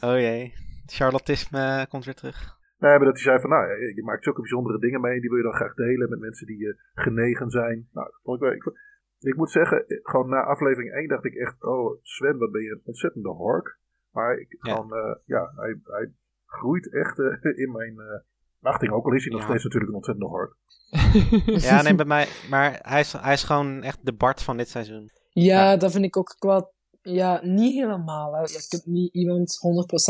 [0.06, 0.52] Oh jee.
[0.86, 2.54] Charlottisme komt weer terug.
[2.78, 5.38] Nee, maar dat hij zei van, nou, je maakt zulke bijzondere dingen mee, die wil
[5.38, 7.88] je dan graag delen met mensen die je genegen zijn.
[7.92, 8.74] Nou, dat vond ik wel,
[9.20, 12.70] ik, moet zeggen, gewoon na aflevering 1 dacht ik echt, oh Sven, wat ben je
[12.70, 13.78] een ontzettende hork.
[14.12, 14.74] Maar ik, Ja.
[14.74, 16.12] gewoon, eh, ja, hij, hij
[16.46, 17.18] groeit echt
[17.64, 18.20] in mijn eh,
[18.66, 19.46] achting, ook al is hij nog Ja.
[19.46, 20.56] steeds natuurlijk een ontzettende hork.
[21.68, 22.26] Ja, nee, bij mij.
[22.50, 25.10] Maar hij is, hij is gewoon echt de Bart van dit seizoen.
[25.30, 25.76] Ja, Ja.
[25.76, 26.74] dat vind ik ook wel...
[27.02, 28.32] Ja, niet helemaal.
[28.32, 28.40] Hè.
[28.40, 29.58] Je kunt niet iemand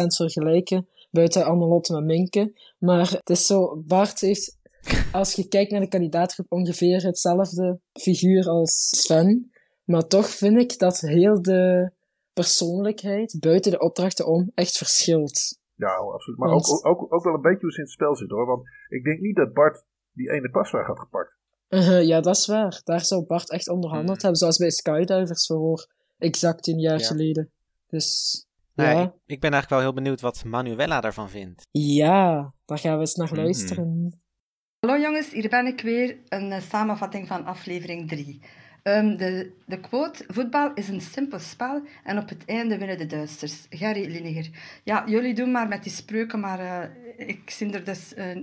[0.03, 2.53] 100% vergelijken, buiten Annelotte met Minke.
[2.79, 4.59] Maar het is zo, Bart heeft,
[5.13, 9.51] als je kijkt naar de kandidaatgroep, ongeveer hetzelfde figuur als Sven.
[9.85, 11.91] Maar toch vind ik dat heel de
[12.33, 15.59] persoonlijkheid, buiten de opdrachten om, echt verschilt.
[15.77, 16.39] Ja, absoluut.
[16.39, 18.47] Maar Want- ook, ook, ook wel een beetje hoe ze in het spel zit hoor.
[18.47, 21.35] Want ik denk niet dat Bart die ene pasvraag had gepakt.
[21.69, 22.81] Uh, ja, dat is waar.
[22.85, 24.21] Daar zou Bart echt onderhandeld Hmm.
[24.21, 27.07] hebben, zoals bij Skydivers voor exact tien jaar Ja.
[27.07, 27.51] geleden.
[27.87, 28.41] Dus
[28.75, 29.03] Nou, ja.
[29.03, 31.67] ik, ik ben eigenlijk wel heel benieuwd wat Manuela daarvan vindt.
[31.71, 33.37] ja, daar gaan we eens naar Mhm.
[33.37, 34.21] luisteren.
[34.81, 36.19] Hallo jongens, hier ben ik weer.
[36.29, 38.43] Een eh, samenvatting van aflevering 3.
[38.87, 43.07] Ehm, de, de quote: Voetbal is een simpel spel en op het einde winnen de
[43.07, 43.67] Duitsers.
[43.71, 44.51] Gary Lineker.
[44.83, 48.15] Ja, jullie doen maar met die spreuken, maar eh, ik zie er dus.
[48.15, 48.37] eh,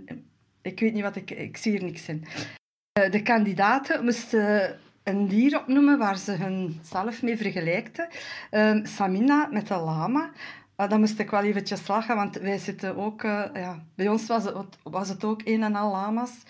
[0.62, 1.32] ik weet niet wat ik.
[1.32, 2.26] Ik zie er niks in.
[2.92, 8.08] Eh, de kandidaten moesten een dier opnoemen waar ze hunzelf mee vergelijkten.
[8.50, 10.32] Ehm, Samina met de lama.
[10.76, 13.22] Ah, dan moest ik wel eventjes lachen, want wij zitten ook...
[13.54, 16.44] ja, bij ons was het, was het ook een en al lama's.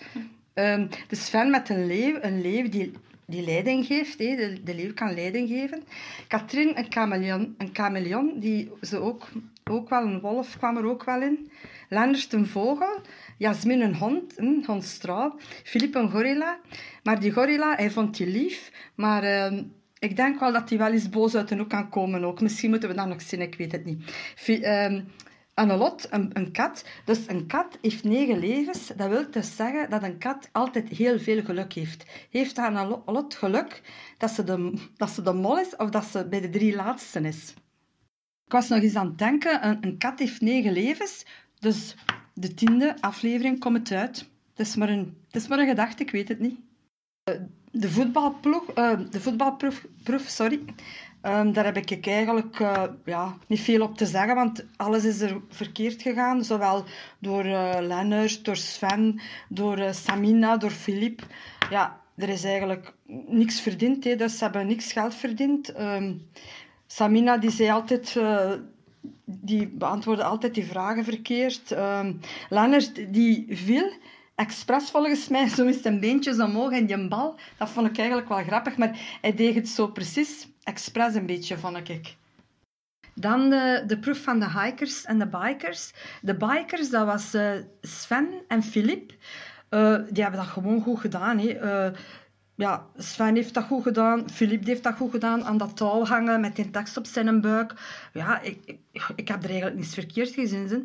[0.54, 2.92] Ehm, de Sven met een leeuw, een leeuw die,
[3.26, 4.18] die leiding geeft.
[4.18, 5.82] de, de leeuw kan leiding geven.
[6.28, 9.28] Katrien, een chameleon, een chameleon die ze ook,
[9.70, 11.50] ook wel, een wolf kwam er ook wel in.
[11.88, 13.00] Lennart, een vogel.
[13.38, 15.38] Jasmin, een hond, een hondstrouw.
[15.64, 16.58] Filip, een gorilla.
[17.02, 18.72] Maar die gorilla, hij vond die lief.
[18.94, 19.62] Maar ehm,
[19.98, 22.40] ik denk wel dat hij wel eens boos uit de hoek kan komen ook.
[22.40, 24.12] Misschien moeten we dat nog zien, ik weet het niet.
[24.46, 25.00] Ehm,
[25.54, 26.84] Een, een kat.
[27.04, 28.86] Dus een kat heeft negen levens.
[28.96, 32.04] Dat wil dus zeggen dat een kat altijd heel veel geluk heeft.
[32.30, 33.82] Heeft Annelot geluk
[34.18, 37.24] dat ze, de, dat ze de mol is of dat ze bij de drie laatsten
[37.24, 37.54] is?
[38.46, 41.24] Ik was nog eens aan het denken, een, een kat heeft negen levens.
[41.58, 41.94] Dus
[42.34, 44.28] de tiende aflevering komt het uit.
[44.54, 46.58] Het is maar een, het is maar een gedachte, ik weet het niet.
[47.24, 47.34] Eh,
[47.70, 50.60] De voetbalploeg, eh, de voetbalproef, proef, sorry.
[51.24, 55.20] Ehm, daar heb ik eigenlijk eh, ja, niet veel op te zeggen, want alles is
[55.20, 56.44] er verkeerd gegaan.
[56.44, 56.84] Zowel
[57.18, 61.26] door eh Lennart, door Sven, door eh, Samina, door Filip.
[61.70, 62.94] Ja, er is eigenlijk
[63.26, 65.72] niks verdiend, hè, dus ze hebben niks geld verdiend.
[65.72, 66.14] Ehm,
[66.86, 68.16] Samina die zei altijd,
[69.24, 71.72] die beantwoordde altijd die vragen verkeerd.
[71.72, 72.12] Ehm
[72.48, 73.92] Lennart die viel
[74.34, 77.38] expres volgens mij, zo is zijn beentjes omhoog en die bal.
[77.58, 81.58] Dat vond ik eigenlijk wel grappig, maar hij deed het zo precies, expres een beetje,
[81.58, 82.16] vond ik.
[83.14, 85.92] Dan de, de proef van de hikers en de bikers.
[86.22, 89.12] De bikers, dat was eh, Sven en Filip.
[89.68, 91.38] Eh, die hebben dat gewoon goed gedaan.
[91.38, 91.48] Hè.
[91.48, 91.98] Eh,
[92.54, 96.40] ja, Sven heeft dat goed gedaan, Filip heeft dat goed gedaan, aan dat touw hangen
[96.40, 97.74] met die tekst op zijn buik.
[98.12, 100.68] Ja, ik, ik, ik heb er eigenlijk niets verkeerd gezien.
[100.68, 100.78] Hè.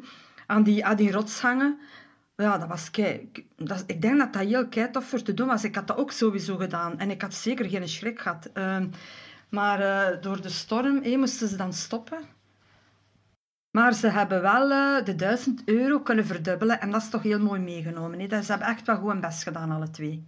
[0.46, 1.80] Aan, die, aan die rots hangen.
[2.36, 5.48] Ja, dat was kei, dat, ik denk dat dat heel kei tof voor te doen
[5.48, 5.64] was.
[5.64, 7.00] Ik had dat ook sowieso gedaan.
[7.00, 8.50] En ik had zeker geen schrik gehad.
[8.54, 8.88] Ehm,
[9.50, 12.20] maar eh, door de storm hé, moesten ze dan stoppen.
[13.72, 16.82] Maar ze hebben wel eh, de 1000 euro kunnen verdubbelen.
[16.82, 18.20] En dat is toch heel mooi meegenomen.
[18.20, 18.42] Hè.
[18.42, 20.26] Ze hebben echt wel goed hun best gedaan, alle twee.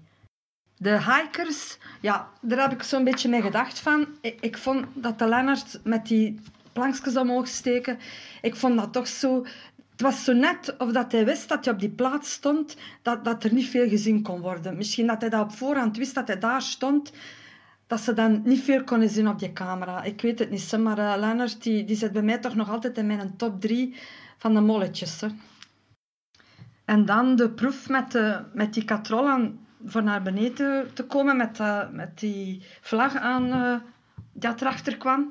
[0.78, 4.08] De hikers, ja, daar heb ik zo'n beetje mee gedacht van.
[4.22, 6.40] Ik, ik vond dat de Lennart met die
[6.74, 8.00] plankjes omhoog steken,
[8.42, 9.46] ik vond dat toch zo...
[9.92, 13.26] Het was zo net of dat hij wist dat hij op die plaats stond, dat,
[13.26, 14.78] dat er niet veel gezien kon worden.
[14.78, 17.12] Misschien dat hij dat op voorhand wist dat hij daar stond,
[17.92, 20.04] dat ze dan niet veel konden zien op die camera.
[20.04, 22.98] Ik weet het niet, maar uh, Lennart die, die zit bij mij toch nog altijd
[22.98, 23.96] in mijn top 3
[24.38, 25.22] van de molletjes.
[25.22, 25.28] Hè.
[26.86, 31.60] En dan de proef met, de, met die katrollen voor naar beneden te komen met,
[31.60, 33.76] uh, met die vlag aan uh,
[34.34, 35.30] dat erachter kwam.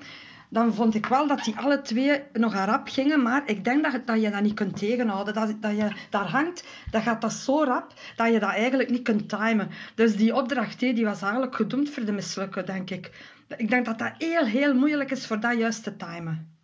[0.52, 4.06] Dan vond ik wel dat die alle twee nog rap gingen, maar ik denk dat,
[4.06, 5.34] dat je dat niet kunt tegenhouden.
[5.34, 9.02] Dat, dat je daar hangt, dan gaat dat zo rap dat je dat eigenlijk niet
[9.02, 9.68] kunt timen.
[9.94, 13.10] Dus die opdracht die was eigenlijk gedoemd voor de mislukken, denk ik.
[13.56, 16.58] Ik denk dat dat heel, heel moeilijk is voor dat juist te timen.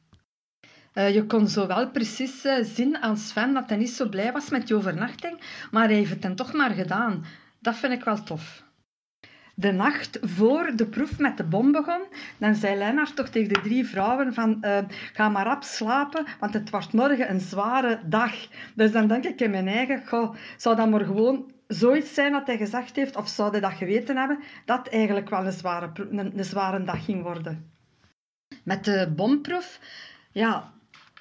[0.94, 4.32] Uh, je kon zo wel precies uh, zien aan Sven dat hij niet zo blij
[4.32, 5.40] was met die overnachting,
[5.70, 7.24] maar hij heeft het dan toch maar gedaan.
[7.58, 8.65] Dat vind ik wel tof.
[9.58, 12.02] De nacht voor de proef met de bom begon,
[12.38, 14.78] dan zei Lennart toch tegen de drie vrouwen van uh,
[15.12, 18.32] ga maar rap slapen, want het wordt morgen een zware dag.
[18.74, 22.46] Dus dan denk ik in mijn eigen, goh, zou dat maar gewoon zoiets zijn dat
[22.46, 26.38] hij gezegd heeft, of zou hij dat geweten hebben, dat eigenlijk wel een zware, een,
[26.38, 27.70] een zware dag ging worden.
[28.64, 29.80] Met de bomproef,
[30.30, 30.72] ja,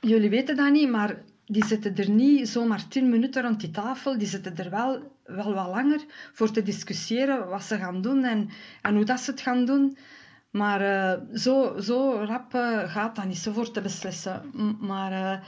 [0.01, 1.15] jullie weten dat niet, maar
[1.45, 4.17] die zitten er niet zomaar tien minuten rond die tafel.
[4.17, 8.49] Die zitten er wel, wel wat langer voor te discussiëren wat ze gaan doen en,
[8.81, 9.97] en hoe dat ze het gaan doen.
[10.51, 14.41] Maar uh, zo, zo rap uh, gaat dat niet, zo voor te beslissen.
[14.79, 15.43] Maar uh,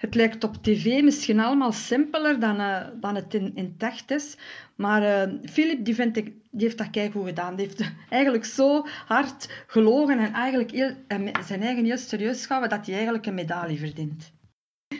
[0.00, 2.56] het lijkt op tv misschien allemaal simpeler dan,
[3.00, 4.36] dan het in, in het echt is.
[4.74, 6.14] Maar Philip, die, ik,
[6.50, 7.56] die heeft dat keigoed gedaan.
[7.56, 10.94] Die heeft eigenlijk zo hard gelogen en eigenlijk
[11.46, 14.32] zijn eigen heel serieus gehouden dat hij eigenlijk een medaille verdient.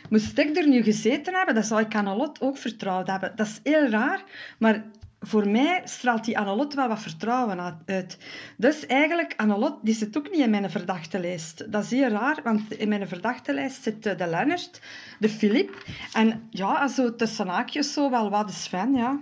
[0.09, 3.37] Moest ik er nu gezeten hebben, dan zou ik Annelot ook vertrouwd hebben.
[3.37, 4.25] Dat is heel raar,
[4.59, 4.85] maar
[5.21, 8.19] voor mij straalt die Annelot wel wat vertrouwen uit.
[8.57, 11.73] Dus eigenlijk, Annelot, die zit ook niet in mijn verdachte lijst.
[11.73, 14.81] Dat is heel raar, want in mijn verdachte lijst zit de Lennart,
[15.19, 19.19] de Filip en ja, zo tussen haakjes zo wel wat de Sven, ja.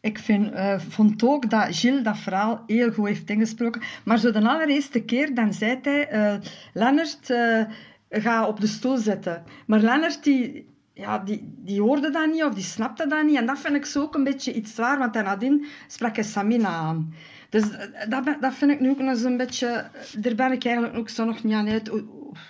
[0.00, 3.82] Ik vind, eh, vond ook dat Gilles dat verhaal heel goed heeft ingesproken.
[4.04, 6.08] Maar zo de allereerste keer, dan zei hij...
[6.08, 6.36] eh
[6.72, 7.62] Lennart, eh,
[8.08, 9.44] ga op de stoel zitten.
[9.66, 10.66] Maar Lennart, die,
[10.98, 13.36] ja, die, die hoorde dat niet of die snapte dat niet.
[13.36, 16.68] En dat vind ik zo ook een beetje iets zwaar, want nadien sprak hij Samina
[16.68, 17.14] aan.
[17.48, 19.90] Dus eh, dat, dat vind ik nu ook nog zo'n beetje...
[20.18, 21.90] Daar ben ik eigenlijk ook zo nog niet aan uit,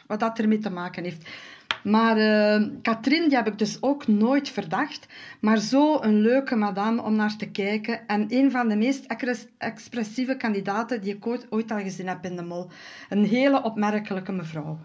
[0.06, 1.28] wat dat ermee te maken heeft.
[1.82, 5.06] Maar eh Katrien, die heb ik dus ook nooit verdacht.
[5.40, 8.06] Maar zo een leuke madame om naar te kijken.
[8.06, 12.24] En een van de meest expres- expressieve kandidaten die ik ooit, ooit al gezien heb
[12.24, 12.66] in de mol.
[13.08, 14.78] Een hele opmerkelijke mevrouw.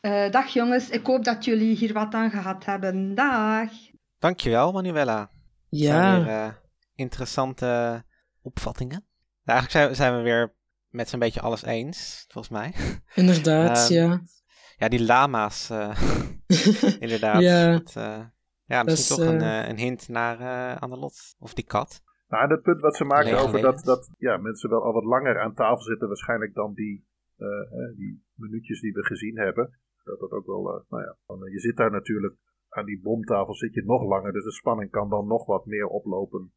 [0.00, 3.14] Eh, dag jongens, ik hoop dat jullie hier wat aan gehad hebben.
[3.14, 3.70] Dag!
[4.18, 5.30] Dankjewel, Manuela.
[5.68, 6.48] Ja, Zijn weer eh,
[6.94, 8.02] interessante
[8.42, 9.04] opvattingen.
[9.44, 10.54] Nou, eigenlijk zijn, zijn we weer
[10.88, 12.74] met zo'n beetje alles eens, volgens mij.
[13.22, 14.20] inderdaad, Ehm, ja.
[14.76, 16.00] Ja, die lama's, eh,
[17.04, 17.40] inderdaad.
[17.40, 17.72] Ja.
[17.72, 18.24] Dat, eh,
[18.64, 21.36] ja, misschien toch een, een hint naar uh, Annelot.
[21.38, 22.02] Of die kat.
[22.28, 25.04] Nou, dat punt wat ze maken Lege over dat, dat ja, mensen wel al wat
[25.04, 27.06] langer aan tafel zitten, waarschijnlijk dan die,
[27.96, 29.78] die minuutjes die we gezien hebben.
[30.08, 32.34] Dat dat ook wel, eh, nou ja, eh, je zit daar natuurlijk
[32.68, 35.86] aan die bomtafel zit je nog langer, dus de spanning kan dan nog wat meer
[35.86, 36.52] oplopen.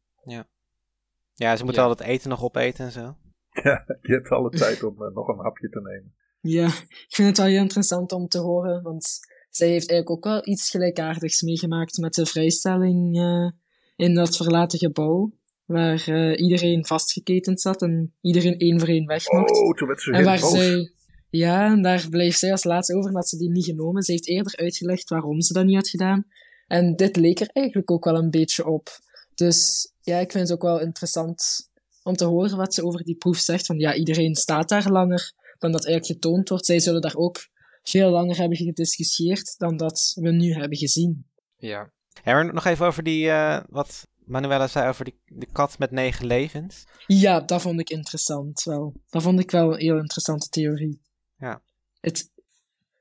[1.34, 1.88] Ja, ze moeten Ja.
[1.88, 3.00] al het eten nog opeten en zo.
[3.62, 6.14] Ja, je hebt alle tijd om eh, nog een hapje te nemen.
[6.40, 9.18] Ja, ik vind het wel heel interessant om te horen, want
[9.50, 13.50] zij heeft eigenlijk ook wel iets gelijkaardigs meegemaakt met de vrijstelling eh,
[13.96, 15.32] in dat verlaten gebouw,
[15.64, 19.50] waar eh, iedereen vastgeketend zat en iedereen één voor één weg mocht.
[19.50, 20.50] Oh, toen werd ze en heel waar boos.
[20.50, 20.92] zij,
[21.32, 24.02] ja, en daar bleef zij als laatste over dat ze die niet genomen.
[24.02, 26.26] Ze heeft eerder uitgelegd waarom ze dat niet had gedaan.
[26.66, 28.88] En dit leek er eigenlijk ook wel een beetje op.
[29.34, 31.70] Dus ja, ik vind het ook wel interessant
[32.02, 33.66] om te horen wat ze over die proef zegt.
[33.66, 36.66] Van ja, iedereen staat daar langer dan dat eigenlijk getoond wordt.
[36.66, 37.48] Zij zullen daar ook
[37.82, 41.26] veel langer hebben gediscussieerd dan dat we nu hebben gezien.
[41.56, 41.92] Ja.
[42.24, 45.90] Ja, maar nog even over die, eh, wat Manuela zei over die, de kat met
[45.90, 46.84] negen levens.
[47.06, 48.94] Ja, dat vond ik interessant wel.
[49.10, 51.00] Dat vond ik wel een heel interessante theorie.
[51.42, 51.62] Ja.
[52.00, 52.30] Het,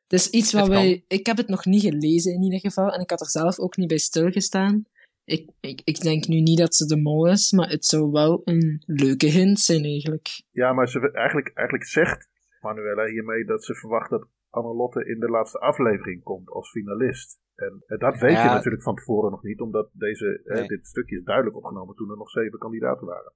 [0.07, 1.03] het is iets wat wij...
[1.07, 3.77] Ik heb het nog niet gelezen in ieder geval, en ik had er zelf ook
[3.77, 4.84] niet bij stilgestaan.
[5.23, 8.41] Ik, ik, ik denk nu niet dat ze de mol is, maar het zou wel
[8.43, 10.43] een leuke hint zijn eigenlijk.
[10.51, 12.30] Ja, maar ze, eigenlijk, eigenlijk zegt
[12.61, 17.39] Manuela hiermee dat ze verwacht dat Annelotte in de laatste aflevering komt als finalist.
[17.55, 18.53] En eh, dat weet je Ja.
[18.53, 20.68] natuurlijk van tevoren nog niet, omdat deze, eh, Nee.
[20.68, 23.34] dit stukje is duidelijk opgenomen toen er nog zeven kandidaten waren.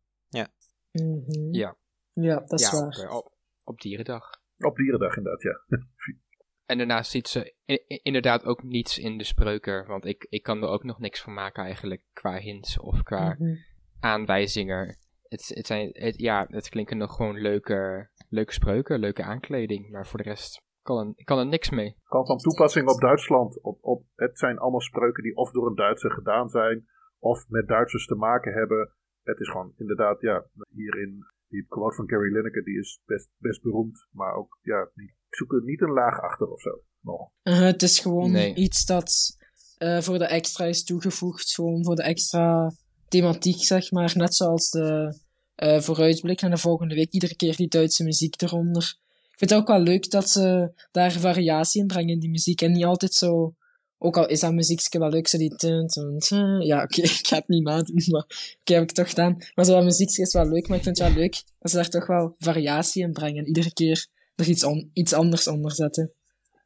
[0.92, 1.54] Mhm.
[1.54, 1.78] Ja.
[2.14, 3.10] Ja, dat is ja, waar.
[3.10, 3.34] Op, op,
[3.64, 4.44] op dierendag.
[4.58, 5.62] Op Dierendag inderdaad, ja.
[6.66, 7.56] En daarnaast ziet ze
[8.04, 9.88] inderdaad ook niets in de spreuker.
[9.88, 12.04] Want ik, ik kan er ook nog niks van maken eigenlijk.
[12.14, 13.56] Qua hints of qua Mhm.
[14.00, 14.98] aanwijzingen.
[15.28, 19.90] Het, het, zijn, het, ja, het klinken nog gewoon leuke, leuke spreuken, leuke aankleding.
[19.90, 21.96] Maar voor de rest kan er, kan er niks mee.
[22.04, 23.62] Kan van toepassing op Duitsland.
[23.62, 26.86] Op, op, het zijn allemaal spreuken die of door een Duitser gedaan zijn,
[27.20, 28.94] of met Duitsers te maken hebben.
[29.24, 33.62] Het is gewoon inderdaad, ja, hierin, die quote van Gary Lineker, die is best, best
[33.62, 34.08] beroemd.
[34.12, 36.84] Maar ook, ja, die zoeken niet een laag achter of zo.
[37.02, 37.30] Nog.
[37.44, 38.56] Uh, het is gewoon Nee.
[38.56, 39.38] iets dat
[39.78, 41.54] eh, voor de extra is toegevoegd.
[41.54, 42.72] Gewoon voor de extra
[43.08, 44.14] thematiek, zeg maar.
[44.16, 45.20] Net zoals de
[45.56, 47.12] eh, vooruitblik naar de volgende week.
[47.12, 48.98] Iedere keer die Duitse muziek eronder.
[49.32, 52.62] Ik vind het ook wel leuk dat ze daar variatie in brengen in die muziek.
[52.62, 53.56] En niet altijd zo...
[53.98, 55.56] Ook al is dat muziekje wel leuk, zo die...
[55.56, 56.62] tun, tun, tun.
[56.62, 58.56] Ja, oké, ik ga het niet nadoen, maar...
[58.60, 59.38] Oké, heb ik toch gedaan.
[59.56, 61.78] Maar zo dat muziekje is wel leuk, maar ik vind het wel leuk dat ze
[61.78, 63.46] daar toch wel variatie in brengen.
[63.48, 66.12] Iedere keer er iets, on- iets anders onder zetten.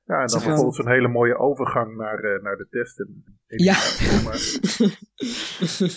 [0.05, 3.23] Ja, en dan vervolgens een hele mooie overgang naar, eh, naar de testen.
[3.47, 3.75] Ja.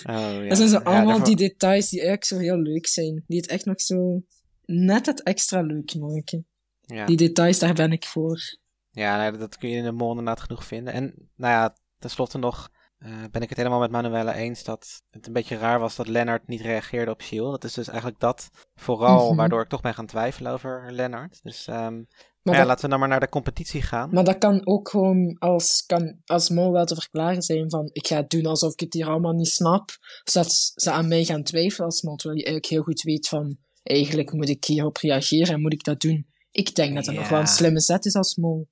[0.03, 0.47] Oh, ja.
[0.47, 3.23] Dat zijn zo Ja, allemaal die details die eigenlijk zo heel leuk zijn.
[3.27, 4.23] Die het echt nog zo
[4.65, 6.45] net het extra leuk maken.
[6.81, 8.39] Ja, Die details, daar ben ik voor.
[8.93, 10.93] Ja nou, dat kun je in de mol inderdaad genoeg vinden.
[10.93, 15.27] En nou ja, tenslotte nog eh, ben ik het helemaal met Manuela eens dat het
[15.27, 17.51] een beetje raar was dat Lennart niet reageerde op Shield.
[17.51, 19.35] Dat is dus eigenlijk dat vooral Mhm.
[19.35, 21.39] waardoor ik toch ben gaan twijfelen over Lennart.
[21.43, 22.01] Dus ehm,
[22.41, 24.09] Maar, ja, dat, laten we dan maar naar de competitie gaan.
[24.11, 28.07] maar dat kan ook gewoon als, kan, als mol wel te verklaren zijn van ik
[28.07, 29.89] ga het doen alsof ik het hier allemaal niet snap.
[30.23, 32.15] Zodat ze aan mij gaan twijfelen als mol.
[32.15, 35.83] Terwijl je eigenlijk heel goed weet van eigenlijk moet ik hierop reageren en moet ik
[35.83, 36.27] dat doen.
[36.51, 38.67] Ik denk dat dat nog wel een slimme zet is als mol.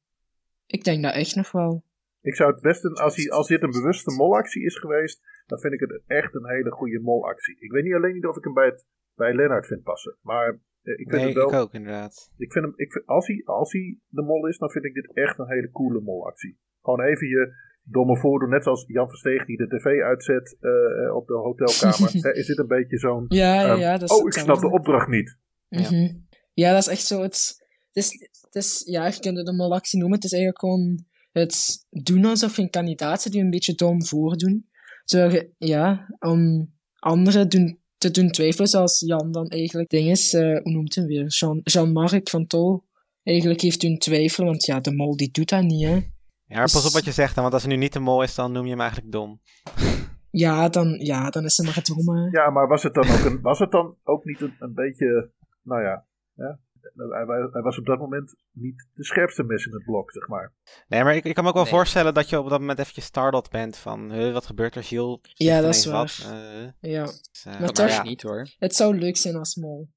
[0.71, 1.83] Ik denk dat echt nog wel.
[2.21, 5.59] ik zou het best, een, als, hij, als dit een bewuste molactie is geweest, dan
[5.59, 7.55] vind ik het echt een hele goede molactie.
[7.59, 8.85] Ik weet niet alleen niet of ik hem bij, het,
[9.15, 10.17] bij Lennart vind passen.
[10.21, 10.47] Maar
[10.81, 11.47] eh, ik vind nee, het wel.
[11.47, 12.31] ik ook inderdaad.
[12.37, 14.93] Ik vind hem, ik vind, als, hij, als hij de mol is, dan vind ik
[14.93, 16.59] dit echt een hele coole molactie.
[16.81, 17.53] Gewoon even je
[17.83, 22.35] domme voordoen, net zoals Jan Versteeg die de tv uitzet eh, op de hotelkamer.
[22.39, 23.25] Is dit een beetje zo'n.
[23.27, 23.97] Ja, ja, ehm, ja.
[23.97, 25.37] Dat is oh, ik snap de opdracht niet.
[25.67, 25.81] Ja.
[25.81, 26.13] Mhm.
[26.53, 27.21] Ja, dat is echt zo.
[27.21, 27.60] Het,
[27.93, 30.17] het, is, het is, ja, je kunt het een molactie noemen.
[30.17, 34.05] Het is eigenlijk gewoon het doen alsof je een kandidaat zit die een beetje dom
[34.05, 34.69] voordoen.
[35.05, 40.33] Terwijl je, ja, om, anderen doen, te doen twijfelen, zoals Jan dan eigenlijk ding is,
[40.33, 41.27] eh, hoe noemt hem weer?
[41.27, 42.83] Jean- Jean-Marc van Tol.
[43.23, 45.95] Eigenlijk heeft doen twijfelen, want ja, de mol die doet dat niet, hè.
[46.45, 48.23] Ja, maar pas op wat je zegt, dan, want als hij nu niet de mol
[48.23, 49.41] is, dan noem je hem eigenlijk dom.
[50.31, 52.27] Ja, dan, ja, dan is ze maar dom, hè.
[52.29, 55.31] Ja, maar was het dan ook, een, was het dan ook niet een, een beetje,
[55.61, 56.59] nou ja, ja
[57.51, 60.51] hij, was op dat moment niet de scherpste mes in het blok, zeg maar.
[60.87, 61.73] Nee, maar ik, ik kan me ook wel Nee.
[61.73, 65.19] voorstellen dat je op dat moment eventjes startled bent van, huh, wat gebeurt er, Gilles?
[65.33, 66.17] Ja, dat is waar.
[66.31, 67.03] Eh, Ja.
[67.05, 68.03] dus, eh, Maar maar, toch- ja.
[68.03, 68.47] niet hoor.
[68.59, 69.87] Het zou leuk zijn als mol.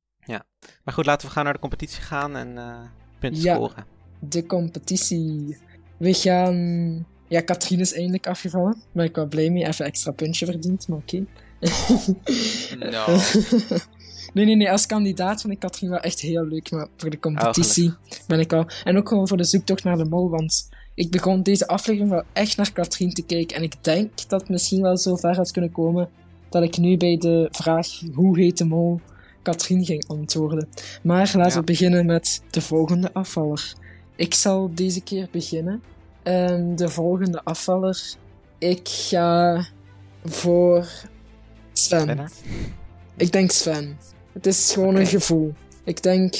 [0.84, 2.80] maar goed, laten we gaan naar de competitie gaan en eh,
[3.20, 3.54] punten Ja.
[3.54, 3.84] scoren.
[4.20, 5.58] De competitie.
[5.98, 7.06] We gaan...
[7.28, 8.82] Ja, Katrien is eindelijk afgevallen.
[8.92, 9.66] Ben ik wel blij mee.
[9.66, 11.24] Even extra puntje verdiend, maar oké.
[12.78, 13.18] Nou,
[14.34, 14.70] nee, nee, nee.
[14.70, 16.70] Als kandidaat vind ik Katrien wel echt heel leuk.
[16.70, 17.94] Maar voor de competitie
[18.26, 18.66] ben ik al...
[18.84, 20.30] En ook gewoon voor de zoektocht naar de mol.
[20.30, 23.56] Want ik begon deze aflevering wel echt naar Katrien te kijken.
[23.56, 26.08] En ik denk dat het misschien wel zo ver had kunnen komen...
[26.48, 29.00] dat ik nu bij de vraag hoe heet de mol...
[29.42, 30.68] Katrien ging antwoorden.
[31.02, 31.58] Maar laten Ja.
[31.58, 33.74] we beginnen met de volgende afvaller.
[34.16, 35.82] Ik zal deze keer beginnen.
[36.22, 38.14] Ehm, de volgende afvaller.
[38.58, 39.64] Ik ga
[40.24, 40.88] voor
[41.72, 42.28] Sven.
[43.16, 43.96] Ik denk Sven.
[44.34, 45.52] Het is gewoon een gevoel.
[45.84, 46.34] Ik denk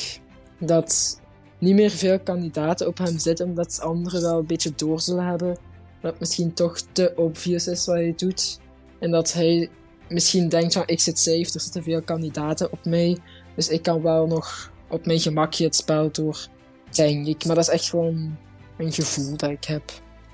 [0.58, 1.20] dat
[1.58, 5.56] niet meer veel kandidaten op hem zitten, omdat anderen wel een beetje door zullen hebben.
[6.00, 8.60] Dat het misschien toch te obvious is wat hij doet.
[8.98, 9.70] En dat hij
[10.08, 13.18] misschien denkt van, ik zit safe, er zitten veel kandidaten op mij.
[13.54, 16.46] Dus ik kan wel nog op mijn gemakje het spel door,
[16.90, 17.44] denk ik.
[17.44, 18.36] Maar dat is echt gewoon
[18.78, 19.82] een gevoel dat ik heb.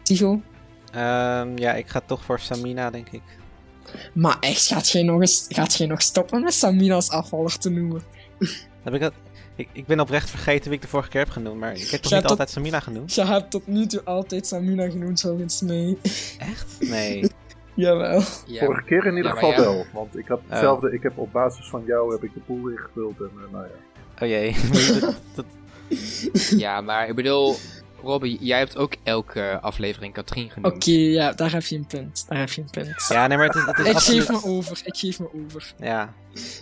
[0.03, 0.41] Tigo?
[0.93, 3.23] Ehm, ja, ik ga toch voor Samina, denk ik.
[4.15, 7.71] Maar echt, gaat jij nog, eens, gaat jij nog stoppen met Samina als afvaller te
[7.71, 8.03] noemen?
[8.83, 9.13] Heb ik, dat,
[9.57, 12.01] ik, ik ben oprecht vergeten wie ik de vorige keer heb genoemd, maar ik heb
[12.01, 13.15] toch Ja, niet tot- altijd Samina genoemd?
[13.15, 15.97] Je hebt tot nu toe altijd Samina genoemd, volgens mij.
[16.39, 16.67] Echt?
[16.91, 17.31] Nee.
[17.75, 18.23] Jawel.
[18.47, 19.87] ja, Vorige keer in ieder Ja, geval wel.
[19.93, 23.19] Want ik had hetzelfde, ik heb op basis van jou heb ik de pool ingevuld
[23.19, 24.23] en eh, nou ja.
[24.23, 24.57] Oh jee.
[25.01, 25.45] Dat- dat-
[26.59, 27.57] ja, maar ik bedoel,
[28.03, 30.75] Robbie, jij hebt ook elke aflevering Katrien genoemd.
[30.75, 32.25] Oké, ja, daar heb je een punt.
[32.29, 33.07] Daar heb je een punt.
[33.09, 34.27] ja, nee, maar het is, het is ik absoluut...
[34.27, 35.75] geef me over, ik geef me over.
[35.79, 36.15] Ja.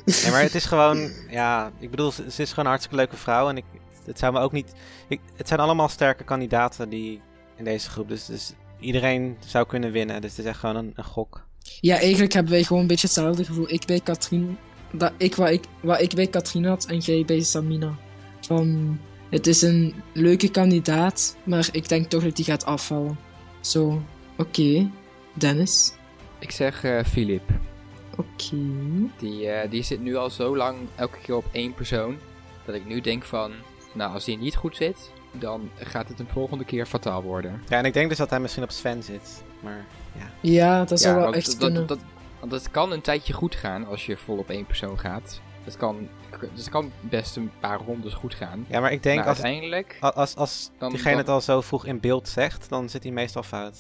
[0.05, 1.11] Nee, maar het is gewoon...
[1.31, 3.49] Ja, ik bedoel, ze, ze is gewoon een hartstikke leuke vrouw.
[3.49, 3.65] En ik,
[4.05, 4.73] het zou me ook niet...
[5.09, 7.21] Ik, het zijn allemaal sterke kandidaten die
[7.57, 8.09] in deze groep.
[8.09, 10.21] Dus, dus iedereen zou kunnen winnen.
[10.21, 11.47] Dus het is echt gewoon een, een gok.
[11.81, 13.73] Ja, eigenlijk hebben wij gewoon een beetje hetzelfde gevoel.
[13.73, 14.59] Ik bij Katrien,
[14.93, 17.95] dat ik wat, ik wat ik bij Katrien had en jij bij Samina.
[18.41, 18.99] Van,
[19.31, 23.19] het is een leuke kandidaat, maar ik denk toch dat die gaat afvallen.
[23.61, 24.03] Zo,
[24.37, 24.91] oké.
[25.33, 25.93] Dennis?
[26.39, 27.51] Ik zeg eh Filip.
[28.17, 28.57] Oké.
[29.19, 32.17] Die, eh, die zit nu al zo lang elke keer op één persoon.
[32.65, 33.53] Dat ik nu denk van,
[33.93, 37.63] nou als die niet goed zit, dan gaat het een volgende keer fataal worden.
[37.69, 39.43] Ja, en ik denk dus dat hij misschien op Sven zit.
[39.61, 39.85] Maar
[40.19, 40.31] ja.
[40.41, 41.87] Ja, dat zou wel echt dat, kunnen.
[41.87, 41.99] Dat,
[42.41, 45.41] want het kan een tijdje goed gaan als je vol op één persoon gaat.
[45.69, 46.09] Het kan,
[46.41, 48.67] dus het kan best een paar rondes goed gaan.
[48.69, 51.61] Ja, maar ik denk maar als, uiteindelijk, als, als Dan- diegene dan- het al zo
[51.61, 53.77] vroeg in beeld zegt, dan zit hij meestal fout.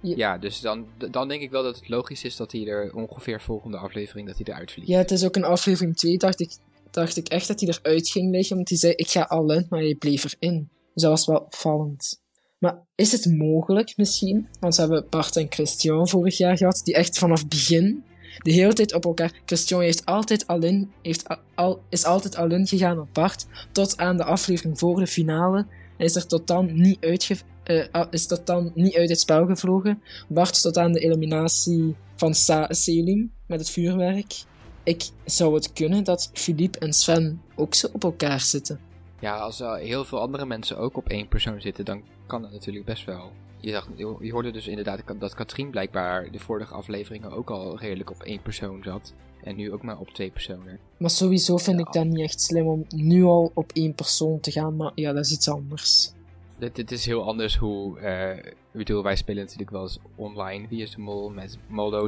[0.00, 3.40] ja, dus dan, dan denk ik wel dat het logisch is dat hij er ongeveer
[3.40, 4.88] volgende aflevering dat hij eruit vliegt.
[4.88, 6.56] Ja, het is ook in aflevering 2 dacht ik,
[6.90, 9.66] dacht ik echt dat hij eruit ging liggen, want hij zei ik ga al in,
[9.68, 10.68] maar hij bleef erin.
[10.94, 12.22] Dus dat was wel opvallend.
[12.58, 16.94] Maar is het mogelijk misschien, want ze hebben Bart en Christian vorig jaar gehad, die
[16.94, 18.04] echt vanaf begin
[18.38, 19.32] de hele tijd op elkaar...
[19.44, 23.96] Christian heeft altijd al in, heeft al, is altijd al in gegaan op Bart, tot
[23.96, 25.66] aan de aflevering voor de finale.
[25.96, 30.02] En is er tot dan niet, eh, ah, is dan niet uit het spel gevlogen.
[30.28, 34.42] Bart tot aan de eliminatie van Sa Selim met het vuurwerk.
[34.82, 38.80] Ik zou het kunnen dat Philippe en Sven ook zo op elkaar zitten.
[39.20, 42.52] Ja, als er heel veel andere mensen ook op één persoon zitten, dan kan dat
[42.52, 43.32] natuurlijk best wel.
[43.64, 43.88] Je, dacht,
[44.20, 48.42] je hoorde dus inderdaad dat Katrien blijkbaar de vorige afleveringen ook al redelijk op één
[48.42, 49.14] persoon zat.
[49.42, 50.78] En nu ook maar op twee personen.
[50.96, 51.84] Maar sowieso vind Ja.
[51.86, 54.76] ik dat niet echt slim om nu al op één persoon te gaan.
[54.76, 56.12] Maar ja, dat is iets anders.
[56.58, 57.98] Dit, dit is heel anders hoe.
[57.98, 61.58] eh, ik bedoel, wij spelen natuurlijk wel eens online Wie is de Mol met.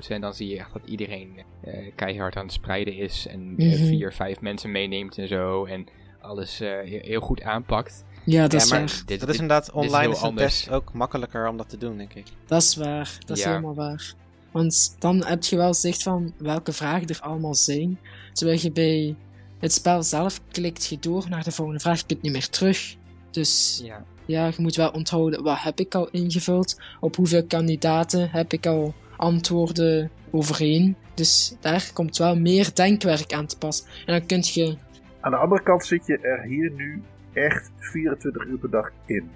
[0.08, 1.30] En dan zie je echt dat iedereen
[1.60, 3.26] eh, keihard aan het spreiden is.
[3.26, 3.86] En eh, Mhm.
[3.86, 5.64] vier, vijf mensen meeneemt en zo.
[5.64, 5.86] En
[6.20, 8.04] alles heel goed aanpakt.
[8.26, 9.02] Ja, dat ja, is maar waar.
[9.06, 10.54] Dit- dat is inderdaad is online is, een anders.
[10.60, 12.26] test ook makkelijker om dat te doen, denk ik.
[12.46, 13.18] Dat is waar.
[13.26, 13.48] Dat is Ja.
[13.48, 14.12] helemaal waar.
[14.50, 17.98] Want dan heb je wel zicht van welke vragen er allemaal zijn.
[18.32, 19.16] Terwijl je bij
[19.58, 21.98] het spel zelf klikt je door naar de volgende vraag.
[21.98, 22.96] Je kunt niet meer terug.
[23.30, 24.04] Dus Ja.
[24.24, 26.80] ja, je moet wel onthouden wat heb ik al ingevuld.
[27.00, 30.96] Op hoeveel kandidaten heb ik al antwoorden overeen.
[31.14, 33.84] Dus daar komt wel meer denkwerk aan te pas.
[34.06, 34.76] En dan kun je...
[35.20, 37.02] Aan de andere kant zit je er hier nu
[37.36, 39.30] echt 24 uur per dag in.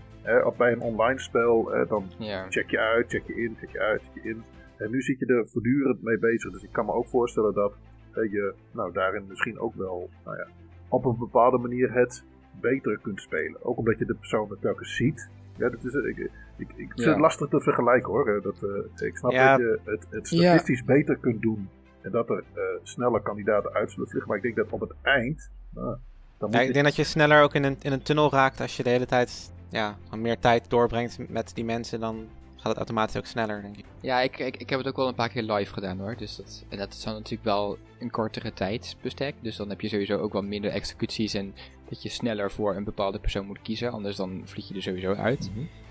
[0.44, 2.04] Op bij een online spel, eh, dan
[2.48, 4.42] check je uit, check je in, check je uit, check je in.
[4.76, 6.52] En nu zit je er voortdurend mee bezig.
[6.52, 7.72] Dus ik kan me ook voorstellen dat
[8.12, 10.46] eh, je nou, daarin misschien ook wel nou ja,
[10.88, 12.24] op een bepaalde manier het
[12.60, 13.64] beter kunt spelen.
[13.64, 15.30] Ook omdat je de persoon telkens ziet.
[15.56, 17.08] Ja, dat is, ik, ik, ik vind Ja.
[17.10, 18.28] het lastig te vergelijken hoor.
[18.28, 19.56] Eh, Dat, eh, ik snap Ja.
[19.56, 21.68] dat je het, het statistisch beter kunt doen.
[22.02, 24.28] En dat er eh sneller kandidaten uit zullen vliegen.
[24.28, 25.50] Maar ik denk dat op het eind.
[25.74, 25.96] nou,
[26.40, 28.30] dan moet Ja, je- ik denk dat je sneller ook in een, in een tunnel
[28.30, 32.00] raakt als je de hele tijd ja, meer tijd doorbrengt met die mensen.
[32.00, 32.26] Dan
[32.56, 33.84] gaat het automatisch ook sneller, denk ik.
[34.00, 36.16] Ja, ik, ik, ik heb het ook wel een paar keer live gedaan hoor.
[36.16, 39.34] Dus dat, en dat is dan natuurlijk wel een kortere tijdsbestek.
[39.40, 41.54] Dus dan heb je sowieso ook wel minder executies en
[41.88, 43.92] dat je sneller voor een bepaalde persoon moet kiezen.
[43.92, 45.50] Anders dan vlieg je er sowieso uit.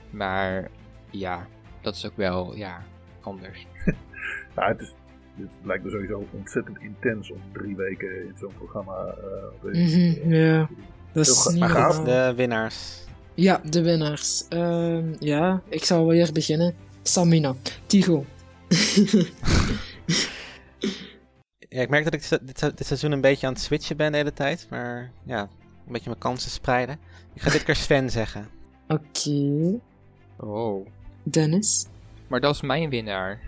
[0.10, 0.70] Maar
[1.10, 1.48] ja,
[1.82, 2.84] dat is ook wel ja,
[3.22, 3.66] anders.
[4.56, 4.94] Ja, het, is,
[5.42, 10.34] het lijkt me sowieso ontzettend intens om drie weken in zo'n programma eh, te Mhm,
[10.34, 10.70] ja.
[11.14, 12.04] Dat is niet gaaf.
[12.04, 13.06] De winnaars.
[13.34, 14.48] Ja, de winnaars.
[14.48, 16.76] Ehm, ja, ik zal weer beginnen.
[17.02, 17.56] Samina.
[17.86, 18.26] Tigo.
[21.72, 24.12] Ja, ik merk dat ik dit, dit, dit seizoen een beetje aan het switchen ben
[24.12, 24.68] de hele tijd.
[24.70, 27.00] Maar ja, een beetje mijn kansen spreiden.
[27.34, 28.48] Ik ga dit keer Sven zeggen.
[28.88, 29.80] Oké.
[30.38, 30.88] Oh.
[31.24, 31.88] Dennis.
[32.28, 33.40] Maar dat is mijn winnaar.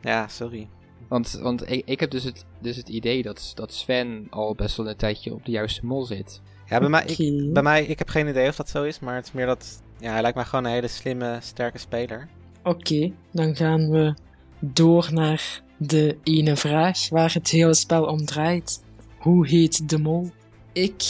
[0.00, 0.68] Ja, sorry.
[1.08, 4.76] Want, want ik, ik heb dus het, dus het idee dat, dat Sven al best
[4.76, 6.40] wel een tijdje op de juiste mol zit.
[6.66, 8.98] Ja, bij mij, ik, bij mij, ik heb geen idee of dat zo is.
[9.00, 9.82] Maar het is meer dat...
[9.98, 12.28] Ja, hij lijkt mij gewoon een hele slimme, sterke speler.
[12.62, 14.14] Oké, dan gaan we
[14.60, 18.84] door naar de ene vraag waar het hele spel om draait.
[19.18, 20.30] Hoe heet de mol?
[20.72, 21.02] Ik,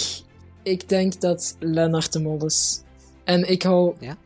[0.63, 2.83] ik denk dat Lennart de mol is.
[3.25, 4.17] En ik hou Ja?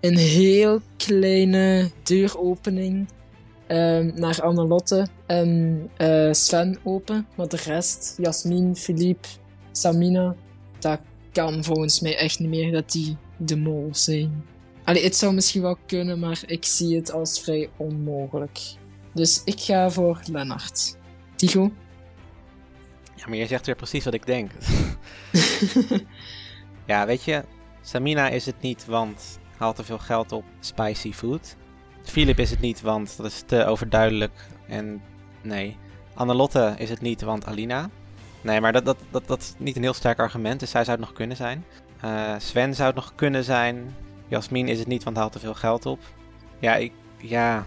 [0.00, 3.08] een heel kleine deuropening
[3.72, 7.26] ehm, naar Annelotte en eh, Sven open.
[7.36, 9.28] Maar de rest, Jasmin, Philippe,
[9.72, 10.34] Samina,
[10.78, 11.00] dat
[11.32, 14.44] kan volgens mij echt niet meer dat die de mol zijn.
[14.84, 18.60] Allee, het zou misschien wel kunnen, maar ik zie het als vrij onmogelijk.
[19.14, 20.96] Dus ik ga voor Lennart.
[21.36, 21.72] Tigo?
[23.14, 24.50] Ja, maar je zegt weer precies wat ik denk.
[26.92, 27.44] ja, weet je,
[27.80, 31.56] Samina is het niet, want haalt te veel geld op spicy food.
[32.02, 34.32] Philip is het niet, want dat is te overduidelijk.
[34.68, 35.02] En
[35.42, 35.76] nee.
[36.14, 37.90] Annelotte is het niet, want Alina.
[38.40, 40.96] Nee, maar dat, dat, dat, dat is niet een heel sterk argument, dus zij zou
[40.96, 41.64] het nog kunnen zijn.
[42.00, 43.94] Eh, Sven zou het nog kunnen zijn.
[44.28, 46.00] Jasmin is het niet, want hij haalt te veel geld op.
[46.58, 47.66] Ja, ik, ja,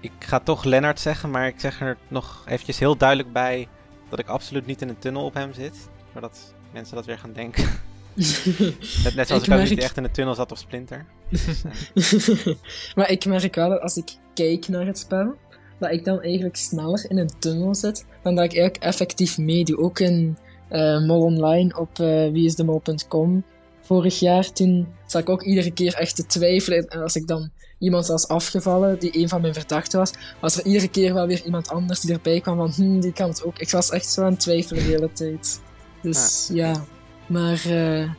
[0.00, 3.68] ik ga toch Lennart zeggen, maar ik zeg er nog eventjes heel duidelijk bij
[4.08, 5.88] dat ik absoluut niet in een tunnel op hem zit.
[6.12, 7.64] Zodat mensen dat weer gaan denken.
[8.14, 11.04] Net, net zoals Ik ik, merk- niet echt in een tunnel zat op Splinter.
[12.94, 15.34] Maar ik merk wel dat als ik kijk naar het spel,
[15.78, 19.78] dat ik dan eigenlijk sneller in een tunnel zit dan dat ik eigenlijk effectief meedoe.
[19.78, 20.36] Ook in
[20.68, 23.44] eh Mol Online op eh wieisdemol.com
[23.80, 26.88] vorig jaar, toen zat ik ook iedere keer echt te twijfelen.
[26.88, 30.66] En als ik dan iemand was afgevallen, die een van mijn verdachten was, was er
[30.66, 33.58] iedere keer wel weer iemand anders die erbij kwam van, hm, die kan het ook.
[33.58, 35.60] Ik was echt zo aan het twijfelen de hele tijd.
[36.02, 36.84] Dus ja,
[37.26, 38.10] maar eh,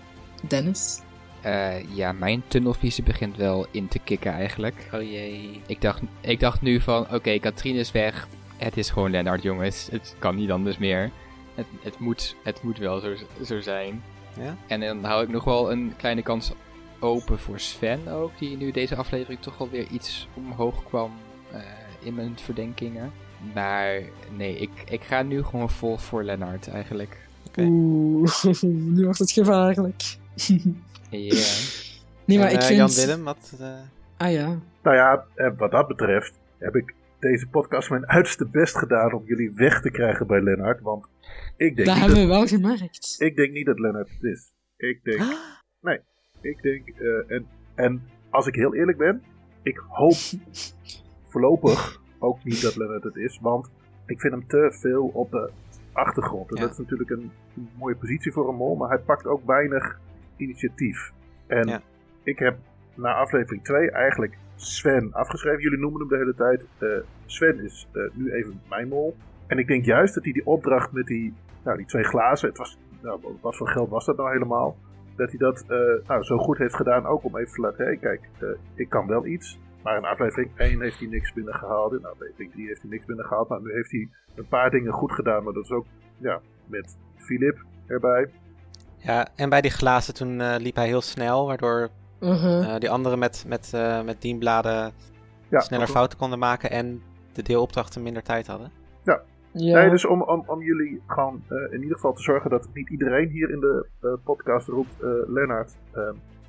[0.48, 1.02] Dennis?
[1.42, 4.90] Eh, ja, mijn tunnelvisie begint wel in te kicken eigenlijk.
[4.94, 5.62] oh jee.
[5.68, 8.28] Ik dacht, ik dacht nu van, oké, Katrien is weg.
[8.58, 9.88] Het is gewoon Lennart, jongens.
[9.92, 11.12] Het kan niet anders meer.
[11.56, 13.16] Het, het, moet, het moet wel zo,
[13.46, 14.04] zo zijn.
[14.40, 14.58] Ja?
[14.68, 16.52] En dan hou ik nog wel een kleine kans
[17.00, 18.32] open voor Sven ook.
[18.38, 21.12] Die nu deze aflevering toch wel weer iets omhoog kwam
[21.52, 21.60] eh,
[22.00, 23.12] in mijn verdenkingen.
[23.54, 24.02] Maar
[24.38, 27.18] nee, ik, ik ga nu gewoon vol voor Lennart eigenlijk.
[27.58, 28.44] Oeh,
[28.96, 30.02] nu wordt het gevaarlijk.
[31.10, 31.36] Ja.
[32.26, 32.78] Nee, maar En, ik eh, vind...
[32.78, 33.54] Jan Willem, wat...
[33.60, 33.68] eh,
[34.18, 34.60] Ah ja.
[34.84, 39.24] Nou ja, eh, wat dat betreft heb ik deze podcast mijn uiterste best gedaan om
[39.26, 40.82] jullie weg te krijgen bij Lennart.
[40.82, 41.06] Want
[41.58, 43.16] ik denk, Dat hebben dat, we wel gemerkt.
[43.20, 44.52] ik denk niet dat Lennart het is.
[44.78, 45.22] Ik denk,
[45.82, 46.00] nee,
[46.42, 49.24] ik denk, eh, en, en als ik heel eerlijk ben,
[49.64, 50.16] ik hoop
[51.32, 53.40] voorlopig ook niet dat Lennart het is.
[53.42, 53.70] Want
[54.06, 55.52] ik vind hem te veel op de
[55.94, 56.50] achtergrond.
[56.50, 56.62] En Ja.
[56.62, 60.00] dat is natuurlijk een, een mooie positie voor een mol, maar hij pakt ook weinig
[60.38, 61.12] initiatief.
[61.48, 61.82] En Ja.
[62.24, 62.58] ik heb
[62.96, 65.62] na aflevering 2 eigenlijk Sven afgeschreven.
[65.62, 66.66] Jullie noemen hem de hele tijd.
[66.78, 66.90] Eh,
[67.26, 69.16] Sven is eh, nu even mijn mol.
[69.48, 71.34] En ik denk juist dat hij die opdracht met die,
[71.64, 74.78] nou, die twee glazen, het was, nou, wat voor geld was dat nou helemaal?
[75.16, 77.96] Dat hij dat eh, nou, zo goed heeft gedaan, ook om even te laten, hé
[77.96, 79.60] kijk, eh, ik kan wel iets.
[79.84, 81.94] Maar in aflevering 1 heeft hij niks binnengehaald.
[81.94, 83.50] In aflevering 3 heeft hij niks binnengehaald.
[83.50, 85.86] Nou, nu heeft hij een paar dingen goed gedaan, maar dat is ook
[86.18, 88.30] ja, met Philip erbij.
[88.98, 91.90] Ja, en bij die glazen toen eh, liep hij heel snel, waardoor
[92.20, 92.74] Uh-huh.
[92.74, 94.92] eh, die anderen met, met, eh, met dienbladen
[95.50, 97.02] Ja, sneller fouten konden maken en
[97.34, 98.72] de deelopdrachten minder tijd hadden.
[99.04, 99.22] ja.
[99.80, 102.90] Nee, dus om, om, om jullie gewoon eh, in ieder geval te zorgen dat niet
[102.90, 105.76] iedereen hier in de eh, podcast roept, eh Lennart,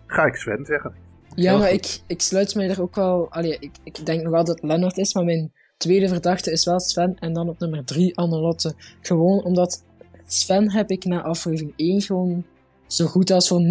[0.07, 0.95] ga ik Sven zeggen.
[1.35, 3.27] Ja, maar ik, ik sluit mij er ook wel...
[3.31, 6.65] Allee, ik, ik denk nog wel dat het Lennart is, maar mijn tweede verdachte is
[6.65, 8.75] wel Sven en dan op nummer 3 Annelotte.
[9.01, 9.85] Gewoon omdat
[10.27, 12.45] Sven heb ik na aflevering 1 gewoon
[12.87, 13.65] zo goed als voor 99%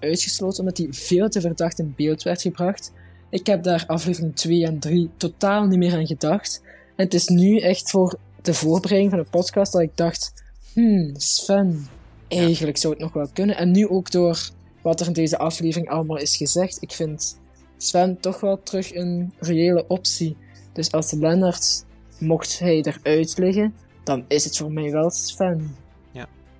[0.00, 2.92] uitgesloten, omdat hij veel te verdacht in beeld werd gebracht.
[3.30, 6.62] Ik heb daar aflevering 2 en 3 totaal niet meer aan gedacht.
[6.96, 11.10] En het is nu echt voor de voorbereiding van de podcast dat ik dacht, hmm,
[11.16, 11.86] Sven,
[12.28, 13.56] eigenlijk zou het nog wel kunnen.
[13.56, 14.50] En nu ook door
[14.82, 17.38] wat er in deze aflevering allemaal is gezegd, ik vind
[17.76, 20.36] Sven toch wel terug een reële optie.
[20.72, 21.84] Dus als Lennart,
[22.18, 23.74] mocht hij eruit liggen,
[24.04, 25.76] dan is het voor mij wel Sven.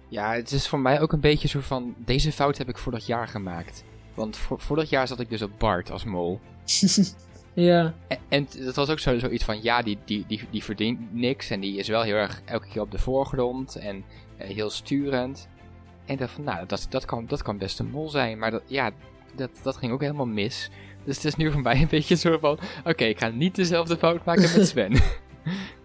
[0.09, 2.93] Ja, het is voor mij ook een beetje zo van, deze fout heb ik voor
[2.93, 3.85] dat jaar gemaakt.
[4.15, 6.41] Want voor, voor dat jaar zat ik dus op Bart als mol.
[7.55, 7.95] ja.
[8.09, 11.51] En, en dat was ook zo, zoiets van, ja, die, die, die, die verdient niks
[11.51, 14.05] en die is wel heel erg elke keer op de voorgrond en
[14.37, 15.49] eh, heel sturend.
[16.09, 18.51] En ik dacht van, nou, dat, dat, kan, dat kan best een mol zijn, maar
[18.51, 18.91] dat, ja,
[19.35, 20.71] dat, dat ging ook helemaal mis.
[21.05, 23.97] Dus het is nu voor mij een beetje zo van, oké, ik ga niet dezelfde
[23.97, 24.93] fout maken met Sven.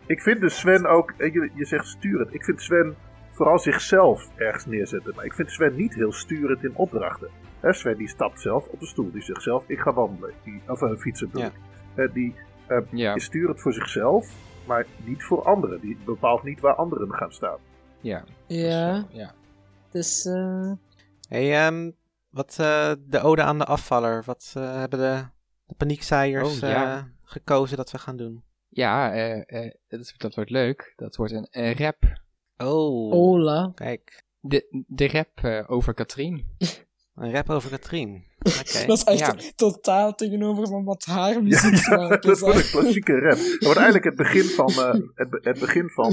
[0.06, 2.34] Ik vind dus Sven ook, eh, je, je zegt sturend.
[2.34, 2.96] Ik vind Sven
[3.32, 5.14] vooral zichzelf ergens neerzetten.
[5.16, 7.30] Maar ik vind Sven niet heel sturend in opdrachten.
[7.62, 9.12] Sven die stapt zelf op de stoel.
[9.12, 10.34] Die zegt zelf, ik ga wandelen.
[10.44, 11.46] Die, of uh, fietsen Ja.
[11.46, 11.52] ik.
[11.94, 12.36] Hè, die
[12.68, 14.32] eh, ja, is sturend voor zichzelf,
[14.68, 15.80] maar niet voor anderen.
[15.80, 17.58] Die bepaalt niet waar anderen gaan staan.
[18.02, 18.24] ja.
[18.48, 19.34] Ja, ja.
[19.94, 20.72] Dus eh
[21.28, 21.92] Hey, ehm,
[22.30, 24.24] wat eh, de ode aan de afvaller.
[24.26, 25.24] Wat eh, hebben de,
[25.66, 26.98] de paniekzaaiers Oh, ja.
[26.98, 28.44] eh, gekozen dat we gaan doen?
[28.70, 29.72] Ja, eh, eh,
[30.18, 30.94] dat, wordt leuk.
[30.96, 32.04] Dat wordt een, rap.
[32.58, 33.72] Oh, Ola.
[33.76, 34.24] kijk.
[34.40, 36.46] De, de rap eh, over Katrien.
[37.16, 38.24] Een rap over Katrien.
[38.40, 38.86] Oké.
[38.88, 39.52] Dat is echt Ja.
[39.56, 42.42] totaal tegenover van wat haar Ja, muziek ja, smaak dat is.
[42.42, 42.52] een
[42.82, 43.38] klassieke rap.
[43.38, 46.12] Dat wordt eigenlijk het begin van, eh, het, be- het begin van,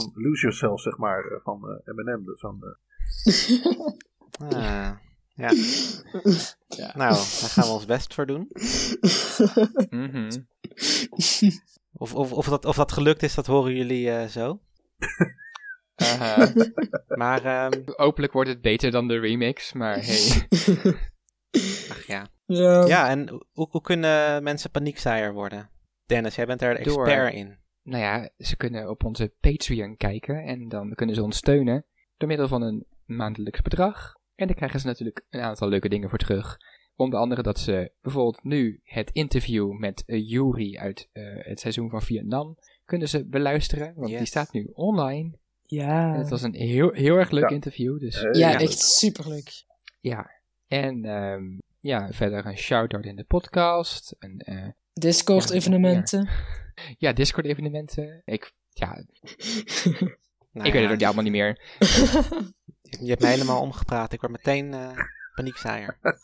[0.00, 2.24] van Lose Yourself, zeg maar, eh, van eh, Eminem.
[2.24, 2.74] Dus van, eh,
[4.52, 4.90] Ah,
[5.34, 5.52] ja.
[6.94, 8.48] Nou, daar gaan we ons best voor doen.
[9.90, 10.30] Mhm.
[11.92, 14.60] Of, of, of, dat, of dat gelukt is, dat horen jullie eh, zo.
[17.08, 20.48] Maar, ehm, Hopelijk wordt het beter dan de remix, maar hey.
[21.90, 22.26] ach ja.
[22.46, 22.86] ja.
[22.86, 25.70] Ja, en hoe, hoe kunnen mensen paniekzaaier worden?
[26.06, 27.06] Dennis, jij bent daar de Door.
[27.06, 27.58] expert in.
[27.84, 31.84] Nou ja, ze kunnen op onze Patreon kijken en dan kunnen ze ons steunen
[32.16, 34.12] door middel van een maandelijks bedrag.
[34.34, 36.56] En dan krijgen ze natuurlijk een aantal leuke dingen voor terug.
[36.96, 41.90] Onder andere dat ze bijvoorbeeld nu het interview met uh, Yuri uit eh, het seizoen
[41.90, 45.32] van Vietnam kunnen ze beluisteren, want die staat nu online.
[45.66, 46.12] Ja.
[46.12, 47.54] En het was een heel, heel erg leuk Ja.
[47.54, 48.58] interview, dus eh, ja, Ja.
[48.58, 49.64] echt superleuk.
[50.00, 50.30] ja.
[50.68, 51.44] En ehm,
[51.80, 54.16] ja, verder een shout-out in de podcast.
[54.18, 56.24] En, eh, Discord-evenementen.
[56.24, 56.32] ja,
[57.12, 58.22] Discord-evenementen.
[58.24, 59.04] Ik, ja,
[60.52, 61.60] Nou ik ja, weet het ook allemaal niet meer.
[63.00, 64.12] Je hebt me helemaal omgepraat.
[64.12, 64.98] Ik word meteen eh
[65.34, 65.98] paniekzaaier.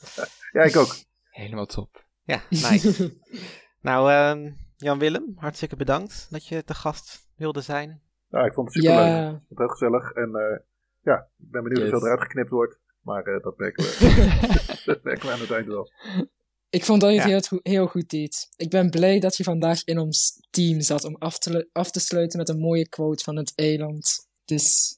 [0.52, 0.96] Ja, ik ook.
[1.30, 2.04] Helemaal top.
[2.22, 3.16] Ja, nice.
[3.88, 8.02] nou, ehm, Jan-Willem, hartstikke bedankt dat je te gast wilde zijn.
[8.28, 9.06] Nou, ik vond het superleuk.
[9.06, 9.28] Ik ja.
[9.30, 10.10] vond het heel gezellig.
[10.12, 10.58] En eh,
[11.02, 11.90] ja, ik ben benieuwd Yes.
[11.90, 12.80] hoeveel eruit geknipt wordt.
[13.00, 14.82] Maar eh, dat merken we.
[14.84, 15.90] dat merken we aan het eind wel.
[16.70, 17.30] Ik vond dat je het Ja.
[17.30, 18.48] heel, goed- heel goed deed.
[18.56, 22.00] Ik ben blij dat je vandaag in ons team zat om af te, af te
[22.00, 24.28] sluiten met een mooie quote van het eiland.
[24.44, 24.96] Dus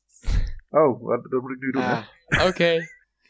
[0.70, 1.82] Oh, wat, dat moet ik nu doen.
[1.82, 2.06] Ah,
[2.46, 2.86] Oké.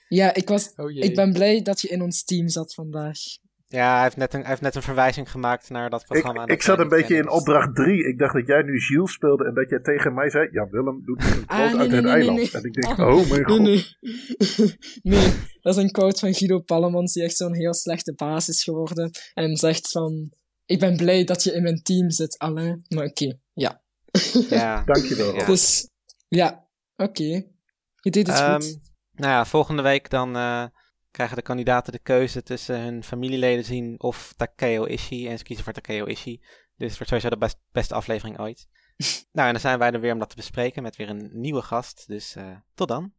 [0.08, 3.18] ja, ik, was, Oh ik ben blij dat je in ons team zat vandaag.
[3.72, 6.40] Ja, hij heeft, net een, hij heeft net een verwijzing gemaakt naar dat Ik, programma.
[6.40, 8.04] dat ik zat een beetje in dus- opdracht 3.
[8.08, 11.02] Ik dacht dat jij nu Gilles speelde en dat jij tegen mij zei: Ja, Willem
[11.04, 12.36] doet een quote Ah, nee, uit nee, het nee, eiland.
[12.38, 12.60] nee, nee.
[12.62, 13.58] En ik denk: Ah, Oh mijn god.
[13.60, 14.76] Nee, nee.
[15.12, 18.62] nee, dat is een quote van Guido Pallemans, die echt zo'n heel slechte baas is
[18.62, 19.10] geworden.
[19.34, 20.30] En zegt van,
[20.64, 22.84] ik ben blij dat je in mijn team zit, Alain.
[22.88, 23.82] Maar oké, ja.
[24.48, 24.82] Ja.
[24.92, 25.34] Dankjewel.
[25.34, 25.44] Ja.
[25.46, 25.88] Dus,
[26.28, 27.22] ja, oké.
[28.00, 28.78] Je deed het Ehm, goed.
[29.12, 30.64] nou ja, volgende week dan eh,
[31.12, 35.28] krijgen de kandidaten de keuze tussen hun familieleden zien of Takeo Ishii.
[35.28, 36.40] En ze kiezen voor Takeo Ishii.
[36.76, 38.68] Dus het wordt sowieso de best, beste aflevering ooit.
[39.32, 41.62] nou, en dan zijn wij er weer om dat te bespreken met weer een nieuwe
[41.62, 42.04] gast.
[42.06, 43.12] Dus eh, tot dan.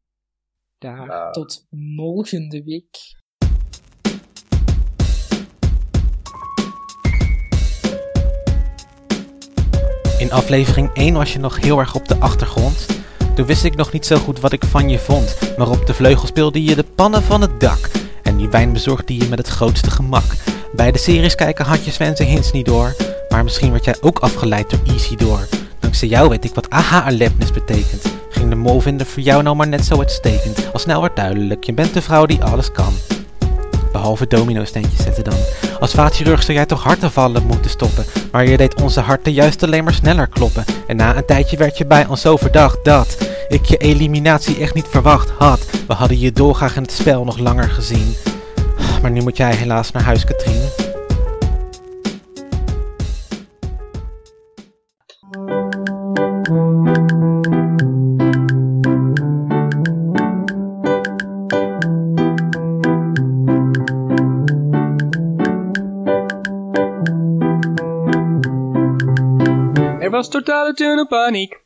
[0.77, 1.05] Daar.
[1.05, 1.29] Ja.
[1.29, 3.21] Tot volgende week.
[10.19, 13.02] In aflevering 1 was je nog heel erg op de achtergrond.
[13.35, 15.37] Toen wist ik nog niet zo goed wat ik van je vond.
[15.57, 17.89] Maar op de vleugel speelde je de pannen van het dak.
[18.23, 20.23] En die wijn bezorgde je met het grootste gemak.
[20.73, 22.95] Bij de series kijken had je Sven zijn hints niet door.
[23.29, 25.47] Maar misschien werd jij ook afgeleid door Easy door.
[25.79, 28.05] Dankzij jou weet ik wat aha-erlebnis betekent.
[28.29, 30.73] Ging de mol vinden voor jou nou maar net zo uitstekend.
[30.73, 32.93] Al snel werd duidelijk, je bent de vrouw die alles kan.
[34.03, 35.37] Behalve domino-steentjes zetten dan.
[35.79, 38.05] Als vaatchirurg zou jij toch hartaanvallen moeten stoppen.
[38.31, 40.65] Maar je deed onze harten juist alleen maar sneller kloppen.
[40.87, 43.17] En na een tijdje werd je bij ons zo verdacht dat
[43.47, 45.65] ik je eliminatie echt niet verwacht had.
[45.87, 48.15] We hadden je dolgraag in het spel nog langer gezien.
[49.01, 50.92] Maar nu moet jij helaas naar huis, Katrien.
[70.43, 71.63] totale panic.